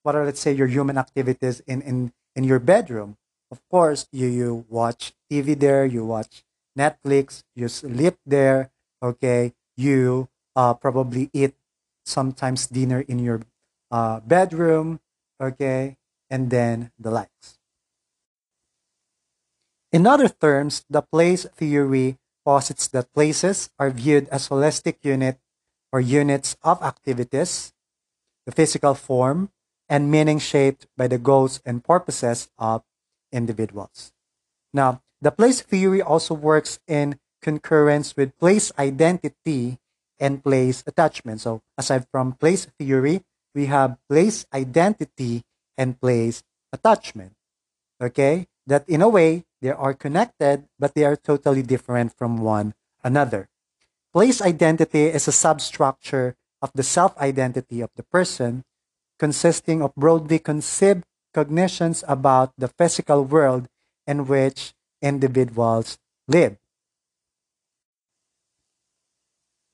What 0.03 0.15
are, 0.15 0.25
let's 0.25 0.41
say, 0.41 0.53
your 0.53 0.69
human 0.69 0.97
activities 0.97 1.61
in, 1.67 1.83
in, 1.83 2.13
in 2.35 2.45
your 2.45 2.59
bedroom? 2.59 3.17
Of 3.51 3.61
course, 3.69 4.07
you, 4.13 4.27
you 4.27 4.65
watch 4.69 5.13
TV 5.31 5.59
there, 5.59 5.85
you 5.85 6.05
watch 6.05 6.45
Netflix, 6.79 7.43
you 7.55 7.69
sleep 7.69 8.17
there, 8.25 8.71
okay? 9.03 9.53
You 9.77 10.29
uh, 10.55 10.75
probably 10.75 11.31
eat 11.33 11.55
sometimes 12.05 12.67
dinner 12.67 13.01
in 13.01 13.19
your 13.19 13.43
uh, 13.91 14.21
bedroom, 14.21 15.01
okay? 15.43 15.97
And 16.31 16.49
then 16.49 16.93
the 16.99 17.11
likes. 17.11 17.59
In 19.93 20.07
other 20.07 20.29
terms, 20.29 20.85
the 20.89 21.03
place 21.03 21.45
theory 21.57 22.17
posits 22.45 22.89
that 22.89 23.13
places 23.13 23.71
are 23.79 23.91
viewed 23.91 24.29
as 24.29 24.49
holistic 24.49 24.97
unit 25.03 25.39
or 25.93 26.01
units 26.01 26.57
of 26.63 26.83
activities, 26.83 27.73
the 28.47 28.53
physical 28.53 28.95
form, 28.95 29.51
and 29.89 30.11
meaning 30.11 30.39
shaped 30.39 30.87
by 30.97 31.09
the 31.09 31.19
goals 31.19 31.61
and 31.67 31.85
purposes 31.85 32.49
of 32.59 32.83
individuals. 33.33 34.13
Now, 34.73 35.03
the 35.21 35.31
place 35.31 35.61
theory 35.61 36.01
also 36.01 36.35
works 36.35 36.79
in 36.87 37.19
concurrence 37.43 38.17
with 38.17 38.39
place 38.39 38.71
identity 38.79 39.79
and 40.19 40.45
place 40.45 40.85
attachment. 40.87 41.41
So, 41.41 41.63
aside 41.77 42.07
from 42.11 42.33
place 42.35 42.67
theory, 42.79 43.23
we 43.55 43.67
have 43.67 43.99
place 44.09 44.47
identity 44.55 45.43
and 45.77 46.01
place 46.01 46.43
attachment. 46.73 47.33
Okay? 48.01 48.47
That 48.71 48.87
in 48.87 49.03
a 49.03 49.11
way, 49.11 49.43
they 49.61 49.75
are 49.75 49.95
connected, 49.95 50.71
but 50.79 50.95
they 50.95 51.03
are 51.03 51.19
totally 51.19 51.67
different 51.67 52.15
from 52.15 52.39
one 52.39 52.79
another. 53.03 53.51
Place 54.15 54.41
identity 54.41 55.11
is 55.11 55.27
a 55.27 55.35
substructure 55.35 56.37
of 56.63 56.71
the 56.79 56.87
self 56.87 57.19
identity 57.19 57.81
of 57.81 57.91
the 57.97 58.07
person, 58.07 58.63
consisting 59.19 59.83
of 59.83 59.91
broadly 59.99 60.39
conceived 60.39 61.03
cognitions 61.35 62.05
about 62.07 62.55
the 62.57 62.69
physical 62.69 63.25
world 63.25 63.67
in 64.07 64.31
which 64.31 64.73
individuals 65.03 65.99
live. 66.29 66.55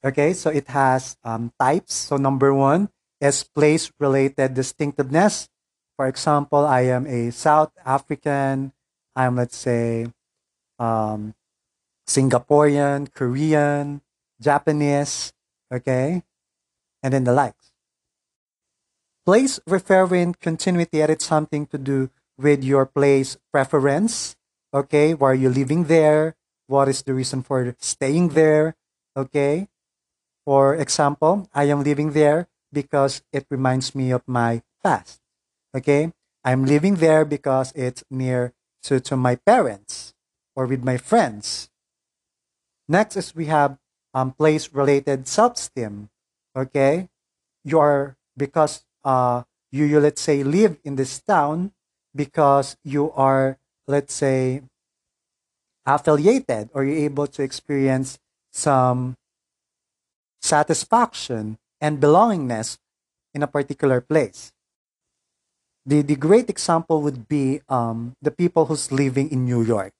Okay, 0.02 0.32
so 0.32 0.48
it 0.48 0.68
has 0.68 1.18
um, 1.22 1.52
types. 1.60 1.92
So, 1.92 2.16
number 2.16 2.54
one 2.54 2.88
is 3.20 3.44
place 3.44 3.92
related 4.00 4.54
distinctiveness. 4.54 5.50
For 5.96 6.08
example, 6.08 6.64
I 6.64 6.88
am 6.88 7.06
a 7.06 7.28
South 7.28 7.72
African 7.84 8.72
I'm, 9.16 9.36
let's 9.36 9.56
say, 9.56 10.06
um, 10.78 11.34
Singaporean, 12.06 13.12
Korean, 13.12 14.02
Japanese, 14.40 15.32
okay, 15.72 16.22
and 17.02 17.14
then 17.14 17.24
the 17.24 17.32
likes. 17.32 17.72
Place 19.24 19.58
referent 19.66 20.38
continuity 20.38 21.00
it's 21.00 21.26
something 21.26 21.66
to 21.66 21.78
do 21.78 22.10
with 22.38 22.62
your 22.62 22.86
place 22.86 23.36
preference, 23.50 24.36
okay, 24.72 25.14
why 25.14 25.30
are 25.30 25.34
you 25.34 25.48
living 25.48 25.84
there? 25.84 26.36
What 26.68 26.88
is 26.88 27.02
the 27.02 27.14
reason 27.14 27.42
for 27.42 27.74
staying 27.80 28.30
there, 28.36 28.76
okay? 29.16 29.68
For 30.44 30.76
example, 30.76 31.48
I 31.54 31.64
am 31.64 31.82
living 31.82 32.12
there 32.12 32.46
because 32.72 33.22
it 33.32 33.46
reminds 33.50 33.94
me 33.94 34.12
of 34.12 34.22
my 34.28 34.62
past, 34.84 35.20
okay? 35.74 36.12
I'm 36.44 36.64
living 36.64 36.96
there 36.96 37.24
because 37.24 37.72
it's 37.74 38.04
near 38.10 38.52
to, 38.86 39.00
to 39.00 39.16
my 39.16 39.34
parents 39.34 40.14
or 40.54 40.66
with 40.66 40.82
my 40.82 40.96
friends. 40.96 41.68
Next 42.88 43.16
is 43.16 43.34
we 43.34 43.46
have 43.46 43.78
um, 44.14 44.32
place 44.32 44.72
related 44.72 45.26
self 45.26 45.54
esteem. 45.54 46.08
Okay, 46.56 47.08
you 47.64 47.78
are 47.78 48.16
because 48.36 48.84
uh, 49.04 49.42
you, 49.72 49.84
you 49.84 50.00
let's 50.00 50.22
say 50.22 50.42
live 50.42 50.78
in 50.84 50.96
this 50.96 51.18
town 51.20 51.72
because 52.14 52.76
you 52.84 53.12
are 53.12 53.58
let's 53.86 54.14
say 54.14 54.62
affiliated 55.84 56.70
or 56.72 56.84
you're 56.84 57.04
able 57.04 57.26
to 57.26 57.42
experience 57.42 58.18
some 58.52 59.16
satisfaction 60.40 61.58
and 61.80 62.00
belongingness 62.00 62.78
in 63.34 63.42
a 63.42 63.46
particular 63.46 64.00
place 64.00 64.52
the 65.86 66.02
the 66.02 66.18
great 66.18 66.50
example 66.50 67.00
would 67.00 67.30
be 67.30 67.62
um, 67.70 68.18
the 68.20 68.34
people 68.34 68.66
who's 68.66 68.90
living 68.90 69.30
in 69.30 69.46
New 69.46 69.62
York. 69.62 69.94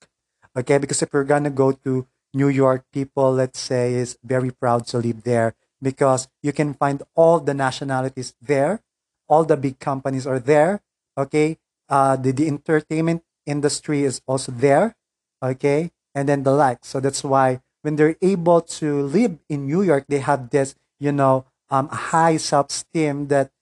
Okay, 0.59 0.78
because 0.78 1.01
if 1.01 1.09
you're 1.14 1.24
gonna 1.24 1.55
go 1.55 1.72
to 1.87 2.07
New 2.34 2.49
York, 2.49 2.82
people 2.93 3.32
let's 3.32 3.61
say 3.61 3.95
is 3.95 4.18
very 4.24 4.51
proud 4.51 4.87
to 4.91 4.99
live 4.99 5.22
there 5.22 5.55
because 5.80 6.28
you 6.43 6.53
can 6.53 6.74
find 6.74 7.03
all 7.14 7.39
the 7.39 7.55
nationalities 7.55 8.34
there, 8.43 8.82
all 9.28 9.45
the 9.45 9.57
big 9.57 9.78
companies 9.78 10.26
are 10.26 10.43
there. 10.43 10.82
Okay, 11.16 11.57
uh, 11.89 12.16
the 12.16 12.32
the 12.32 12.51
entertainment 12.51 13.22
industry 13.47 14.03
is 14.03 14.20
also 14.26 14.51
there. 14.51 14.99
Okay, 15.41 15.95
and 16.14 16.28
then 16.28 16.43
the 16.43 16.53
like. 16.53 16.82
So 16.82 16.99
that's 16.99 17.22
why 17.22 17.62
when 17.87 17.95
they're 17.95 18.18
able 18.20 18.61
to 18.82 19.07
live 19.07 19.39
in 19.49 19.66
New 19.70 19.82
York, 19.82 20.11
they 20.11 20.18
have 20.18 20.51
this 20.51 20.74
you 20.99 21.12
know 21.12 21.47
um, 21.70 21.89
high 21.89 22.37
self 22.43 22.70
esteem 22.74 23.28
that 23.28 23.55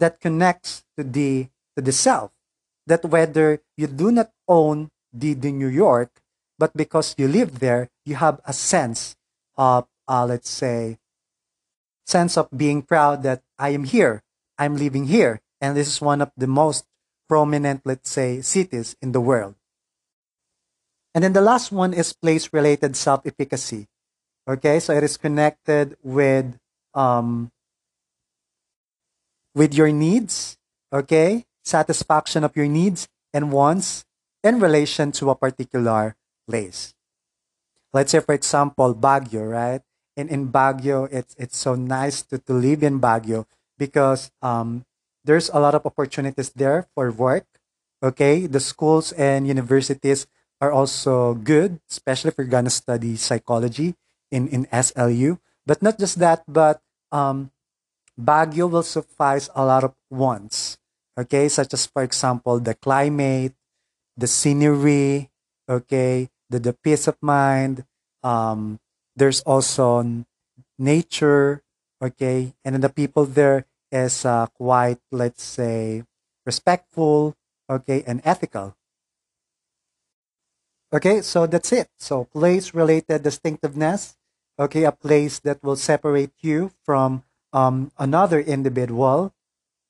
that 0.00 0.20
connects 0.20 0.82
to 0.96 1.04
the 1.04 1.48
to 1.76 1.80
the 1.84 1.92
self. 1.92 2.32
That 2.86 3.04
whether 3.04 3.60
you 3.76 3.86
do 3.86 4.10
not 4.10 4.32
own 4.48 4.90
the, 5.12 5.34
the 5.34 5.52
new 5.52 5.68
york 5.68 6.22
but 6.58 6.76
because 6.76 7.14
you 7.18 7.28
live 7.28 7.58
there 7.58 7.88
you 8.04 8.14
have 8.16 8.40
a 8.44 8.52
sense 8.52 9.16
of 9.56 9.86
uh, 10.08 10.24
let's 10.24 10.50
say 10.50 10.98
sense 12.06 12.36
of 12.36 12.48
being 12.56 12.82
proud 12.82 13.22
that 13.22 13.42
i 13.58 13.70
am 13.70 13.84
here 13.84 14.22
i'm 14.58 14.76
living 14.76 15.06
here 15.06 15.40
and 15.60 15.76
this 15.76 15.88
is 15.88 16.00
one 16.00 16.20
of 16.20 16.30
the 16.36 16.46
most 16.46 16.86
prominent 17.28 17.82
let's 17.84 18.10
say 18.10 18.40
cities 18.40 18.96
in 19.00 19.12
the 19.12 19.20
world. 19.20 19.54
And 21.14 21.22
then 21.22 21.32
the 21.32 21.40
last 21.40 21.70
one 21.70 21.92
is 21.92 22.12
place 22.12 22.50
related 22.52 22.96
self 22.96 23.26
efficacy 23.26 23.86
okay 24.48 24.80
so 24.80 24.94
it 24.94 25.04
is 25.04 25.16
connected 25.16 25.96
with 26.02 26.58
um, 26.94 27.50
with 29.54 29.74
your 29.74 29.92
needs, 29.92 30.58
okay? 30.92 31.46
Satisfaction 31.64 32.44
of 32.44 32.56
your 32.56 32.66
needs 32.66 33.08
and 33.32 33.52
wants 33.52 34.04
in 34.42 34.60
relation 34.60 35.12
to 35.12 35.30
a 35.30 35.36
particular 35.36 36.16
place. 36.48 36.94
Let's 37.92 38.12
say, 38.12 38.20
for 38.20 38.34
example, 38.34 38.94
Baguio, 38.94 39.50
right? 39.50 39.82
In, 40.16 40.28
in 40.28 40.52
Baguio, 40.52 41.08
it's, 41.10 41.34
it's 41.38 41.56
so 41.56 41.74
nice 41.74 42.22
to, 42.30 42.38
to 42.38 42.52
live 42.52 42.82
in 42.82 43.00
Baguio 43.00 43.46
because 43.78 44.30
um, 44.42 44.84
there's 45.24 45.50
a 45.50 45.58
lot 45.58 45.74
of 45.74 45.84
opportunities 45.84 46.50
there 46.50 46.86
for 46.94 47.10
work, 47.10 47.46
okay? 48.02 48.46
The 48.46 48.60
schools 48.60 49.12
and 49.12 49.46
universities 49.46 50.26
are 50.60 50.70
also 50.70 51.34
good, 51.34 51.80
especially 51.90 52.28
if 52.28 52.38
you're 52.38 52.46
going 52.46 52.64
to 52.64 52.70
study 52.70 53.16
psychology 53.16 53.94
in, 54.30 54.48
in 54.48 54.66
SLU. 54.66 55.38
But 55.66 55.82
not 55.82 55.98
just 55.98 56.18
that, 56.20 56.44
but 56.46 56.80
um, 57.12 57.50
Baguio 58.20 58.68
will 58.70 58.82
suffice 58.82 59.48
a 59.54 59.64
lot 59.64 59.82
of 59.82 59.94
wants, 60.10 60.76
okay, 61.18 61.48
such 61.48 61.72
as, 61.72 61.86
for 61.86 62.02
example, 62.02 62.60
the 62.60 62.74
climate, 62.74 63.54
the 64.16 64.26
scenery, 64.26 65.30
okay, 65.68 66.28
the, 66.50 66.58
the 66.58 66.72
peace 66.74 67.08
of 67.08 67.16
mind. 67.22 67.84
Um, 68.22 68.78
there's 69.16 69.40
also 69.42 70.04
nature, 70.78 71.62
okay, 72.02 72.52
and 72.64 72.74
then 72.74 72.82
the 72.82 72.92
people 72.92 73.24
there 73.24 73.64
is 73.90 74.24
uh, 74.24 74.46
quite, 74.54 74.98
let's 75.10 75.42
say, 75.42 76.04
respectful, 76.44 77.34
okay, 77.68 78.04
and 78.06 78.20
ethical. 78.24 78.76
Okay, 80.92 81.22
so 81.22 81.46
that's 81.46 81.72
it. 81.72 81.88
So 81.98 82.24
place 82.24 82.74
related 82.74 83.22
distinctiveness, 83.22 84.16
okay, 84.58 84.84
a 84.84 84.92
place 84.92 85.38
that 85.40 85.62
will 85.62 85.76
separate 85.76 86.34
you 86.40 86.72
from 86.84 87.22
um, 87.52 87.90
another 87.98 88.40
individual, 88.40 89.32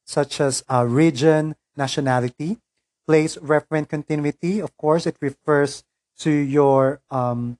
such 0.04 0.40
as 0.40 0.64
a 0.68 0.86
region, 0.86 1.56
nationality. 1.76 2.58
Place 3.06 3.36
referent 3.38 3.88
continuity, 3.88 4.60
of 4.60 4.76
course, 4.76 5.06
it 5.06 5.16
refers 5.20 5.82
to 6.18 6.30
your 6.30 7.00
um, 7.10 7.58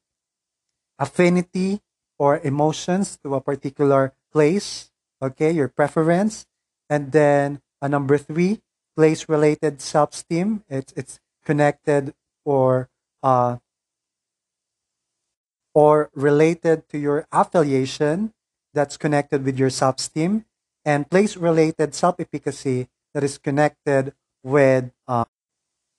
affinity 0.99 1.81
or 2.19 2.39
emotions 2.45 3.19
to 3.25 3.35
a 3.35 3.41
particular 3.41 4.13
place, 4.33 4.91
okay, 5.21 5.51
your 5.51 5.69
preference. 5.69 6.47
And 6.89 7.13
then 7.13 7.61
a 7.83 7.87
uh, 7.87 7.89
number 7.89 8.19
three, 8.19 8.61
place 8.95 9.29
related 9.29 9.81
self 9.81 10.13
esteem. 10.13 10.63
It's, 10.69 10.93
it's 10.93 11.19
connected 11.45 12.15
or 12.45 12.89
uh, 13.23 13.57
or 15.75 16.11
related 16.15 16.89
to 16.91 16.99
your 16.99 17.27
affiliation 17.33 18.33
that's 18.75 18.97
connected 18.97 19.45
with 19.45 19.59
your 19.59 19.71
self 19.71 19.99
esteem, 19.99 20.45
and 20.85 21.11
place 21.11 21.37
related 21.37 21.95
self 21.95 22.19
efficacy 22.19 22.89
that 23.15 23.25
is 23.25 23.39
connected 23.39 24.15
with 24.43 24.91
uh, 25.09 25.25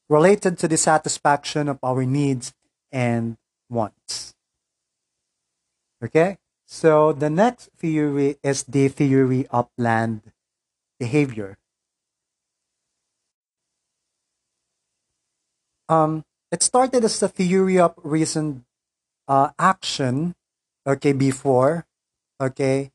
related 0.10 0.58
to 0.60 0.68
the 0.68 0.78
satisfaction 0.78 1.70
of 1.70 1.80
our 1.84 2.06
needs 2.06 2.54
and 2.92 3.38
wants. 3.70 4.34
Okay? 6.04 6.38
So 6.68 7.14
the 7.14 7.30
next 7.30 7.70
theory 7.78 8.38
is 8.44 8.64
the 8.64 8.88
theory 8.88 9.46
of 9.48 9.70
planned 9.78 10.32
behavior. 11.00 11.58
Um, 15.90 16.24
it 16.52 16.64
started 16.64 17.04
as 17.04 17.20
the 17.20 17.28
theory 17.28 17.80
of 17.80 17.94
reasoned 18.04 18.64
uh, 19.28 19.50
action, 19.60 20.36
okay, 20.88 21.12
before, 21.12 21.86
okay, 22.42 22.92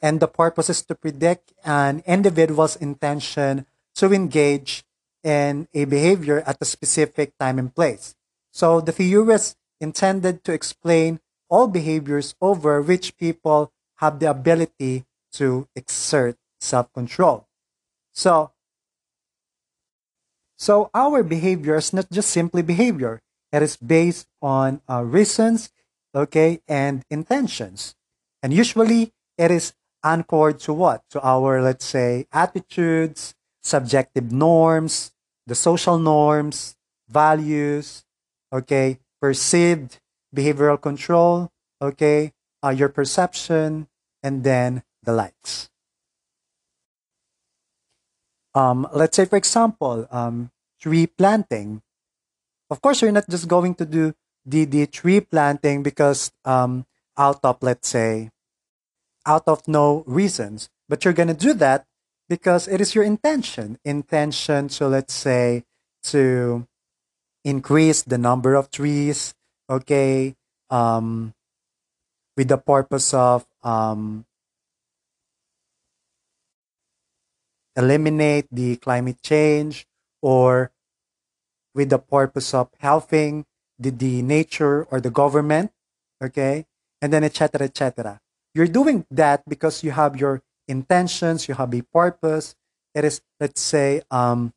and 0.00 0.20
the 0.20 0.28
purpose 0.28 0.70
is 0.70 0.82
to 0.82 0.94
predict 0.94 1.52
an 1.64 2.02
individual's 2.06 2.76
intention 2.76 3.66
to 3.96 4.12
engage 4.12 4.84
in 5.22 5.66
a 5.74 5.84
behavior 5.84 6.42
at 6.46 6.60
a 6.60 6.64
specific 6.64 7.36
time 7.38 7.58
and 7.58 7.74
place. 7.74 8.14
So 8.52 8.80
the 8.80 8.92
theory 8.92 9.34
is 9.34 9.56
intended 9.80 10.44
to 10.44 10.52
explain 10.52 11.20
all 11.48 11.66
behaviors 11.66 12.34
over 12.40 12.82
which 12.82 13.16
people 13.16 13.72
have 13.96 14.20
the 14.20 14.30
ability 14.30 15.04
to 15.32 15.66
exert 15.74 16.36
self-control. 16.60 17.46
So, 18.12 18.52
so 20.56 20.90
our 20.94 21.22
behavior 21.22 21.76
is 21.76 21.92
not 21.92 22.10
just 22.10 22.30
simply 22.30 22.62
behavior. 22.62 23.20
It 23.52 23.62
is 23.62 23.76
based 23.76 24.26
on 24.42 24.80
uh, 24.88 25.02
reasons, 25.02 25.70
okay, 26.14 26.60
and 26.68 27.04
intentions. 27.10 27.94
And 28.44 28.52
usually 28.52 29.14
it 29.38 29.50
is 29.50 29.72
anchored 30.04 30.60
to 30.68 30.74
what? 30.74 31.00
To 31.16 31.20
our, 31.24 31.62
let's 31.62 31.86
say, 31.86 32.28
attitudes, 32.30 33.34
subjective 33.62 34.30
norms, 34.30 35.12
the 35.46 35.54
social 35.54 35.96
norms, 35.96 36.76
values, 37.08 38.04
okay, 38.52 39.00
perceived 39.18 39.98
behavioral 40.36 40.76
control, 40.76 41.50
okay, 41.80 42.34
uh, 42.62 42.68
your 42.68 42.90
perception, 42.90 43.88
and 44.22 44.44
then 44.44 44.82
the 45.02 45.12
likes. 45.12 45.70
Um, 48.54 48.86
let's 48.92 49.16
say, 49.16 49.24
for 49.24 49.36
example, 49.36 50.06
um, 50.10 50.50
tree 50.78 51.06
planting. 51.06 51.80
Of 52.68 52.82
course, 52.82 53.00
you're 53.00 53.10
not 53.10 53.28
just 53.30 53.48
going 53.48 53.74
to 53.76 53.86
do 53.86 54.12
the, 54.44 54.66
the 54.66 54.86
tree 54.86 55.20
planting 55.20 55.82
because 55.82 56.30
um, 56.44 56.84
out 57.16 57.40
of, 57.42 57.56
let's 57.62 57.88
say, 57.88 58.30
out 59.26 59.44
of 59.46 59.66
no 59.66 60.04
reasons, 60.06 60.68
but 60.88 61.04
you're 61.04 61.14
going 61.14 61.28
to 61.28 61.34
do 61.34 61.54
that 61.54 61.86
because 62.28 62.68
it 62.68 62.80
is 62.80 62.94
your 62.94 63.04
intention. 63.04 63.78
Intention 63.84 64.68
to, 64.68 64.88
let's 64.88 65.14
say, 65.14 65.64
to 66.04 66.66
increase 67.44 68.02
the 68.02 68.18
number 68.18 68.54
of 68.54 68.70
trees, 68.70 69.34
okay, 69.68 70.34
um, 70.70 71.34
with 72.36 72.48
the 72.48 72.58
purpose 72.58 73.14
of 73.14 73.46
um, 73.62 74.24
eliminate 77.76 78.46
the 78.50 78.76
climate 78.76 79.20
change 79.22 79.86
or 80.22 80.70
with 81.74 81.90
the 81.90 81.98
purpose 81.98 82.54
of 82.54 82.70
helping 82.78 83.44
the, 83.78 83.90
the 83.90 84.22
nature 84.22 84.84
or 84.90 85.00
the 85.00 85.10
government, 85.10 85.72
okay, 86.22 86.66
and 87.02 87.12
then 87.12 87.24
etc. 87.24 87.66
etc. 87.66 88.20
You're 88.54 88.68
doing 88.68 89.04
that 89.10 89.42
because 89.48 89.82
you 89.82 89.90
have 89.90 90.16
your 90.16 90.42
intentions, 90.68 91.48
you 91.48 91.54
have 91.54 91.74
a 91.74 91.82
purpose. 91.82 92.54
It 92.94 93.04
is, 93.04 93.20
let's 93.40 93.60
say, 93.60 94.02
um, 94.10 94.52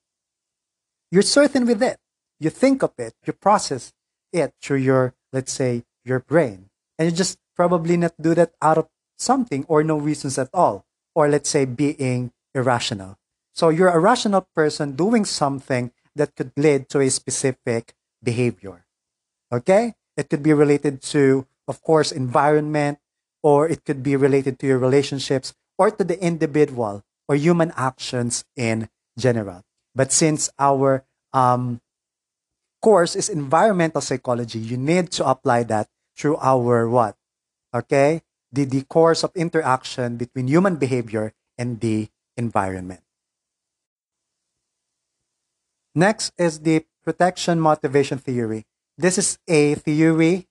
you're 1.12 1.24
certain 1.24 1.66
with 1.66 1.82
it. 1.82 1.98
You 2.40 2.52
think 2.52 2.84
of 2.84 2.94
it, 2.98 3.14
you 3.26 3.34
process 3.34 3.94
it 4.32 4.54
through 4.62 4.78
your, 4.78 5.16
let's 5.34 5.52
say, 5.52 5.84
your 6.06 6.20
brain. 6.20 6.70
And 7.00 7.10
you 7.10 7.16
just 7.16 7.40
probably 7.56 7.98
not 7.98 8.14
do 8.22 8.36
that 8.36 8.54
out 8.62 8.78
of 8.78 8.88
something 9.18 9.66
or 9.68 9.84
no 9.84 9.98
reasons 9.98 10.38
at 10.38 10.50
all. 10.54 10.86
Or 11.16 11.28
let's 11.28 11.50
say 11.50 11.66
being 11.66 12.32
irrational. 12.54 13.18
So 13.54 13.70
you're 13.70 13.90
a 13.90 14.00
rational 14.00 14.48
person 14.56 14.96
doing 14.96 15.26
something 15.26 15.92
that 16.16 16.36
could 16.36 16.52
lead 16.56 16.90
to 16.90 17.00
a 17.00 17.10
specific 17.10 17.96
behavior. 18.22 18.86
Okay? 19.52 19.96
It 20.16 20.30
could 20.30 20.44
be 20.44 20.54
related 20.54 21.02
to, 21.14 21.48
of 21.68 21.82
course, 21.82 22.12
environment, 22.12 23.00
or 23.44 23.68
it 23.68 23.86
could 23.86 24.04
be 24.04 24.16
related 24.16 24.60
to 24.60 24.68
your 24.68 24.80
relationships, 24.80 25.54
or 25.78 25.92
to 25.92 26.04
the 26.04 26.20
individual 26.22 27.04
or 27.28 27.36
human 27.36 27.72
actions 27.76 28.46
in 28.56 28.90
general. 29.18 29.64
But 29.94 30.12
since 30.12 30.50
our 30.58 31.04
um, 31.34 31.82
course 32.82 33.16
is 33.16 33.30
environmental 33.30 34.02
psychology, 34.02 34.60
you 34.60 34.78
need 34.78 35.12
to 35.18 35.28
apply 35.28 35.64
that 35.64 35.88
through 36.16 36.38
our 36.38 36.88
what? 36.88 37.16
Okay? 37.74 38.22
The, 38.52 38.66
the 38.66 38.84
course 38.84 39.24
of 39.24 39.32
interaction 39.36 40.18
between 40.18 40.48
human 40.48 40.78
behavior 40.78 41.34
and 41.58 41.80
the 41.80 42.08
environment. 42.38 43.02
Next 45.94 46.32
is 46.38 46.60
the 46.60 46.86
protection 47.04 47.60
motivation 47.60 48.20
theory. 48.20 48.66
This 48.98 49.18
is 49.18 49.40
a 49.48 49.76
theory 49.76 50.48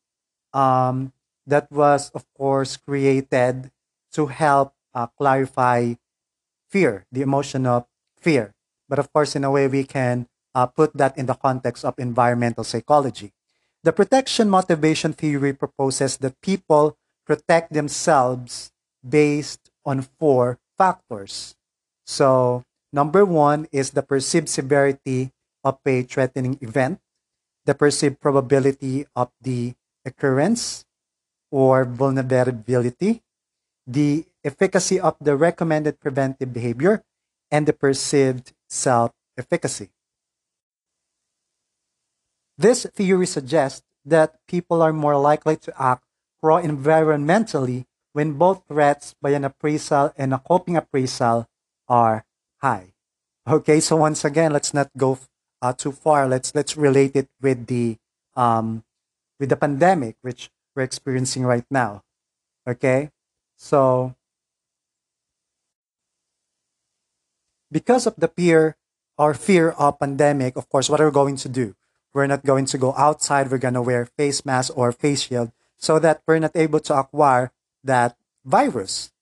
um, 0.53 1.12
that 1.47 1.70
was, 1.70 2.11
of 2.11 2.26
course, 2.34 2.76
created 2.76 3.70
to 4.12 4.26
help 4.26 4.74
uh, 4.94 5.07
clarify 5.18 5.94
fear, 6.68 7.07
the 7.12 7.22
emotion 7.22 7.66
of 7.66 7.86
fear. 8.18 8.55
But 8.88 8.99
of 8.99 9.12
course, 9.12 9.36
in 9.36 9.44
a 9.44 9.51
way, 9.51 9.68
we 9.68 9.84
can 9.84 10.26
uh, 10.55 10.66
put 10.66 10.97
that 10.97 11.16
in 11.18 11.26
the 11.26 11.34
context 11.34 11.84
of 11.84 11.94
environmental 11.99 12.64
psychology. 12.64 13.32
The 13.84 13.92
protection 13.92 14.49
motivation 14.51 15.12
theory 15.12 15.53
proposes 15.53 16.16
that 16.18 16.40
people 16.40 16.97
protect 17.26 17.72
themselves 17.72 18.72
based 19.07 19.70
on 19.84 20.03
four 20.18 20.59
factors. 20.78 21.55
So, 22.07 22.64
number 22.92 23.24
one 23.24 23.68
is 23.70 23.90
the 23.90 24.03
perceived 24.03 24.49
severity 24.49 25.30
of 25.62 25.78
a 25.84 26.03
threatening 26.03 26.59
event, 26.62 27.01
the 27.66 27.74
perceived 27.74 28.18
probability 28.18 29.07
of 29.14 29.30
the 29.42 29.74
occurrence 30.07 30.86
or 31.51 31.84
vulnerability, 31.84 33.22
the 33.86 34.24
efficacy 34.44 34.99
of 34.99 35.16
the 35.20 35.36
recommended 35.36 36.01
preventive 36.01 36.53
behavior, 36.53 37.03
and 37.51 37.66
the 37.66 37.72
perceived 37.72 38.53
self 38.68 39.12
efficacy. 39.38 39.90
This 42.59 42.86
theory 42.94 43.26
suggests 43.26 43.82
that 44.05 44.38
people 44.49 44.82
are 44.82 44.92
more 44.92 45.18
likely 45.18 45.57
to 45.57 45.72
act 45.80 46.05
pro 46.40 46.57
environmentally 46.62 47.84
when 48.12 48.38
both 48.38 48.64
threats 48.66 49.14
by 49.20 49.30
an 49.30 49.44
appraisal 49.44 50.12
and 50.16 50.32
a 50.32 50.38
coping 50.38 50.76
appraisal 50.76 51.47
are 51.88 52.24
high. 52.62 52.94
Okay, 53.47 53.78
so 53.80 53.97
once 53.97 54.24
again, 54.24 54.53
let's 54.53 54.72
not 54.72 54.90
go 54.97 55.18
uh, 55.61 55.72
too 55.72 55.92
far. 55.92 56.26
Let's 56.26 56.55
let's 56.55 56.76
relate 56.76 57.14
it 57.14 57.28
with 57.40 57.66
the 57.66 57.99
um, 58.34 58.82
with 59.38 59.51
the 59.51 59.57
pandemic, 59.57 60.16
which 60.22 60.51
we're 60.77 60.85
experiencing 60.85 61.45
right 61.45 61.64
now. 61.70 62.05
Okay, 62.68 63.11
so 63.57 64.14
because 67.70 68.07
of 68.07 68.14
the 68.16 68.29
fear 68.29 68.77
or 69.18 69.35
fear 69.35 69.70
of 69.70 69.99
pandemic, 69.99 70.57
of 70.57 70.68
course, 70.68 70.91
what 70.91 71.01
are 71.01 71.09
we 71.09 71.12
going 71.12 71.37
to 71.37 71.49
do? 71.49 71.74
We're 72.12 72.27
not 72.27 72.45
going 72.45 72.64
to 72.66 72.79
go 72.79 72.95
outside. 72.97 73.51
We're 73.51 73.59
going 73.59 73.74
to 73.74 73.83
wear 73.83 74.07
face 74.07 74.45
mask 74.45 74.72
or 74.77 74.93
face 74.93 75.29
shield 75.29 75.53
so 75.77 75.99
that 75.99 76.22
we're 76.27 76.39
not 76.39 76.57
able 76.57 76.81
to 76.81 76.95
acquire 76.97 77.53
that 77.85 78.16
virus. 78.45 79.12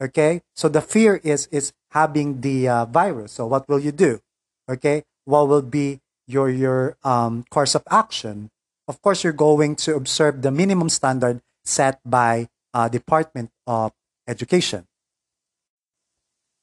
Okay. 0.00 0.40
So 0.54 0.68
the 0.68 0.80
fear 0.80 1.20
is, 1.22 1.46
is 1.52 1.72
having 1.90 2.40
the 2.40 2.68
uh, 2.68 2.84
virus. 2.86 3.32
So 3.32 3.46
what 3.46 3.68
will 3.68 3.80
you 3.80 3.92
do? 3.92 4.20
Okay. 4.68 5.04
What 5.24 5.48
will 5.48 5.60
be 5.62 6.00
your, 6.26 6.48
your 6.48 6.96
um, 7.04 7.44
course 7.50 7.74
of 7.74 7.82
action? 7.90 8.50
Of 8.88 9.02
course, 9.02 9.22
you're 9.22 9.36
going 9.36 9.76
to 9.84 9.94
observe 9.94 10.40
the 10.40 10.50
minimum 10.50 10.88
standard 10.88 11.42
set 11.64 12.00
by 12.04 12.48
uh, 12.72 12.88
Department 12.88 13.50
of 13.66 13.92
Education. 14.26 14.88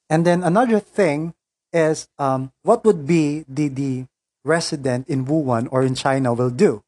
And 0.09 0.26
then 0.26 0.43
another 0.43 0.80
thing 0.80 1.36
is 1.71 2.07
um, 2.17 2.51
what 2.63 2.84
would 2.84 3.05
be 3.05 3.45
the, 3.47 3.67
the 3.69 4.05
resident 4.43 5.07
in 5.07 5.26
Wuhan 5.26 5.67
or 5.71 5.84
in 5.84 5.93
China 5.93 6.34
will 6.34 6.49
do. 6.49 6.84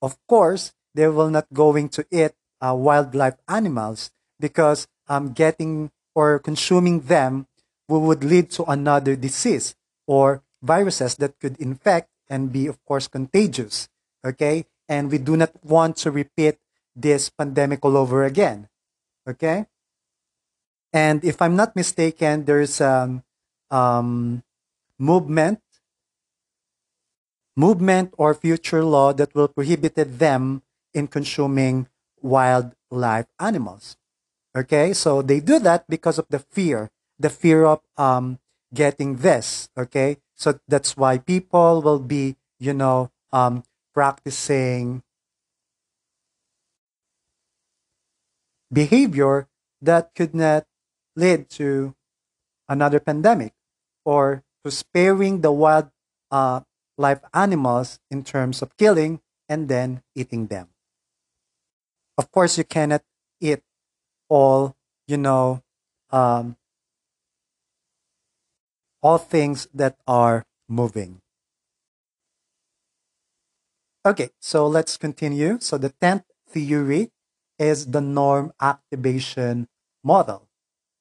Of 0.00 0.16
course, 0.28 0.72
they 0.94 1.08
will 1.08 1.30
not 1.30 1.46
going 1.52 1.88
to 1.90 2.04
eat 2.10 2.32
uh, 2.60 2.74
wildlife 2.74 3.36
animals 3.48 4.10
because 4.40 4.88
um, 5.08 5.32
getting 5.32 5.90
or 6.14 6.38
consuming 6.38 7.00
them 7.00 7.46
would 7.88 8.24
lead 8.24 8.50
to 8.50 8.64
another 8.64 9.16
disease 9.16 9.74
or 10.06 10.42
viruses 10.62 11.16
that 11.16 11.38
could 11.40 11.56
infect 11.58 12.08
and 12.28 12.52
be, 12.52 12.66
of 12.66 12.82
course, 12.84 13.08
contagious. 13.08 13.88
Okay? 14.24 14.64
And 14.88 15.10
we 15.10 15.18
do 15.18 15.36
not 15.36 15.52
want 15.64 15.96
to 15.98 16.10
repeat 16.10 16.58
this 16.94 17.30
pandemic 17.30 17.84
all 17.84 17.96
over 17.96 18.24
again. 18.24 18.68
Okay? 19.28 19.66
And 20.92 21.24
if 21.24 21.40
I'm 21.40 21.56
not 21.56 21.74
mistaken, 21.74 22.44
there's 22.44 22.80
a 22.80 23.22
um, 23.70 24.42
movement, 24.98 25.60
movement 27.56 28.12
or 28.18 28.34
future 28.34 28.84
law 28.84 29.12
that 29.14 29.34
will 29.34 29.48
prohibit 29.48 29.96
them 29.96 30.62
in 30.92 31.08
consuming 31.08 31.88
wildlife 32.20 33.26
animals. 33.40 33.96
Okay, 34.56 34.92
so 34.92 35.22
they 35.22 35.40
do 35.40 35.58
that 35.60 35.88
because 35.88 36.18
of 36.18 36.26
the 36.28 36.38
fear, 36.38 36.90
the 37.18 37.30
fear 37.30 37.64
of 37.64 37.80
um, 37.96 38.38
getting 38.74 39.16
this. 39.24 39.70
Okay, 39.76 40.18
so 40.36 40.60
that's 40.68 40.94
why 40.96 41.16
people 41.16 41.80
will 41.80 41.98
be, 41.98 42.36
you 42.60 42.74
know, 42.74 43.10
um, 43.32 43.64
practicing 43.94 45.02
behavior 48.72 49.48
that 49.80 50.14
could 50.14 50.34
not 50.34 50.64
lead 51.16 51.48
to 51.50 51.94
another 52.68 53.00
pandemic 53.00 53.52
or 54.04 54.42
to 54.64 54.70
sparing 54.70 55.40
the 55.40 55.52
wild 55.52 55.90
uh, 56.30 56.60
life 56.96 57.20
animals 57.34 58.00
in 58.10 58.24
terms 58.24 58.62
of 58.62 58.76
killing 58.76 59.20
and 59.48 59.68
then 59.68 60.02
eating 60.14 60.46
them. 60.46 60.68
Of 62.16 62.30
course, 62.30 62.58
you 62.58 62.64
cannot 62.64 63.02
eat 63.40 63.60
all, 64.28 64.76
you 65.06 65.16
know, 65.16 65.62
um, 66.10 66.56
all 69.02 69.18
things 69.18 69.66
that 69.74 69.96
are 70.06 70.44
moving. 70.68 71.21
Okay, 74.04 74.30
so 74.40 74.66
let's 74.66 74.96
continue. 74.96 75.58
So 75.60 75.78
the 75.78 75.90
10th 76.00 76.26
theory 76.48 77.12
is 77.58 77.86
the 77.86 78.00
norm 78.00 78.52
activation 78.60 79.68
model. 80.02 80.48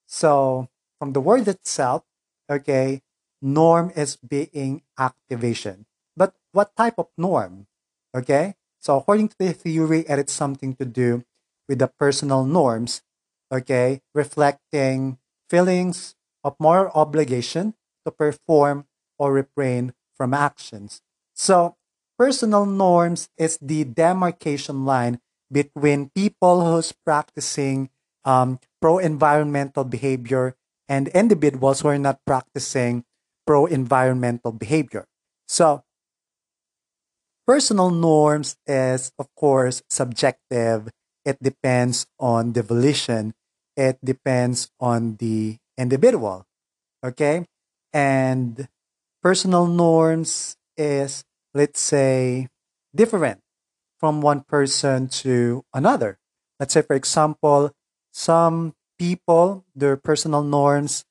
So 0.07 0.69
from 0.99 1.13
the 1.13 1.21
word 1.21 1.47
itself, 1.47 2.03
okay, 2.49 3.01
norm 3.41 3.91
is 3.95 4.17
being 4.17 4.83
activation. 4.99 5.85
But 6.15 6.35
what 6.51 6.75
type 6.75 6.95
of 6.99 7.09
norm? 7.17 7.67
Okay, 8.15 8.55
so 8.79 8.97
according 8.97 9.29
to 9.29 9.37
the 9.39 9.53
theory, 9.53 10.05
it 10.07 10.19
is 10.19 10.33
something 10.33 10.75
to 10.75 10.85
do 10.85 11.23
with 11.67 11.79
the 11.79 11.87
personal 11.87 12.45
norms, 12.45 13.01
okay, 13.51 14.01
reflecting 14.13 15.17
feelings 15.49 16.15
of 16.43 16.55
moral 16.59 16.91
obligation 16.93 17.73
to 18.05 18.11
perform 18.11 18.85
or 19.17 19.33
refrain 19.33 19.93
from 20.15 20.33
actions. 20.33 21.01
So 21.33 21.77
personal 22.21 22.69
norms 22.69 23.33
is 23.33 23.57
the 23.57 23.81
demarcation 23.81 24.85
line 24.85 25.17
between 25.49 26.13
people 26.13 26.61
who's 26.61 26.93
practicing 27.01 27.89
um, 28.25 28.59
pro-environmental 28.79 29.83
behavior 29.83 30.53
and 30.87 31.07
individuals 31.17 31.81
who 31.81 31.87
are 31.87 31.97
not 31.97 32.21
practicing 32.21 33.03
pro-environmental 33.47 34.51
behavior. 34.51 35.09
So 35.47 35.81
personal 37.47 37.89
norms 37.89 38.55
is 38.67 39.11
of 39.17 39.25
course 39.33 39.81
subjective. 39.89 40.93
It 41.25 41.41
depends 41.41 42.05
on 42.19 42.53
the 42.53 42.61
volition. 42.61 43.33
It 43.75 43.97
depends 44.05 44.69
on 44.79 45.17
the 45.17 45.57
individual. 45.75 46.45
Okay? 47.03 47.47
And 47.91 48.69
personal 49.23 49.65
norms 49.65 50.55
is 50.77 51.25
let's 51.53 51.79
say 51.79 52.47
different 52.95 53.39
from 53.99 54.21
one 54.21 54.41
person 54.41 55.07
to 55.07 55.63
another. 55.73 56.17
Let's 56.59 56.73
say, 56.73 56.81
for 56.81 56.95
example, 56.95 57.71
some 58.11 58.73
people, 58.97 59.65
their 59.75 59.97
personal 59.97 60.43
norms 60.43 61.05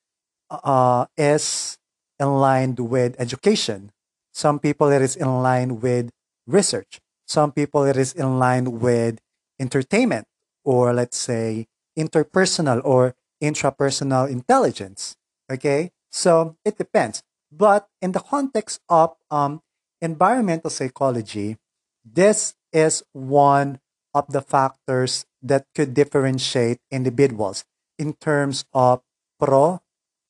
uh, 0.51 1.07
is 1.17 1.79
in 2.19 2.29
line 2.35 2.75
with 2.77 3.17
education. 3.19 3.93
Some 4.33 4.59
people, 4.59 4.91
it 4.91 5.03
is 5.03 5.17
in 5.17 5.43
line 5.43 5.81
with 5.81 6.11
research. 6.47 7.01
Some 7.27 7.53
people, 7.53 7.85
it 7.85 7.97
is 7.97 8.13
in 8.13 8.39
line 8.39 8.81
with 8.81 9.19
entertainment 9.59 10.27
or 10.65 10.93
let's 10.93 11.17
say 11.17 11.67
interpersonal 11.99 12.81
or 12.85 13.15
intrapersonal 13.43 14.29
intelligence. 14.29 15.17
Okay, 15.51 15.91
so 16.11 16.57
it 16.65 16.79
depends. 16.79 17.23
But 17.51 17.89
in 18.01 18.13
the 18.13 18.21
context 18.21 18.81
of 18.89 19.17
um, 19.31 19.63
environmental 20.01 20.71
psychology, 20.71 21.57
this 22.05 22.55
is 22.73 23.03
one 23.13 23.81
of 24.15 24.27
the 24.29 24.41
factors 24.41 25.27
that 25.43 25.67
could 25.75 25.95
differentiate 25.95 26.79
individuals 26.91 27.65
in 27.99 28.15
terms 28.15 28.65
of 28.73 29.01
pro 29.39 29.81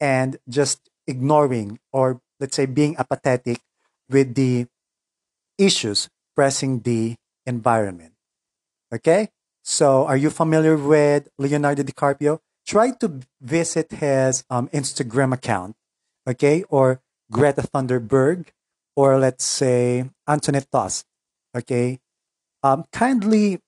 and 0.01 0.39
just 0.49 0.91
ignoring 1.07 1.79
or 1.93 2.21
let's 2.39 2.57
say 2.57 2.67
being 2.67 2.97
apathetic 2.99 3.61
with 4.09 4.35
the 4.35 4.67
issues 5.59 6.09
pressing 6.35 6.81
the 6.81 7.17
environment. 7.47 8.13
Okay? 8.93 9.29
So, 9.63 10.07
are 10.07 10.17
you 10.17 10.31
familiar 10.31 10.77
with 10.77 11.29
Leonardo 11.39 11.83
DiCaprio? 11.83 12.41
Try 12.67 12.93
to 12.93 13.21
visit 13.41 13.93
his 13.93 14.45
um, 14.49 14.69
Instagram 14.69 15.35
account, 15.35 15.77
okay, 16.27 16.65
or 16.69 17.01
Greta 17.31 17.63
Thunberg, 17.63 18.49
or 19.01 19.17
let's 19.17 19.45
say 19.49 20.05
Antoinette 20.29 20.69
Taus, 20.71 21.09
okay. 21.57 21.99
Um, 22.63 22.85
kindly 22.93 23.65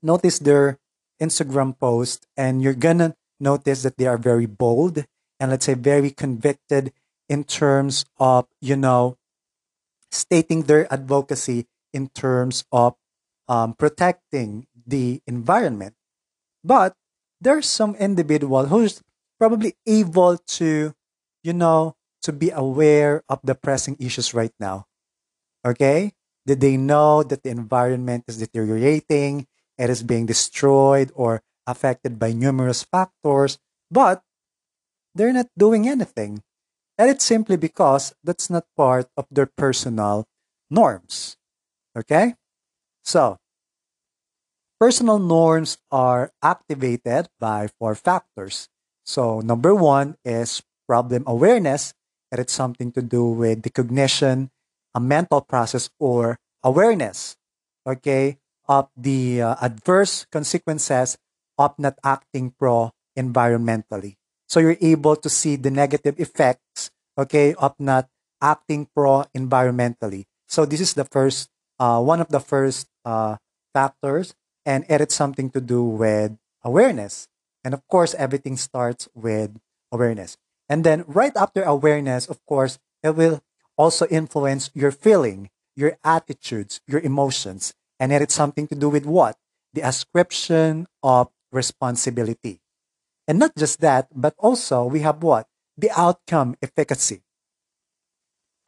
notice 0.00 0.38
their 0.40 0.80
Instagram 1.20 1.76
post, 1.76 2.24
and 2.40 2.62
you're 2.64 2.72
gonna 2.72 3.14
notice 3.38 3.84
that 3.84 4.00
they 4.00 4.08
are 4.08 4.16
very 4.16 4.46
bold 4.46 5.04
and 5.38 5.50
let's 5.50 5.66
say 5.68 5.74
very 5.74 6.10
convicted 6.10 6.92
in 7.28 7.44
terms 7.44 8.04
of 8.16 8.48
you 8.64 8.76
know 8.76 9.20
stating 10.10 10.64
their 10.64 10.88
advocacy 10.92 11.68
in 11.92 12.08
terms 12.08 12.64
of 12.72 12.96
um, 13.48 13.74
protecting 13.74 14.66
the 14.86 15.20
environment. 15.26 15.94
But 16.64 16.96
there's 17.40 17.68
some 17.68 17.94
individual 17.96 18.66
who's 18.72 19.02
probably 19.38 19.76
able 19.86 20.36
to, 20.60 20.94
you 21.42 21.52
know, 21.52 21.96
to 22.22 22.32
be 22.32 22.50
aware 22.50 23.22
of 23.28 23.40
the 23.42 23.54
pressing 23.54 23.96
issues 23.98 24.34
right 24.34 24.52
now. 24.60 24.86
Okay? 25.64 26.12
Did 26.46 26.60
they 26.60 26.76
know 26.76 27.22
that 27.22 27.42
the 27.42 27.50
environment 27.50 28.24
is 28.28 28.38
deteriorating, 28.38 29.46
it 29.78 29.90
is 29.90 30.02
being 30.02 30.26
destroyed 30.26 31.12
or 31.14 31.42
affected 31.66 32.18
by 32.18 32.32
numerous 32.32 32.82
factors, 32.82 33.58
but 33.90 34.22
they're 35.14 35.32
not 35.32 35.48
doing 35.56 35.88
anything. 35.88 36.42
And 36.98 37.08
it's 37.08 37.24
simply 37.24 37.56
because 37.56 38.14
that's 38.22 38.50
not 38.50 38.66
part 38.76 39.08
of 39.16 39.26
their 39.30 39.46
personal 39.46 40.26
norms. 40.68 41.36
Okay? 41.96 42.34
So, 43.04 43.38
personal 44.78 45.18
norms 45.18 45.78
are 45.90 46.32
activated 46.42 47.28
by 47.38 47.68
four 47.78 47.94
factors. 47.94 48.68
So, 49.04 49.40
number 49.40 49.74
one 49.74 50.16
is 50.24 50.62
problem 50.86 51.24
awareness, 51.26 51.94
and 52.30 52.40
it's 52.40 52.52
something 52.52 52.92
to 52.92 53.02
do 53.02 53.26
with 53.26 53.62
the 53.62 53.70
cognition, 53.70 54.50
a 54.94 55.00
mental 55.00 55.40
process, 55.40 55.90
or 55.98 56.38
awareness, 56.62 57.36
okay, 57.86 58.38
of 58.68 58.88
the 58.96 59.42
uh, 59.42 59.56
adverse 59.60 60.26
consequences 60.30 61.18
of 61.58 61.74
not 61.78 61.98
acting 62.04 62.54
pro 62.58 62.90
environmentally. 63.18 64.16
So 64.48 64.60
you're 64.60 64.78
able 64.80 65.16
to 65.16 65.28
see 65.28 65.56
the 65.56 65.70
negative 65.70 66.18
effects, 66.18 66.90
okay, 67.18 67.54
of 67.54 67.74
not 67.78 68.08
acting 68.40 68.88
pro 68.94 69.24
environmentally. 69.36 70.24
So 70.48 70.64
this 70.64 70.80
is 70.80 70.94
the 70.94 71.04
first, 71.04 71.50
uh, 71.78 72.00
one 72.02 72.20
of 72.20 72.28
the 72.28 72.40
first 72.40 72.88
uh, 73.04 73.36
factors, 73.74 74.34
and 74.66 74.84
it 74.88 75.00
is 75.00 75.14
something 75.14 75.50
to 75.50 75.60
do 75.60 75.84
with 75.84 76.36
awareness. 76.64 77.28
And 77.64 77.74
of 77.74 77.86
course, 77.88 78.14
everything 78.14 78.56
starts 78.56 79.08
with 79.14 79.58
awareness. 79.92 80.36
And 80.70 80.84
then 80.84 81.02
right 81.08 81.34
after 81.34 81.64
awareness, 81.64 82.30
of 82.30 82.38
course, 82.46 82.78
it 83.02 83.18
will 83.18 83.42
also 83.76 84.06
influence 84.06 84.70
your 84.72 84.92
feeling, 84.92 85.50
your 85.74 85.98
attitudes, 86.04 86.80
your 86.86 87.00
emotions. 87.00 87.74
And 87.98 88.12
it 88.12 88.22
is 88.22 88.32
something 88.32 88.68
to 88.68 88.76
do 88.76 88.88
with 88.88 89.04
what? 89.04 89.36
The 89.74 89.82
ascription 89.82 90.86
of 91.02 91.28
responsibility. 91.50 92.62
And 93.26 93.40
not 93.40 93.56
just 93.58 93.80
that, 93.80 94.08
but 94.14 94.34
also 94.38 94.84
we 94.84 95.00
have 95.00 95.24
what? 95.24 95.48
The 95.76 95.90
outcome 95.90 96.54
efficacy. 96.62 97.22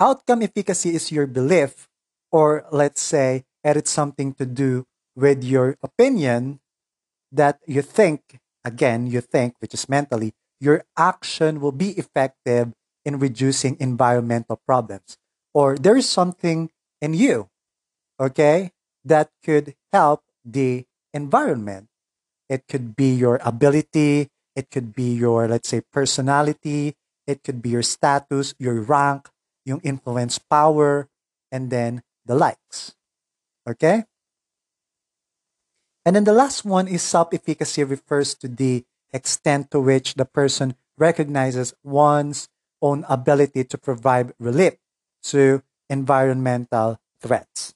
Outcome 0.01 0.43
efficacy 0.43 0.97
is 0.97 1.13
your 1.13 1.29
belief, 1.29 1.89
or 2.33 2.67
let's 2.73 3.01
say 3.01 3.45
it 3.63 3.77
is 3.77 3.89
something 3.89 4.35
to 4.35 4.47
do 4.47 4.87
with 5.15 5.45
your 5.45 5.77
opinion 5.83 6.59
that 7.31 7.61
you 7.67 7.83
think, 7.83 8.41
again, 8.65 9.07
you 9.07 9.21
think, 9.21 9.55
which 9.61 9.75
is 9.75 9.89
mentally, 9.89 10.35
your 10.63 10.87
action 10.97 11.59
will 11.59 11.75
be 11.75 11.91
effective 11.99 12.71
in 13.05 13.19
reducing 13.19 13.77
environmental 13.83 14.63
problems. 14.63 15.19
Or 15.53 15.75
there 15.77 15.99
is 15.99 16.09
something 16.09 16.71
in 17.03 17.15
you, 17.15 17.51
okay, 18.23 18.71
that 19.05 19.35
could 19.43 19.75
help 19.93 20.23
the 20.47 20.87
environment. 21.13 21.89
It 22.49 22.71
could 22.71 22.95
be 22.95 23.11
your 23.13 23.43
ability 23.43 24.31
it 24.55 24.71
could 24.71 24.95
be 24.95 25.15
your, 25.15 25.49
let's 25.49 25.69
say, 25.69 25.81
personality. 25.81 26.95
It 27.27 27.43
could 27.43 27.63
be 27.63 27.71
your 27.71 27.83
status, 27.83 28.55
your 28.59 28.81
rank, 28.83 29.29
your 29.65 29.81
influence 29.83 30.39
power, 30.39 31.09
and 31.51 31.71
then 31.71 32.03
the 32.27 32.35
likes. 32.35 32.95
Okay? 33.69 34.05
And 36.05 36.17
then 36.17 36.25
the 36.25 36.35
last 36.35 36.65
one 36.65 36.89
is 36.89 37.03
self 37.03 37.33
efficacy 37.33 37.85
refers 37.85 38.35
to 38.43 38.49
the 38.49 38.85
extent 39.13 39.71
to 39.71 39.81
which 39.81 40.15
the 40.15 40.25
person 40.25 40.75
recognizes 40.99 41.75
one's 41.83 42.49
own 42.81 43.05
ability 43.09 43.65
to 43.65 43.79
provide 43.79 44.33
relief 44.39 44.75
to 45.23 45.63
environmental 45.89 47.01
threats. 47.21 47.75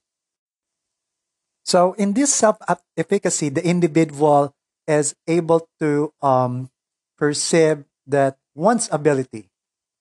So, 1.64 1.94
in 1.94 2.14
this 2.14 2.32
self 2.32 2.58
efficacy, 2.96 3.48
the 3.48 3.64
individual 3.64 4.54
is 4.86 5.14
able 5.26 5.68
to 5.80 6.12
um, 6.22 6.70
perceive 7.18 7.84
that 8.06 8.38
one's 8.54 8.88
ability, 8.92 9.50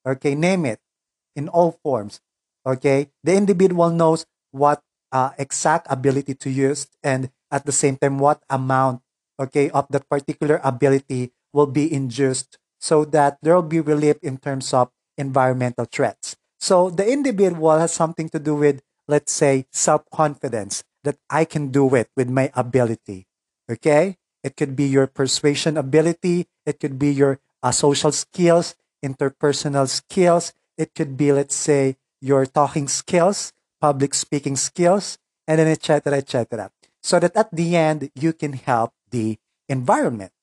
okay, 0.05 0.35
name 0.35 0.65
it 0.65 0.79
in 1.35 1.49
all 1.49 1.79
forms, 1.83 2.21
okay, 2.65 3.09
the 3.23 3.35
individual 3.35 3.89
knows 3.89 4.25
what 4.51 4.81
uh, 5.11 5.31
exact 5.37 5.87
ability 5.89 6.35
to 6.35 6.49
use 6.49 6.87
and 7.03 7.29
at 7.51 7.65
the 7.65 7.71
same 7.71 7.97
time 7.97 8.19
what 8.19 8.43
amount, 8.49 9.01
okay, 9.39 9.69
of 9.69 9.87
that 9.89 10.09
particular 10.09 10.59
ability 10.63 11.31
will 11.53 11.67
be 11.67 11.91
induced 11.91 12.57
so 12.79 13.05
that 13.05 13.37
there 13.41 13.55
will 13.55 13.67
be 13.67 13.79
relief 13.79 14.17
in 14.21 14.37
terms 14.37 14.73
of 14.73 14.91
environmental 15.17 15.85
threats. 15.85 16.35
So 16.59 16.89
the 16.89 17.07
individual 17.07 17.77
has 17.77 17.93
something 17.93 18.29
to 18.29 18.39
do 18.39 18.55
with, 18.55 18.81
let's 19.07 19.31
say, 19.31 19.65
self 19.71 20.03
confidence 20.11 20.83
that 21.03 21.17
I 21.29 21.45
can 21.45 21.69
do 21.69 21.93
it 21.95 22.09
with 22.15 22.29
my 22.29 22.51
ability. 22.53 23.27
Okay? 23.69 24.17
It 24.43 24.55
could 24.57 24.75
be 24.75 24.85
your 24.85 25.07
persuasion 25.07 25.77
ability, 25.77 26.47
it 26.65 26.79
could 26.79 26.99
be 26.99 27.11
your 27.11 27.39
uh, 27.63 27.71
social 27.71 28.11
skills, 28.11 28.75
interpersonal 29.03 29.89
skills, 29.89 30.53
it 30.77 30.93
could 30.93 31.17
be, 31.17 31.31
let's 31.31 31.55
say, 31.55 31.97
your 32.21 32.45
talking 32.45 32.87
skills, 32.87 33.53
public 33.81 34.13
speaking 34.13 34.55
skills, 34.55 35.17
and 35.47 35.59
then 35.59 35.67
etc. 35.67 36.17
etc. 36.17 36.71
So 37.01 37.19
that 37.19 37.35
at 37.35 37.49
the 37.53 37.75
end 37.75 38.09
you 38.15 38.33
can 38.33 38.53
help 38.53 38.93
the 39.15 39.39
environment. 39.71 40.35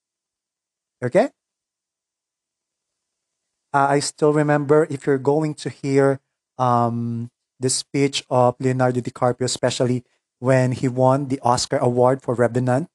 Okay? 1.04 1.28
Uh, 3.72 3.96
I 3.96 4.00
still 4.00 4.32
remember 4.32 4.88
if 4.88 5.04
you're 5.04 5.20
going 5.20 5.52
to 5.60 5.68
hear 5.68 6.20
um, 6.56 7.28
the 7.60 7.68
speech 7.68 8.24
of 8.28 8.56
Leonardo 8.60 9.00
DiCaprio, 9.00 9.44
especially 9.44 10.04
when 10.40 10.72
he 10.72 10.88
won 10.88 11.28
the 11.28 11.40
Oscar 11.44 11.76
award 11.76 12.22
for 12.24 12.34
Revenant. 12.34 12.88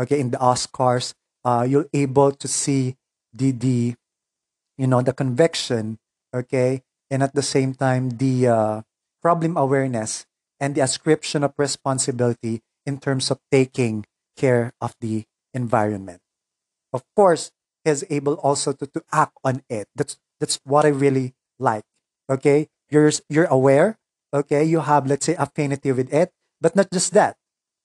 Okay, 0.00 0.20
in 0.20 0.30
the 0.30 0.38
Oscars, 0.38 1.14
uh, 1.44 1.66
you're 1.68 1.88
able 1.92 2.32
to 2.32 2.46
see 2.46 2.96
the 3.32 3.50
the 3.52 3.94
you 4.76 4.86
know 4.86 5.02
the 5.02 5.12
conviction. 5.12 5.98
Okay, 6.32 6.84
and 7.10 7.22
at 7.22 7.34
the 7.34 7.42
same 7.42 7.74
time 7.74 8.20
the 8.20 8.46
uh, 8.46 8.76
problem 9.22 9.56
awareness 9.56 10.26
and 10.60 10.74
the 10.74 10.84
ascription 10.84 11.42
of 11.42 11.56
responsibility 11.56 12.60
in 12.84 13.00
terms 13.00 13.30
of 13.30 13.40
taking 13.50 14.04
care 14.38 14.70
of 14.78 14.94
the 15.02 15.26
environment. 15.52 16.22
Of 16.94 17.02
course, 17.18 17.50
is 17.82 18.06
able 18.06 18.38
also 18.38 18.72
to, 18.72 18.86
to 18.86 19.02
act 19.10 19.34
on 19.42 19.66
it. 19.66 19.90
That's 19.98 20.14
that's 20.38 20.62
what 20.62 20.86
I 20.86 20.94
really 20.94 21.34
like. 21.58 21.82
Okay, 22.30 22.70
you're 22.86 23.10
you're 23.26 23.50
aware. 23.50 23.98
Okay, 24.30 24.62
you 24.62 24.86
have 24.86 25.10
let's 25.10 25.26
say 25.26 25.34
affinity 25.34 25.90
with 25.90 26.14
it, 26.14 26.30
but 26.62 26.76
not 26.78 26.94
just 26.94 27.12
that. 27.18 27.34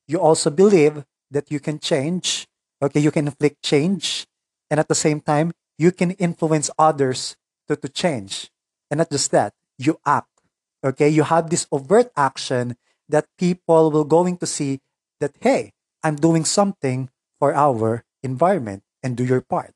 You 0.06 0.22
also 0.22 0.54
believe 0.54 1.10
that 1.32 1.50
you 1.50 1.60
can 1.60 1.80
change. 1.80 2.46
Okay, 2.78 3.00
you 3.00 3.10
can 3.10 3.26
inflict 3.26 3.64
change. 3.64 4.28
And 4.70 4.80
at 4.80 4.88
the 4.88 4.96
same 5.00 5.22
time, 5.22 5.52
you 5.78 5.92
can 5.92 6.12
influence 6.20 6.70
others 6.78 7.36
to, 7.68 7.76
to 7.76 7.90
change. 7.90 8.52
And 8.92 9.00
not 9.00 9.10
just 9.10 9.32
that, 9.32 9.54
you 9.78 9.98
act. 10.06 10.30
Okay, 10.84 11.08
you 11.08 11.24
have 11.24 11.50
this 11.50 11.66
overt 11.72 12.12
action 12.18 12.76
that 13.08 13.26
people 13.38 13.92
will 13.92 14.04
going 14.04 14.38
to 14.38 14.46
see 14.46 14.82
that, 15.20 15.32
hey, 15.40 15.72
I'm 16.04 16.16
doing 16.16 16.46
something 16.46 17.10
for 17.40 17.56
our 17.56 18.04
environment 18.22 18.84
and 19.02 19.16
do 19.16 19.24
your 19.24 19.42
part. 19.42 19.74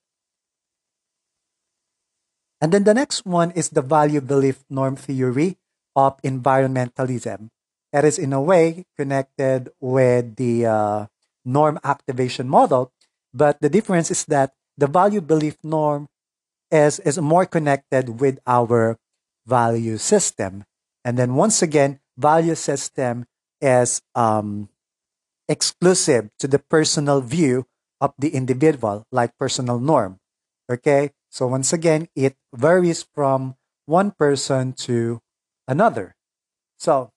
And 2.59 2.71
then 2.71 2.83
the 2.83 2.93
next 2.93 3.25
one 3.25 3.51
is 3.51 3.69
the 3.69 3.81
value 3.81 4.21
belief 4.21 4.63
norm 4.69 4.95
theory 4.95 5.57
of 5.95 6.19
environmentalism. 6.21 7.49
That 7.93 8.03
is, 8.03 8.19
in 8.19 8.33
a 8.33 8.41
way 8.41 8.85
connected 8.97 9.69
with 9.79 10.35
the 10.35 10.65
uh, 10.65 11.05
norm 11.45 11.79
activation 11.83 12.49
model, 12.49 12.91
but 13.33 13.61
the 13.61 13.69
difference 13.69 14.11
is 14.11 14.25
that 14.25 14.53
the 14.77 14.87
value 14.87 15.21
belief 15.21 15.57
norm 15.63 16.07
is, 16.71 16.99
is 16.99 17.17
more 17.19 17.45
connected 17.45 18.19
with 18.19 18.39
our 18.45 18.97
value 19.45 19.97
system. 19.97 20.65
And 21.05 21.17
then 21.17 21.35
once 21.35 21.61
again, 21.61 21.99
value 22.17 22.55
system 22.55 23.25
is 23.61 24.01
um, 24.13 24.69
exclusive 25.49 26.29
to 26.39 26.47
the 26.47 26.59
personal 26.59 27.21
view 27.21 27.65
of 28.01 28.13
the 28.17 28.29
individual, 28.35 29.05
like 29.11 29.37
personal 29.37 29.79
norm. 29.79 30.19
Okay, 30.69 31.11
so 31.29 31.47
once 31.47 31.71
again, 31.73 32.07
it 32.15 32.35
varies 32.53 33.03
from 33.15 33.55
one 33.85 34.11
person 34.11 34.73
to 34.73 35.21
another. 35.67 36.15
So 36.77 37.11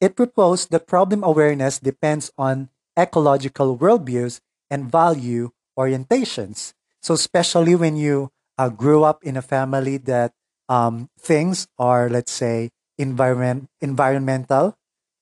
it 0.00 0.16
proposed 0.16 0.70
that 0.70 0.86
problem 0.86 1.24
awareness 1.24 1.78
depends 1.78 2.30
on 2.38 2.68
ecological 2.98 3.76
worldviews 3.76 4.40
and 4.70 4.90
value 4.90 5.50
orientations. 5.78 6.72
So, 7.02 7.14
especially 7.14 7.74
when 7.74 7.96
you 7.96 8.30
uh, 8.58 8.68
grew 8.68 9.04
up 9.04 9.22
in 9.24 9.36
a 9.36 9.42
family 9.42 9.96
that 10.08 10.32
um, 10.68 11.08
things 11.18 11.68
are, 11.78 12.08
let's 12.10 12.32
say, 12.32 12.70
environment 12.98 13.68
environmental, 13.80 14.76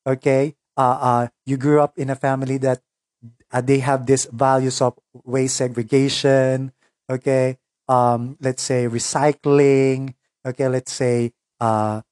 okay, 0.07 0.55
uh, 0.77 0.99
uh, 1.01 1.29
you 1.47 1.57
grew 1.57 1.81
up 1.81 1.99
in 1.99 2.11
a 2.11 2.17
family 2.17 2.59
that 2.59 2.81
uh, 3.53 3.61
they 3.61 3.79
have 3.79 4.07
these 4.07 4.27
values 4.33 4.81
of 4.81 4.99
waste 5.25 5.57
segregation, 5.57 6.73
okay, 7.09 7.59
um, 7.89 8.37
let's 8.41 8.63
say 8.63 8.89
recycling, 8.89 10.15
okay, 10.45 10.69
let's 10.69 10.93
say 10.93 11.33
uh, 11.61 12.03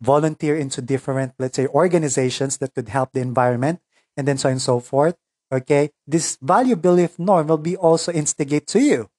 volunteer 0.00 0.56
into 0.56 0.80
different, 0.80 1.32
let's 1.38 1.56
say, 1.56 1.66
organizations 1.68 2.58
that 2.58 2.74
could 2.74 2.88
help 2.88 3.12
the 3.12 3.20
environment, 3.20 3.80
and 4.16 4.26
then 4.28 4.38
so 4.38 4.48
on 4.48 4.52
and 4.52 4.62
so 4.62 4.80
forth. 4.80 5.16
Okay, 5.52 5.90
this 6.06 6.38
value 6.40 6.76
belief 6.76 7.18
norm 7.18 7.48
will 7.48 7.60
be 7.60 7.76
also 7.76 8.10
instigate 8.12 8.66
to 8.68 8.80
you. 8.80 9.10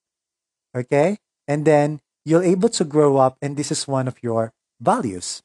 Okay, 0.76 1.18
and 1.48 1.66
then 1.66 2.02
you're 2.26 2.44
able 2.44 2.70
to 2.70 2.84
grow 2.84 3.18
up, 3.18 3.38
and 3.42 3.58
this 3.58 3.72
is 3.72 3.88
one 3.88 4.08
of 4.08 4.18
your 4.24 4.54
values. 4.82 5.44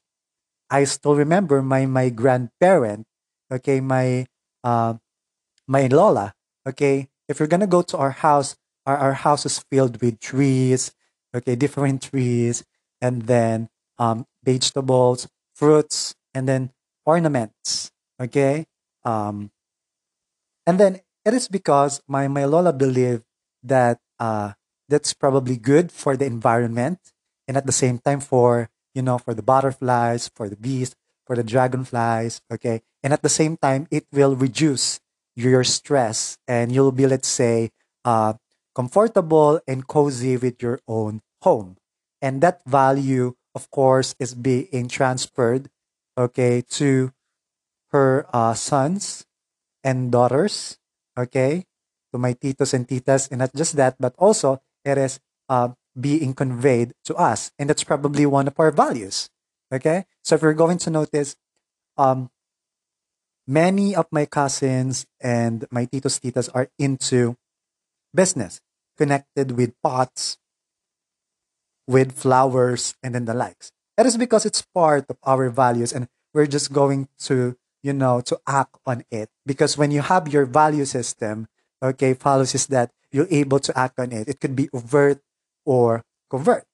I 0.69 0.85
still 0.85 1.15
remember 1.15 1.61
my 1.61 1.85
my 1.85 2.09
grandparent. 2.09 3.05
Okay, 3.51 3.79
my 3.81 4.25
uh, 4.63 4.95
my 5.67 5.87
lola. 5.87 6.33
Okay, 6.67 7.09
if 7.27 7.39
you're 7.39 7.47
gonna 7.49 7.67
go 7.67 7.81
to 7.81 7.97
our 7.97 8.11
house, 8.11 8.55
our, 8.85 8.97
our 8.97 9.13
house 9.13 9.45
is 9.45 9.59
filled 9.71 10.01
with 10.01 10.19
trees. 10.19 10.91
Okay, 11.35 11.55
different 11.55 12.01
trees, 12.09 12.63
and 13.01 13.23
then 13.23 13.69
um, 13.97 14.25
vegetables, 14.43 15.27
fruits, 15.53 16.15
and 16.33 16.47
then 16.47 16.71
ornaments. 17.05 17.91
Okay? 18.19 18.65
Um, 19.03 19.51
and 20.65 20.79
then 20.79 21.01
it 21.25 21.33
is 21.33 21.47
because 21.47 22.01
my, 22.07 22.27
my 22.27 22.45
Lola 22.45 22.73
believed 22.73 23.23
that 23.63 23.99
uh, 24.19 24.53
that's 24.87 25.13
probably 25.13 25.57
good 25.57 25.91
for 25.91 26.15
the 26.15 26.25
environment 26.25 26.99
and 27.47 27.57
at 27.57 27.65
the 27.65 27.71
same 27.71 27.99
time 27.99 28.19
for, 28.19 28.69
you 28.93 29.01
know, 29.01 29.17
for 29.17 29.33
the 29.33 29.43
butterflies, 29.43 30.29
for 30.33 30.49
the 30.49 30.55
bees, 30.55 30.95
for 31.29 31.37
the 31.37 31.45
dragonflies. 31.45 32.41
Okay? 32.49 32.81
And 33.05 33.13
at 33.13 33.21
the 33.21 33.29
same 33.29 33.55
time, 33.61 33.85
it 33.93 34.09
will 34.09 34.33
reduce 34.33 34.99
your 35.37 35.63
stress 35.63 36.41
and 36.49 36.73
you'll 36.73 36.91
be, 36.91 37.05
let's 37.05 37.29
say, 37.29 37.69
uh, 38.03 38.33
comfortable 38.73 39.61
and 39.69 39.85
cozy 39.85 40.35
with 40.35 40.57
your 40.65 40.81
own 40.89 41.21
home. 41.45 41.77
And 42.19 42.41
that 42.41 42.65
value 42.65 43.37
of 43.55 43.69
course, 43.71 44.15
is 44.19 44.33
being 44.33 44.87
transferred, 44.87 45.69
okay, 46.17 46.61
to 46.79 47.11
her 47.91 48.25
uh, 48.33 48.53
sons 48.53 49.25
and 49.83 50.11
daughters, 50.11 50.77
okay, 51.17 51.65
to 52.13 52.17
my 52.17 52.33
titos 52.33 52.73
and 52.73 52.87
titas. 52.87 53.29
And 53.31 53.39
not 53.39 53.53
just 53.55 53.75
that, 53.77 53.95
but 53.99 54.13
also 54.17 54.61
it 54.85 54.97
is 54.97 55.19
uh, 55.49 55.69
being 55.99 56.33
conveyed 56.33 56.93
to 57.05 57.15
us. 57.15 57.51
And 57.57 57.69
that's 57.69 57.83
probably 57.83 58.25
one 58.25 58.47
of 58.47 58.59
our 58.59 58.71
values, 58.71 59.29
okay? 59.71 60.05
So 60.23 60.35
if 60.35 60.41
you're 60.41 60.53
going 60.53 60.77
to 60.79 60.89
notice, 60.89 61.35
um, 61.97 62.29
many 63.47 63.95
of 63.95 64.07
my 64.11 64.25
cousins 64.25 65.05
and 65.19 65.65
my 65.71 65.85
titos, 65.85 66.21
titas 66.21 66.49
are 66.53 66.69
into 66.77 67.35
business 68.13 68.61
connected 68.97 69.51
with 69.51 69.73
pots, 69.81 70.37
with 71.87 72.13
flowers 72.13 72.95
and 73.01 73.15
then 73.15 73.25
the 73.25 73.33
likes. 73.33 73.71
That 73.97 74.05
is 74.05 74.17
because 74.17 74.45
it's 74.45 74.61
part 74.61 75.05
of 75.09 75.17
our 75.23 75.49
values 75.49 75.91
and 75.91 76.07
we're 76.33 76.47
just 76.47 76.71
going 76.71 77.09
to, 77.25 77.57
you 77.81 77.93
know, 77.93 78.21
to 78.21 78.39
act 78.47 78.77
on 78.85 79.03
it. 79.09 79.29
Because 79.45 79.77
when 79.77 79.91
you 79.91 80.01
have 80.01 80.31
your 80.31 80.45
value 80.45 80.85
system, 80.85 81.47
okay, 81.81 82.13
follows 82.13 82.53
is 82.53 82.67
that 82.67 82.91
you're 83.11 83.27
able 83.31 83.59
to 83.59 83.77
act 83.77 83.99
on 83.99 84.11
it. 84.11 84.29
It 84.29 84.39
could 84.39 84.55
be 84.55 84.69
overt 84.71 85.19
or 85.65 86.03
covert. 86.29 86.65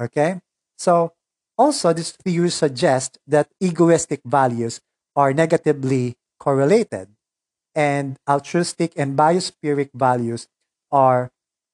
Okay? 0.00 0.40
So 0.76 1.15
also 1.58 1.92
this 1.92 2.12
theory 2.12 2.50
suggests 2.50 3.18
that 3.26 3.48
egoistic 3.60 4.20
values 4.24 4.80
are 5.14 5.32
negatively 5.32 6.16
correlated 6.38 7.08
and 7.74 8.16
altruistic 8.28 8.92
and 8.96 9.16
biospheric 9.16 9.90
values 9.94 10.48
are 10.90 11.30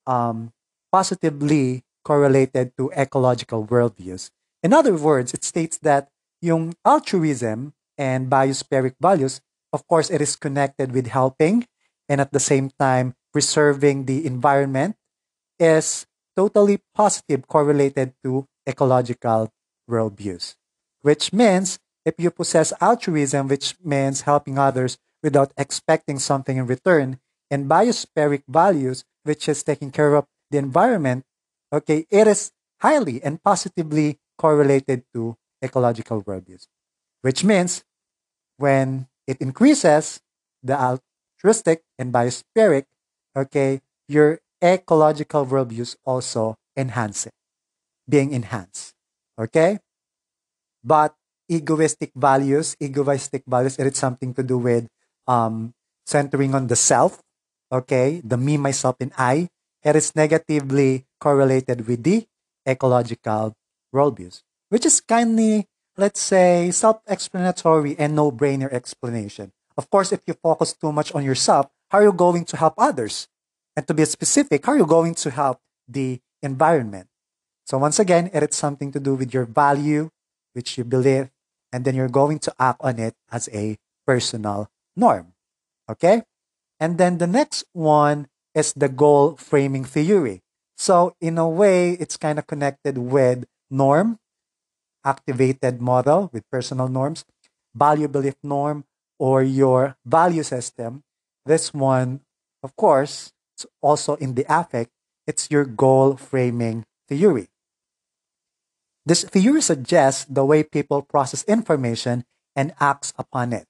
um, 0.07 0.53
positively 0.91 1.85
correlated 2.05 2.73
to 2.77 2.91
ecological 2.93 3.67
worldviews. 3.67 4.31
In 4.63 4.73
other 4.73 4.95
words, 4.95 5.35
it 5.35 5.45
states 5.45 5.79
that 5.79 6.09
yung 6.41 6.75
altruism 6.85 7.75
and 7.97 8.31
biospheric 8.31 8.95
values, 9.01 9.41
of 9.73 9.87
course, 9.87 10.11
it 10.11 10.21
is 10.21 10.35
connected 10.35 10.93
with 10.93 11.07
helping 11.07 11.67
and 12.09 12.21
at 12.21 12.33
the 12.33 12.41
same 12.41 12.71
time 12.79 13.15
preserving 13.33 14.07
the 14.07 14.27
environment 14.27 14.97
is 15.59 16.07
totally 16.37 16.83
positive 16.95 17.47
correlated 17.47 18.13
to 18.25 18.47
ecological 18.67 19.51
worldviews, 19.93 20.57
which 21.03 21.33
means 21.33 21.79
if 22.09 22.15
you 22.17 22.31
possess 22.31 22.73
altruism, 22.81 23.49
which 23.49 23.77
means 23.85 24.23
helping 24.23 24.59
others 24.59 24.97
without 25.23 25.53
expecting 25.61 26.19
something 26.19 26.57
in 26.57 26.67
return, 26.67 27.21
and 27.51 27.69
biospheric 27.69 28.43
values, 28.49 29.05
which 29.25 29.49
is 29.49 29.63
taking 29.63 29.93
care 29.93 30.15
of 30.17 30.25
the 30.51 30.57
environment, 30.57 31.25
okay, 31.73 32.07
it 32.11 32.27
is 32.27 32.51
highly 32.81 33.23
and 33.23 33.43
positively 33.45 34.19
correlated 34.39 35.05
to 35.15 35.37
ecological 35.63 36.23
worldviews, 36.25 36.67
which 37.21 37.45
means 37.45 37.85
when 38.57 39.07
it 39.29 39.39
increases 39.39 40.21
the 40.63 40.75
altruistic 40.75 41.85
and 41.99 42.13
biospheric, 42.13 42.87
okay, 43.37 43.81
your 44.09 44.41
ecological 44.63 45.47
worldviews 45.47 45.95
also 46.05 46.57
enhance 46.77 47.27
it, 47.27 47.35
being 48.09 48.33
enhanced, 48.33 48.92
okay? 49.39 49.79
But 50.85 51.15
egoistic 51.49 52.13
values, 52.15 52.77
egoistic 52.81 53.45
values, 53.47 53.79
it 53.79 53.87
is 53.87 53.99
something 53.99 54.35
to 54.35 54.43
do 54.43 54.59
with 54.59 54.89
um, 55.27 55.75
centering 56.07 56.55
on 56.55 56.67
the 56.67 56.77
self, 56.77 57.23
okay, 57.71 58.21
the 58.25 58.37
me, 58.37 58.57
myself, 58.57 58.97
and 59.01 59.13
I. 59.17 59.49
It 59.83 59.97
is 59.97 60.15
negatively 60.15 61.07
correlated 61.21 61.87
with 61.87 62.03
the 62.03 62.27
ecological 62.67 63.55
worldviews, 63.95 64.43
which 64.69 64.87
is 64.87 65.01
kindly, 65.01 65.67
let's 65.97 66.21
say, 66.21 66.71
self 66.71 67.03
explanatory 67.07 67.97
and 67.99 68.15
no 68.15 68.31
brainer 68.31 68.71
explanation. 68.73 69.53
Of 69.77 69.91
course, 69.91 70.13
if 70.13 70.21
you 70.27 70.35
focus 70.35 70.73
too 70.75 70.93
much 70.93 71.15
on 71.15 71.25
yourself, 71.25 71.67
how 71.91 71.99
are 71.99 72.05
you 72.05 72.13
going 72.13 72.45
to 72.47 72.57
help 72.57 72.75
others? 72.79 73.29
And 73.77 73.87
to 73.89 73.95
be 73.95 74.05
specific, 74.05 74.65
how 74.67 74.73
are 74.73 74.79
you 74.79 74.87
going 74.87 75.15
to 75.17 75.31
help 75.31 75.61
the 75.89 76.21
environment? 76.43 77.09
So, 77.73 77.79
once 77.79 77.99
again, 77.99 78.29
it 78.35 78.43
is 78.45 78.55
something 78.55 78.93
to 78.93 79.01
do 79.01 79.15
with 79.15 79.33
your 79.33 79.47
value, 79.47 80.11
which 80.53 80.77
you 80.77 80.85
believe, 80.85 81.31
and 81.73 81.87
then 81.87 81.97
you're 81.97 82.13
going 82.13 82.39
to 82.41 82.53
act 82.61 82.77
on 82.85 82.99
it 82.99 83.15
as 83.33 83.49
a 83.49 83.79
personal 84.07 84.69
norm. 84.95 85.33
Okay? 85.89 86.21
And 86.79 86.99
then 86.99 87.17
the 87.17 87.27
next 87.27 87.65
one 87.73 88.29
is 88.55 88.75
the 88.75 88.91
goal 88.91 89.37
framing 89.41 89.85
theory. 89.85 90.43
So, 90.77 91.17
in 91.19 91.39
a 91.39 91.49
way, 91.49 91.93
it's 91.93 92.19
kind 92.19 92.39
of 92.39 92.47
connected 92.47 92.99
with 92.99 93.47
norm, 93.71 94.19
activated 95.03 95.81
model 95.81 96.29
with 96.31 96.45
personal 96.53 96.89
norms, 96.89 97.25
value 97.75 98.07
belief 98.07 98.37
norm, 98.43 98.85
or 99.19 99.43
your 99.43 99.97
value 100.05 100.43
system. 100.43 101.05
This 101.47 101.73
one, 101.73 102.21
of 102.63 102.77
course, 102.77 103.33
it's 103.57 103.65
also 103.81 104.17
in 104.17 104.35
the 104.35 104.45
affect, 104.47 104.91
it's 105.27 105.51
your 105.51 105.65
goal 105.65 106.19
framing 106.19 106.85
theory. 107.09 107.49
This 109.05 109.25
theory 109.25 109.63
suggests 109.63 110.25
the 110.29 110.45
way 110.45 110.63
people 110.63 111.03
process 111.03 111.43
information 111.45 112.25
and 112.55 112.75
acts 112.79 113.13
upon 113.19 113.53
it. 113.53 113.67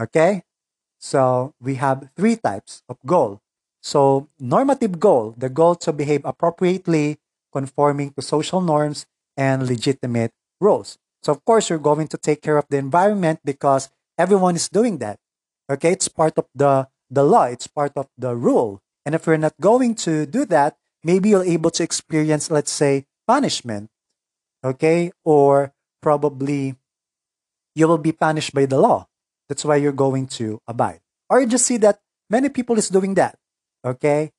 Okay? 0.00 0.42
So 0.98 1.54
we 1.60 1.76
have 1.76 2.10
three 2.16 2.36
types 2.36 2.82
of 2.88 2.98
goal. 3.06 3.40
So 3.82 4.28
normative 4.38 5.00
goal, 5.00 5.34
the 5.36 5.48
goal 5.48 5.74
to 5.82 5.92
behave 5.92 6.24
appropriately, 6.24 7.18
conforming 7.52 8.12
to 8.12 8.22
social 8.22 8.60
norms 8.60 9.06
and 9.36 9.66
legitimate 9.66 10.32
rules. 10.60 10.98
So 11.22 11.32
of 11.32 11.44
course 11.44 11.70
you're 11.70 11.82
going 11.82 12.08
to 12.08 12.18
take 12.18 12.42
care 12.42 12.56
of 12.56 12.66
the 12.68 12.78
environment 12.78 13.40
because 13.44 13.90
everyone 14.18 14.54
is 14.54 14.68
doing 14.68 14.98
that. 14.98 15.18
Okay? 15.70 15.92
It's 15.92 16.08
part 16.08 16.38
of 16.38 16.46
the 16.54 16.88
the 17.10 17.24
law, 17.24 17.44
it's 17.44 17.66
part 17.66 17.92
of 17.96 18.08
the 18.16 18.34
rule. 18.34 18.80
And 19.04 19.14
if 19.14 19.26
you're 19.26 19.36
not 19.36 19.52
going 19.60 19.94
to 20.06 20.24
do 20.24 20.46
that, 20.46 20.78
maybe 21.04 21.28
you're 21.30 21.44
able 21.44 21.70
to 21.72 21.82
experience 21.82 22.50
let's 22.50 22.72
say 22.72 23.06
punishment. 23.26 23.91
Okay? 24.64 25.12
Or 25.24 25.74
probably 26.00 26.76
you 27.74 27.88
will 27.88 27.98
be 27.98 28.12
punished 28.12 28.54
by 28.54 28.66
the 28.66 28.78
law. 28.78 29.06
That's 29.48 29.64
why 29.64 29.76
you're 29.76 29.92
going 29.92 30.26
to 30.38 30.60
abide. 30.66 31.00
Or 31.28 31.40
you 31.40 31.46
just 31.46 31.66
see 31.66 31.78
that 31.78 32.00
many 32.28 32.48
people 32.48 32.78
is 32.78 32.88
doing 32.88 33.14
that. 33.14 33.38
Okay? 33.84 34.32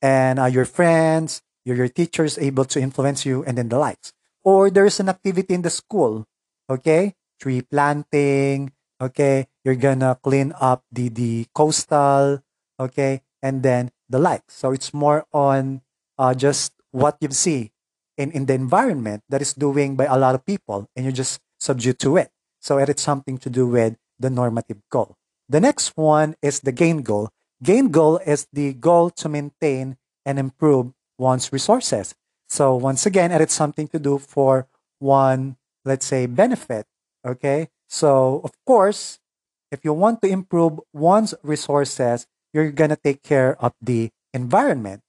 And 0.00 0.38
uh, 0.38 0.46
your 0.46 0.64
friends, 0.64 1.42
your, 1.64 1.76
your 1.76 1.88
teachers 1.88 2.38
able 2.38 2.64
to 2.66 2.80
influence 2.80 3.24
you 3.24 3.44
and 3.44 3.56
then 3.56 3.68
the 3.68 3.78
likes. 3.78 4.12
Or 4.44 4.70
there's 4.70 4.98
an 5.00 5.08
activity 5.08 5.54
in 5.54 5.62
the 5.62 5.70
school. 5.70 6.26
Okay? 6.68 7.14
Tree 7.40 7.62
planting. 7.62 8.72
Okay? 9.00 9.46
You're 9.64 9.76
gonna 9.76 10.18
clean 10.22 10.52
up 10.60 10.84
the, 10.90 11.08
the 11.08 11.46
coastal. 11.54 12.42
Okay? 12.80 13.22
And 13.42 13.62
then 13.62 13.90
the 14.08 14.18
likes. 14.18 14.54
So 14.54 14.72
it's 14.72 14.92
more 14.92 15.26
on 15.32 15.82
uh, 16.18 16.34
just 16.34 16.72
what 16.90 17.16
you 17.20 17.30
see 17.30 17.71
in, 18.16 18.30
in 18.32 18.46
the 18.46 18.54
environment 18.54 19.22
that 19.28 19.42
is 19.42 19.54
doing 19.54 19.96
by 19.96 20.04
a 20.06 20.18
lot 20.18 20.34
of 20.34 20.44
people 20.44 20.88
and 20.96 21.06
you 21.06 21.12
just 21.12 21.40
subdue 21.58 21.92
to 21.94 22.16
it. 22.16 22.30
So 22.60 22.78
it 22.78 22.88
is 22.88 23.00
something 23.00 23.38
to 23.38 23.50
do 23.50 23.66
with 23.66 23.96
the 24.18 24.30
normative 24.30 24.78
goal. 24.90 25.16
The 25.48 25.60
next 25.60 25.96
one 25.96 26.34
is 26.42 26.60
the 26.60 26.72
gain 26.72 27.02
goal. 27.02 27.30
Gain 27.62 27.90
goal 27.90 28.18
is 28.18 28.46
the 28.52 28.72
goal 28.74 29.10
to 29.10 29.28
maintain 29.28 29.96
and 30.24 30.38
improve 30.38 30.92
one's 31.18 31.52
resources. 31.52 32.14
So 32.48 32.74
once 32.74 33.06
again, 33.06 33.32
it 33.32 33.40
is 33.40 33.52
something 33.52 33.88
to 33.88 33.98
do 33.98 34.18
for 34.18 34.66
one, 34.98 35.56
let's 35.84 36.06
say, 36.06 36.26
benefit. 36.26 36.86
Okay. 37.26 37.68
So 37.88 38.40
of 38.44 38.52
course, 38.66 39.18
if 39.70 39.84
you 39.84 39.92
want 39.92 40.22
to 40.22 40.28
improve 40.28 40.80
one's 40.92 41.34
resources, 41.42 42.26
you're 42.52 42.70
gonna 42.70 42.96
take 42.96 43.22
care 43.22 43.56
of 43.62 43.72
the 43.80 44.10
environment. 44.34 45.02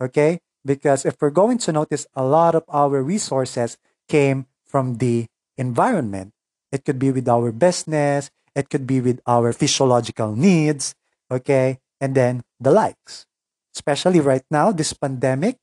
Okay. 0.00 0.40
Because 0.64 1.04
if 1.04 1.16
we're 1.20 1.34
going 1.34 1.58
to 1.58 1.72
notice 1.72 2.06
a 2.14 2.24
lot 2.24 2.54
of 2.54 2.64
our 2.68 3.02
resources 3.02 3.78
came 4.08 4.46
from 4.64 4.98
the 4.98 5.26
environment. 5.56 6.32
It 6.72 6.84
could 6.84 6.98
be 6.98 7.10
with 7.12 7.28
our 7.28 7.52
business, 7.52 8.30
it 8.56 8.70
could 8.70 8.86
be 8.86 9.00
with 9.00 9.20
our 9.26 9.52
physiological 9.52 10.34
needs, 10.34 10.94
okay? 11.30 11.78
And 12.00 12.14
then 12.14 12.42
the 12.58 12.70
likes. 12.70 13.26
Especially 13.74 14.20
right 14.20 14.44
now, 14.50 14.72
this 14.72 14.92
pandemic, 14.92 15.58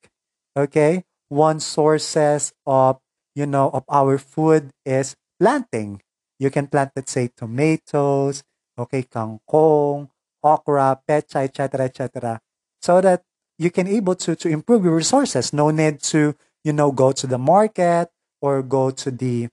okay? 0.58 1.04
One 1.30 1.60
sources 1.60 2.54
of, 2.66 2.98
you 3.36 3.46
know, 3.46 3.70
of 3.70 3.84
our 3.90 4.18
food 4.18 4.72
is 4.86 5.16
planting. 5.40 6.02
You 6.38 6.50
can 6.50 6.68
plant, 6.68 6.92
let's 6.96 7.12
say, 7.12 7.30
tomatoes, 7.36 8.44
okay, 8.78 9.04
kangkong, 9.04 10.10
okra, 10.42 11.02
pecha, 11.08 11.44
etc., 11.44 11.86
etc., 11.86 12.42
so 12.82 13.02
that 13.02 13.24
you 13.60 13.72
can 13.72 13.88
able 13.88 14.16
to 14.16 14.36
to 14.38 14.50
improve 14.50 14.86
your 14.86 14.96
resources. 14.96 15.54
No 15.54 15.72
need 15.72 16.02
to, 16.16 16.36
you 16.64 16.74
know, 16.74 16.92
go 16.92 17.12
to 17.14 17.28
the 17.28 17.38
market 17.40 18.10
or 18.42 18.64
go 18.64 18.92
to 18.92 19.12
the 19.12 19.50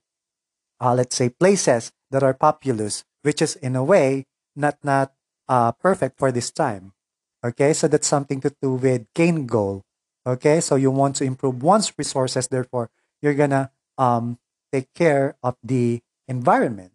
uh, 0.81 0.95
let's 0.95 1.17
say, 1.17 1.29
places 1.29 1.93
that 2.11 2.23
are 2.23 2.35
populous, 2.35 3.05
which 3.23 3.43
is 3.43 3.57
in 3.57 3.77
a 3.77 3.85
way 3.85 4.27
not 4.55 4.79
not 4.83 5.13
uh, 5.49 5.73
perfect 5.73 6.19
for 6.19 6.33
this 6.33 6.51
time. 6.51 6.93
Okay, 7.45 7.73
so 7.73 7.89
that's 7.89 8.09
something 8.09 8.41
to 8.41 8.51
do 8.63 8.75
with 8.75 9.07
gain 9.15 9.47
goal. 9.47 9.83
Okay, 10.27 10.61
so 10.61 10.75
you 10.77 10.91
want 10.91 11.17
to 11.17 11.25
improve 11.25 11.63
one's 11.63 11.93
resources, 11.97 12.49
therefore 12.49 12.91
you're 13.23 13.35
gonna 13.39 13.71
um, 13.99 14.39
take 14.73 14.93
care 14.95 15.37
of 15.43 15.57
the 15.63 16.01
environment. 16.29 16.93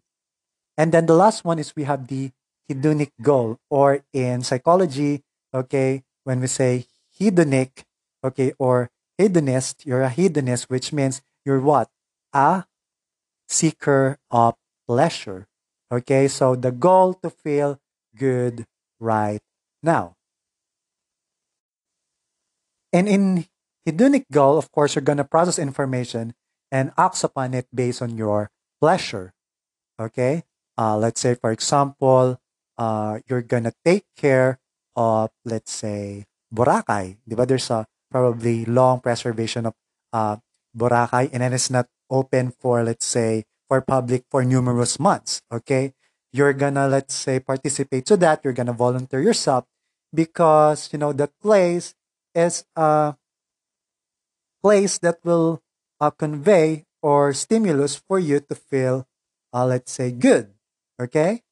And 0.76 0.92
then 0.92 1.06
the 1.06 1.14
last 1.14 1.44
one 1.44 1.58
is 1.58 1.76
we 1.76 1.84
have 1.84 2.08
the 2.08 2.30
hedonic 2.70 3.12
goal, 3.20 3.58
or 3.70 4.04
in 4.12 4.42
psychology, 4.42 5.22
okay, 5.54 6.02
when 6.24 6.40
we 6.40 6.46
say 6.46 6.86
hedonic, 7.22 7.84
okay, 8.24 8.52
or 8.58 8.90
hedonist, 9.18 9.86
you're 9.86 10.02
a 10.02 10.10
hedonist, 10.10 10.68
which 10.68 10.92
means 10.92 11.22
you're 11.44 11.60
what? 11.60 11.88
A 12.32 12.64
seeker 13.48 14.18
of 14.30 14.54
pleasure. 14.88 15.46
Okay, 15.92 16.26
so 16.26 16.56
the 16.56 16.72
goal 16.72 17.14
to 17.22 17.30
feel 17.30 17.78
good 18.16 18.66
right 18.98 19.40
now. 19.82 20.16
And 22.92 23.08
in 23.08 23.46
hedonic 23.86 24.26
goal, 24.32 24.58
of 24.58 24.70
course, 24.72 24.94
you're 24.94 25.04
going 25.04 25.18
to 25.18 25.24
process 25.24 25.58
information 25.58 26.34
and 26.70 26.92
act 26.96 27.22
upon 27.24 27.54
it 27.54 27.68
based 27.74 28.02
on 28.02 28.16
your 28.16 28.50
pleasure. 28.80 29.32
Okay, 30.00 30.44
uh, 30.78 30.96
let's 30.96 31.20
say, 31.20 31.34
for 31.34 31.52
example, 31.52 32.40
uh, 32.78 33.20
you're 33.28 33.42
going 33.44 33.64
to 33.64 33.74
take 33.84 34.04
care 34.16 34.58
of, 34.96 35.30
let's 35.44 35.72
say, 35.72 36.24
Boracay. 36.52 37.16
Diba? 37.28 37.46
There's 37.46 37.70
a 37.70 37.86
probably 38.10 38.64
long 38.64 39.00
preservation 39.00 39.66
of 39.66 39.74
uh, 40.12 40.36
Boracay 40.76 41.30
and 41.32 41.42
then 41.42 41.52
it's 41.52 41.70
not 41.70 41.88
open 42.10 42.52
for, 42.52 42.84
let's 42.84 43.06
say, 43.06 43.44
for 43.68 43.80
public 43.80 44.24
for 44.30 44.44
numerous 44.44 44.98
months. 45.00 45.40
Okay. 45.52 45.94
you're 46.32 46.56
gonna 46.56 46.88
let's 46.88 47.14
say 47.14 47.36
participate 47.38 48.06
to 48.08 48.16
that 48.16 48.40
you're 48.40 48.56
gonna 48.56 48.72
volunteer 48.72 49.20
yourself 49.20 49.68
because 50.14 50.88
you 50.92 50.98
know 50.98 51.12
that 51.12 51.28
place 51.44 51.94
is 52.34 52.64
a 52.76 53.12
place 54.62 54.98
that 54.98 55.18
will 55.24 55.60
uh, 56.00 56.10
convey 56.10 56.84
or 57.02 57.32
stimulus 57.32 57.96
for 57.96 58.18
you 58.18 58.40
to 58.40 58.54
feel 58.54 59.06
uh, 59.52 59.66
let's 59.66 59.92
say 59.92 60.10
good 60.10 60.54
okay 61.00 61.42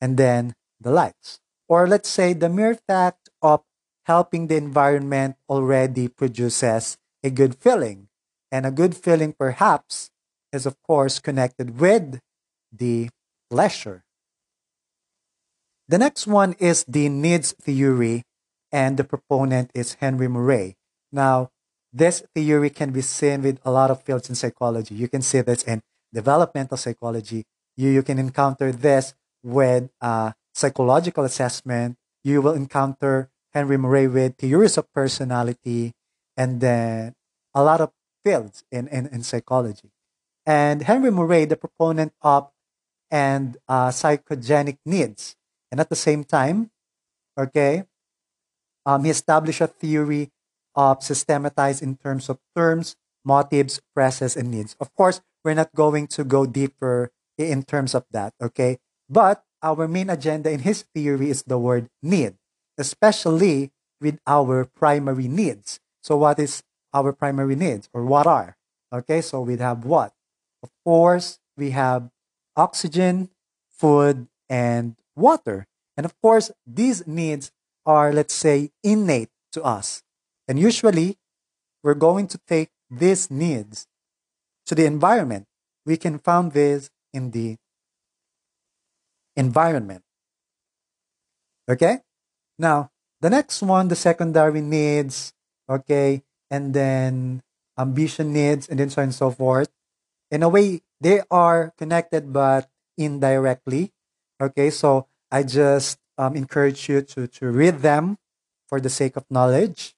and 0.00 0.16
then 0.16 0.54
the 0.80 0.90
lights 0.90 1.40
or 1.68 1.86
let's 1.86 2.08
say 2.08 2.32
the 2.32 2.48
mere 2.48 2.74
fact 2.74 3.27
helping 4.08 4.48
the 4.48 4.56
environment 4.56 5.36
already 5.48 6.08
produces 6.08 6.96
a 7.22 7.30
good 7.30 7.54
feeling 7.54 8.08
and 8.50 8.64
a 8.64 8.72
good 8.72 8.96
feeling 8.96 9.32
perhaps 9.32 10.10
is 10.50 10.64
of 10.64 10.80
course 10.82 11.20
connected 11.20 11.78
with 11.78 12.18
the 12.72 13.10
pleasure. 13.50 14.02
The 15.88 15.98
next 15.98 16.26
one 16.26 16.54
is 16.58 16.84
the 16.88 17.08
needs 17.08 17.52
theory, 17.52 18.24
and 18.72 18.96
the 18.96 19.04
proponent 19.04 19.70
is 19.74 19.94
Henry 19.94 20.28
Murray. 20.28 20.76
Now, 21.12 21.50
this 21.92 22.22
theory 22.34 22.68
can 22.68 22.90
be 22.92 23.00
seen 23.00 23.40
with 23.40 23.58
a 23.64 23.70
lot 23.70 23.90
of 23.90 24.02
fields 24.02 24.28
in 24.28 24.34
psychology. 24.34 24.94
You 24.94 25.08
can 25.08 25.22
see 25.22 25.40
this 25.40 25.62
in 25.62 25.80
developmental 26.12 26.76
psychology. 26.76 27.44
You, 27.76 27.88
you 27.88 28.02
can 28.02 28.18
encounter 28.18 28.72
this 28.72 29.14
with 29.42 29.88
psychological 30.52 31.24
assessment. 31.24 31.96
You 32.22 32.42
will 32.42 32.52
encounter 32.52 33.30
Henry 33.52 33.76
Murray 33.76 34.06
with 34.06 34.36
theories 34.36 34.78
of 34.78 34.92
personality, 34.92 35.92
and 36.36 36.60
then 36.60 37.14
a 37.54 37.62
lot 37.62 37.80
of 37.80 37.90
fields 38.24 38.64
in, 38.70 38.88
in, 38.88 39.06
in 39.06 39.22
psychology. 39.22 39.90
And 40.46 40.82
Henry 40.82 41.10
Murray, 41.10 41.44
the 41.44 41.56
proponent 41.56 42.12
of 42.22 42.50
and 43.10 43.56
uh, 43.68 43.88
psychogenic 43.88 44.78
needs. 44.84 45.36
And 45.70 45.80
at 45.80 45.88
the 45.88 45.96
same 45.96 46.24
time, 46.24 46.70
okay, 47.38 47.84
um, 48.86 49.04
he 49.04 49.10
established 49.10 49.60
a 49.60 49.66
theory 49.66 50.30
of 50.74 51.02
systematized 51.02 51.82
in 51.82 51.96
terms 51.96 52.28
of 52.28 52.38
terms, 52.56 52.96
motives, 53.24 53.80
process, 53.94 54.36
and 54.36 54.50
needs. 54.50 54.76
Of 54.80 54.94
course, 54.94 55.20
we're 55.44 55.54
not 55.54 55.74
going 55.74 56.06
to 56.08 56.24
go 56.24 56.46
deeper 56.46 57.10
in 57.36 57.62
terms 57.62 57.94
of 57.94 58.04
that, 58.10 58.34
okay? 58.40 58.78
But 59.08 59.44
our 59.62 59.88
main 59.88 60.10
agenda 60.10 60.50
in 60.50 60.60
his 60.60 60.84
theory 60.94 61.30
is 61.30 61.42
the 61.42 61.58
word 61.58 61.88
need, 62.02 62.34
especially 62.78 63.72
with 64.00 64.18
our 64.26 64.64
primary 64.64 65.28
needs. 65.28 65.80
So, 66.02 66.16
what 66.16 66.38
is 66.38 66.62
our 66.94 67.12
primary 67.12 67.56
needs, 67.56 67.88
or 67.92 68.04
what 68.04 68.26
are? 68.26 68.56
Okay, 68.92 69.20
so 69.20 69.42
we 69.42 69.56
have 69.58 69.84
what? 69.84 70.14
Of 70.62 70.70
course, 70.84 71.38
we 71.56 71.70
have 71.70 72.08
oxygen, 72.56 73.30
food, 73.68 74.28
and 74.48 74.96
water. 75.14 75.66
And 75.96 76.06
of 76.06 76.14
course, 76.22 76.50
these 76.66 77.06
needs 77.06 77.50
are, 77.84 78.12
let's 78.12 78.34
say, 78.34 78.70
innate 78.82 79.30
to 79.52 79.62
us. 79.62 80.02
And 80.46 80.58
usually, 80.58 81.18
we're 81.82 81.94
going 81.94 82.26
to 82.28 82.38
take 82.46 82.70
these 82.90 83.30
needs 83.30 83.86
to 84.66 84.74
the 84.74 84.86
environment. 84.86 85.46
We 85.84 85.96
can 85.96 86.18
find 86.18 86.52
this 86.52 86.90
in 87.12 87.32
the 87.32 87.56
environment. 89.36 90.02
Okay? 91.68 92.00
Now, 92.58 92.90
the 93.20 93.30
next 93.30 93.62
one, 93.62 93.88
the 93.88 93.96
secondary 93.96 94.60
needs, 94.60 95.32
okay, 95.68 96.22
and 96.50 96.74
then 96.74 97.42
ambition 97.78 98.32
needs, 98.32 98.68
and 98.68 98.78
then 98.78 98.90
so 98.90 99.02
on 99.02 99.08
and 99.08 99.14
so 99.14 99.30
forth. 99.30 99.70
In 100.30 100.42
a 100.42 100.48
way, 100.48 100.82
they 101.00 101.22
are 101.30 101.72
connected 101.78 102.32
but 102.32 102.68
indirectly. 102.96 103.92
Okay, 104.40 104.70
so 104.70 105.06
I 105.30 105.42
just 105.42 105.98
um, 106.18 106.36
encourage 106.36 106.88
you 106.88 107.02
to, 107.02 107.26
to 107.26 107.50
read 107.50 107.80
them 107.80 108.18
for 108.66 108.80
the 108.80 108.90
sake 108.90 109.16
of 109.16 109.24
knowledge 109.30 109.94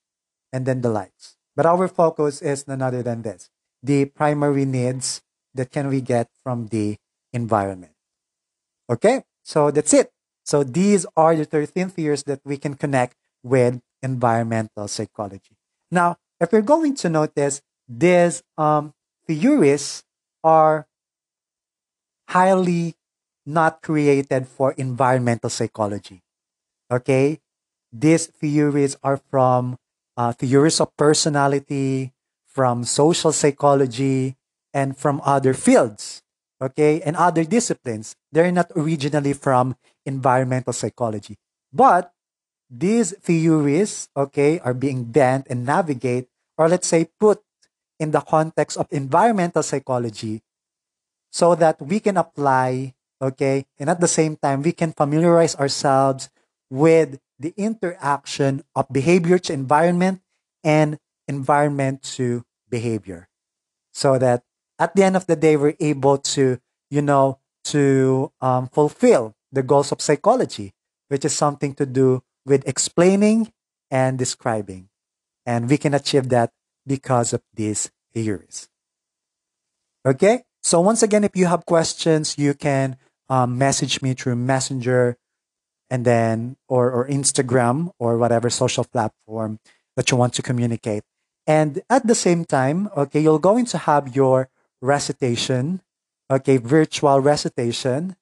and 0.53 0.67
then 0.67 0.83
the 0.83 0.91
lights. 0.91 1.37
But 1.57 1.67
our 1.67 1.89
focus 1.89 2.43
is 2.43 2.69
none 2.69 2.83
other 2.83 3.03
than 3.03 3.23
this 3.23 3.51
the 3.83 4.05
primary 4.05 4.65
needs 4.65 5.23
that 5.55 5.73
can 5.73 5.89
we 5.89 6.01
get 6.01 6.29
from 6.43 6.69
the 6.69 6.97
environment. 7.33 7.93
Okay, 8.89 9.25
so 9.43 9.71
that's 9.71 9.95
it. 9.95 10.13
So 10.51 10.65
these 10.65 11.07
are 11.17 11.37
the 11.37 11.45
13 11.45 11.91
theories 11.91 12.25
that 12.25 12.41
we 12.43 12.59
can 12.59 12.75
connect 12.75 13.15
with 13.45 13.79
environmental 14.03 14.89
psychology. 14.89 15.55
Now, 15.93 16.17
if 16.41 16.51
you're 16.51 16.67
going 16.67 16.97
to 17.07 17.09
notice, 17.09 17.63
these 17.87 18.43
um, 18.59 18.93
theories 19.29 20.03
are 20.43 20.89
highly 22.27 22.97
not 23.47 23.81
created 23.81 24.49
for 24.49 24.73
environmental 24.73 25.51
psychology. 25.51 26.21
Okay? 26.91 27.39
These 27.93 28.27
theories 28.27 28.97
are 29.05 29.23
from 29.31 29.79
uh, 30.17 30.33
theories 30.33 30.81
of 30.81 30.91
personality, 30.97 32.11
from 32.45 32.83
social 32.83 33.31
psychology, 33.31 34.35
and 34.75 34.99
from 34.99 35.23
other 35.23 35.55
fields. 35.55 36.20
Okay? 36.61 37.01
And 37.03 37.17
other 37.17 37.45
disciplines. 37.45 38.17
They're 38.33 38.53
not 38.53 38.71
originally 38.77 39.33
from 39.33 39.77
environmental 40.05 40.73
psychology. 40.73 41.37
But 41.73 42.13
these 42.71 43.13
theories, 43.19 44.09
okay, 44.17 44.61
are 44.61 44.75
being 44.75 45.05
bent 45.05 45.47
and 45.51 45.67
navigate, 45.67 46.29
or 46.57 46.69
let's 46.69 46.87
say 46.87 47.11
put 47.19 47.43
in 47.99 48.13
the 48.13 48.21
context 48.21 48.77
of 48.77 48.87
environmental 48.91 49.63
psychology 49.63 50.43
so 51.31 51.55
that 51.55 51.81
we 51.83 52.01
can 52.01 52.17
apply, 52.17 52.95
okay, 53.21 53.67
and 53.79 53.91
at 53.91 54.01
the 54.01 54.09
same 54.09 54.37
time, 54.37 54.63
we 54.63 54.73
can 54.73 54.93
familiarize 54.93 55.55
ourselves 55.57 56.31
with 56.71 57.19
the 57.39 57.53
interaction 57.57 58.63
of 58.75 58.87
behavior 58.93 59.39
to 59.39 59.53
environment 59.53 60.21
and 60.63 60.99
environment 61.27 62.03
to 62.03 62.45
behavior. 62.69 63.29
So 63.93 64.19
that 64.19 64.45
at 64.81 64.97
the 64.97 65.05
end 65.05 65.15
of 65.15 65.27
the 65.27 65.37
day, 65.37 65.57
we're 65.57 65.77
able 65.79 66.19
to, 66.19 66.59
you 66.91 67.03
know, 67.03 67.39
to 67.65 68.33
um, 68.41 68.67
fulfill 68.69 69.37
the 69.53 69.63
goals 69.63 69.93
of 69.93 70.01
psychology, 70.01 70.73
which 71.09 71.25
is 71.25 71.35
something 71.35 71.75
to 71.75 71.85
do 71.85 72.23
with 72.47 72.67
explaining 72.67 73.53
and 73.91 74.19
describing. 74.19 74.89
And 75.45 75.69
we 75.69 75.77
can 75.77 75.93
achieve 75.93 76.31
that 76.31 76.51
because 76.87 77.35
of 77.35 77.43
these 77.55 77.91
theories. 78.15 78.69
Okay? 80.07 80.45
So 80.63 80.81
once 80.81 81.03
again, 81.03 81.25
if 81.25 81.37
you 81.37 81.47
have 81.47 81.67
questions, 81.67 82.39
you 82.39 82.55
can 82.55 82.97
um, 83.29 83.59
message 83.59 84.01
me 84.01 84.15
through 84.15 84.37
Messenger 84.37 85.19
and 85.91 86.05
then 86.05 86.57
or, 86.69 86.91
or 86.91 87.07
Instagram 87.09 87.93
or 87.99 88.17
whatever 88.17 88.49
social 88.49 88.85
platform 88.85 89.59
that 89.97 90.11
you 90.11 90.17
want 90.17 90.33
to 90.35 90.43
communicate. 90.43 91.03
And 91.47 91.83
at 91.91 92.07
the 92.07 92.15
same 92.15 92.45
time, 92.45 92.89
okay, 92.97 93.21
you're 93.21 93.41
going 93.41 93.67
to 93.67 93.79
have 93.79 94.15
your 94.15 94.49
recitation, 94.81 95.83
okay, 96.31 96.57
virtual 96.57 97.21
recitation. 97.21 98.17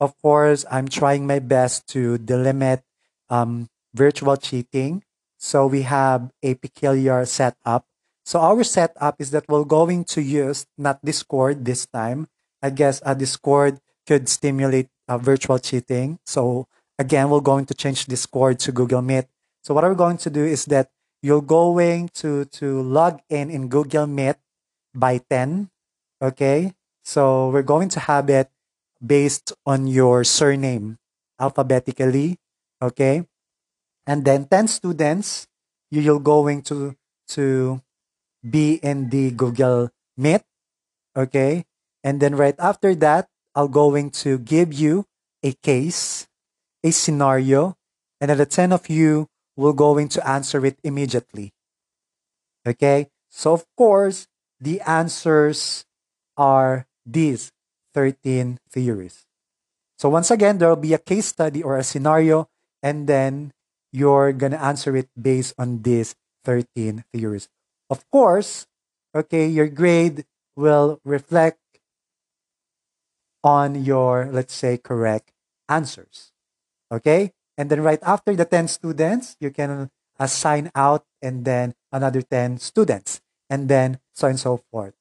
Of 0.00 0.20
course, 0.20 0.64
I'm 0.70 0.88
trying 0.88 1.26
my 1.26 1.38
best 1.38 1.86
to 1.94 2.18
delimit 2.18 2.82
um, 3.30 3.68
virtual 3.94 4.36
cheating. 4.36 5.04
So 5.38 5.66
we 5.66 5.82
have 5.82 6.30
a 6.42 6.54
peculiar 6.54 7.24
setup 7.24 7.86
so 8.24 8.38
our 8.38 8.62
setup 8.62 9.20
is 9.20 9.30
that 9.32 9.48
we're 9.48 9.66
going 9.66 10.04
to 10.14 10.22
use 10.22 10.66
not 10.78 11.04
Discord 11.04 11.64
this 11.64 11.86
time. 11.86 12.28
I 12.62 12.70
guess 12.70 13.02
a 13.04 13.14
Discord 13.14 13.80
could 14.06 14.28
stimulate 14.28 14.88
uh, 15.08 15.18
virtual 15.18 15.58
cheating. 15.58 16.18
So 16.24 16.68
again, 16.98 17.30
we're 17.30 17.42
going 17.42 17.66
to 17.66 17.74
change 17.74 18.06
Discord 18.06 18.60
to 18.60 18.72
Google 18.72 19.02
Meet. 19.02 19.26
So 19.62 19.74
what 19.74 19.82
we're 19.84 19.98
going 19.98 20.18
to 20.18 20.30
do 20.30 20.44
is 20.44 20.66
that 20.66 20.90
you're 21.22 21.42
going 21.42 22.10
to 22.22 22.44
to 22.62 22.82
log 22.82 23.20
in 23.28 23.50
in 23.50 23.68
Google 23.68 24.06
Meet 24.06 24.36
by 24.94 25.18
10. 25.18 25.70
Okay. 26.22 26.72
So 27.02 27.50
we're 27.50 27.66
going 27.66 27.88
to 27.90 28.00
have 28.00 28.30
it 28.30 28.48
based 29.04 29.52
on 29.66 29.88
your 29.88 30.22
surname 30.22 30.98
alphabetically. 31.40 32.38
Okay. 32.80 33.26
And 34.06 34.24
then 34.24 34.46
10 34.46 34.68
students, 34.68 35.48
you're 35.90 36.20
going 36.20 36.62
to 36.70 36.94
to 37.34 37.82
be 38.48 38.78
in 38.82 39.10
the 39.10 39.30
Google 39.32 39.90
Meet. 40.16 40.42
Okay. 41.16 41.64
And 42.04 42.20
then 42.20 42.36
right 42.36 42.56
after 42.58 42.94
that, 43.02 43.28
I'll 43.54 43.68
going 43.68 44.10
to 44.22 44.38
give 44.38 44.72
you 44.72 45.04
a 45.42 45.52
case, 45.62 46.26
a 46.82 46.90
scenario, 46.90 47.76
and 48.20 48.30
then 48.30 48.38
the 48.38 48.46
10 48.46 48.72
of 48.72 48.88
you 48.88 49.28
will 49.56 49.74
going 49.74 50.08
to 50.08 50.26
answer 50.26 50.64
it 50.64 50.78
immediately. 50.82 51.52
Okay. 52.66 53.10
So 53.28 53.52
of 53.52 53.66
course, 53.76 54.28
the 54.60 54.80
answers 54.82 55.84
are 56.36 56.86
these 57.04 57.52
13 57.94 58.58
theories. 58.70 59.26
So 59.98 60.08
once 60.08 60.30
again, 60.30 60.58
there 60.58 60.68
will 60.68 60.76
be 60.76 60.94
a 60.94 60.98
case 60.98 61.26
study 61.26 61.62
or 61.62 61.76
a 61.76 61.84
scenario, 61.84 62.48
and 62.82 63.06
then 63.06 63.52
you're 63.92 64.32
going 64.32 64.52
to 64.52 64.62
answer 64.62 64.96
it 64.96 65.08
based 65.20 65.54
on 65.58 65.82
these 65.82 66.14
13 66.44 67.04
theories. 67.12 67.48
Of 67.90 68.08
course, 68.10 68.66
okay, 69.14 69.46
your 69.46 69.68
grade 69.68 70.24
will 70.56 71.00
reflect 71.04 71.60
on 73.44 73.84
your, 73.84 74.28
let's 74.30 74.54
say, 74.54 74.78
correct 74.78 75.32
answers. 75.68 76.32
Okay? 76.90 77.32
And 77.56 77.70
then 77.70 77.82
right 77.82 78.00
after 78.02 78.34
the 78.34 78.44
10 78.44 78.68
students, 78.68 79.36
you 79.40 79.50
can 79.50 79.90
assign 80.18 80.70
out 80.74 81.04
and 81.20 81.44
then 81.44 81.74
another 81.92 82.22
10 82.22 82.58
students, 82.58 83.20
and 83.50 83.68
then 83.68 83.98
so 84.14 84.28
and 84.28 84.38
so 84.38 84.56
forth. 84.70 84.94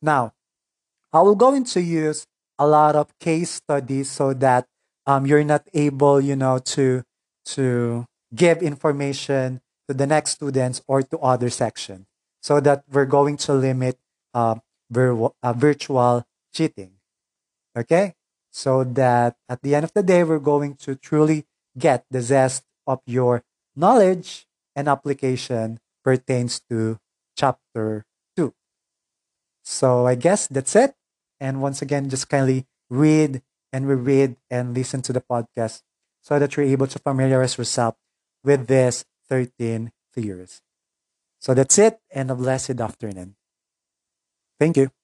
Now, 0.00 0.32
I 1.12 1.22
will 1.22 1.36
go 1.36 1.54
into 1.54 1.80
use 1.80 2.26
a 2.58 2.66
lot 2.66 2.96
of 2.96 3.08
case 3.18 3.50
studies 3.50 4.10
so 4.10 4.34
that 4.34 4.66
um, 5.06 5.26
you're 5.26 5.44
not 5.44 5.66
able, 5.72 6.20
you 6.20 6.36
know, 6.36 6.58
to 6.76 7.02
to 7.56 8.04
give 8.34 8.62
information 8.62 9.60
to 9.88 9.94
the 9.94 10.06
next 10.06 10.32
students 10.32 10.82
or 10.86 11.02
to 11.02 11.18
other 11.18 11.48
section, 11.48 12.06
so 12.42 12.60
that 12.60 12.84
we're 12.92 13.08
going 13.08 13.36
to 13.38 13.54
limit 13.54 13.96
uh, 14.34 14.56
vir- 14.90 15.32
uh, 15.42 15.52
virtual 15.54 16.24
cheating. 16.52 16.92
Okay, 17.76 18.14
so 18.52 18.84
that 18.84 19.36
at 19.48 19.62
the 19.62 19.74
end 19.74 19.84
of 19.84 19.92
the 19.94 20.02
day, 20.02 20.24
we're 20.24 20.38
going 20.42 20.74
to 20.84 20.94
truly 20.94 21.46
get 21.78 22.04
the 22.10 22.20
zest 22.20 22.64
of 22.86 23.00
your 23.06 23.44
knowledge 23.76 24.46
and 24.76 24.88
application 24.88 25.78
pertains 26.04 26.60
to 26.68 26.98
chapter. 27.36 28.04
So 29.68 30.06
I 30.06 30.14
guess 30.14 30.46
that's 30.48 30.74
it. 30.74 30.94
And 31.40 31.60
once 31.60 31.82
again, 31.82 32.08
just 32.08 32.28
kindly 32.28 32.66
read 32.88 33.42
and 33.72 33.86
reread 33.86 34.36
and 34.50 34.74
listen 34.74 35.02
to 35.02 35.12
the 35.12 35.20
podcast 35.20 35.82
so 36.22 36.38
that 36.38 36.56
you're 36.56 36.66
able 36.66 36.86
to 36.88 36.98
familiarize 36.98 37.58
yourself 37.58 37.94
with 38.42 38.66
these 38.66 39.04
13 39.28 39.92
theories. 40.14 40.62
So 41.40 41.54
that's 41.54 41.78
it, 41.78 42.00
and 42.10 42.30
a 42.30 42.36
blessed 42.36 42.80
afternoon. 42.80 43.36
Thank 44.58 44.76
you. 44.76 44.97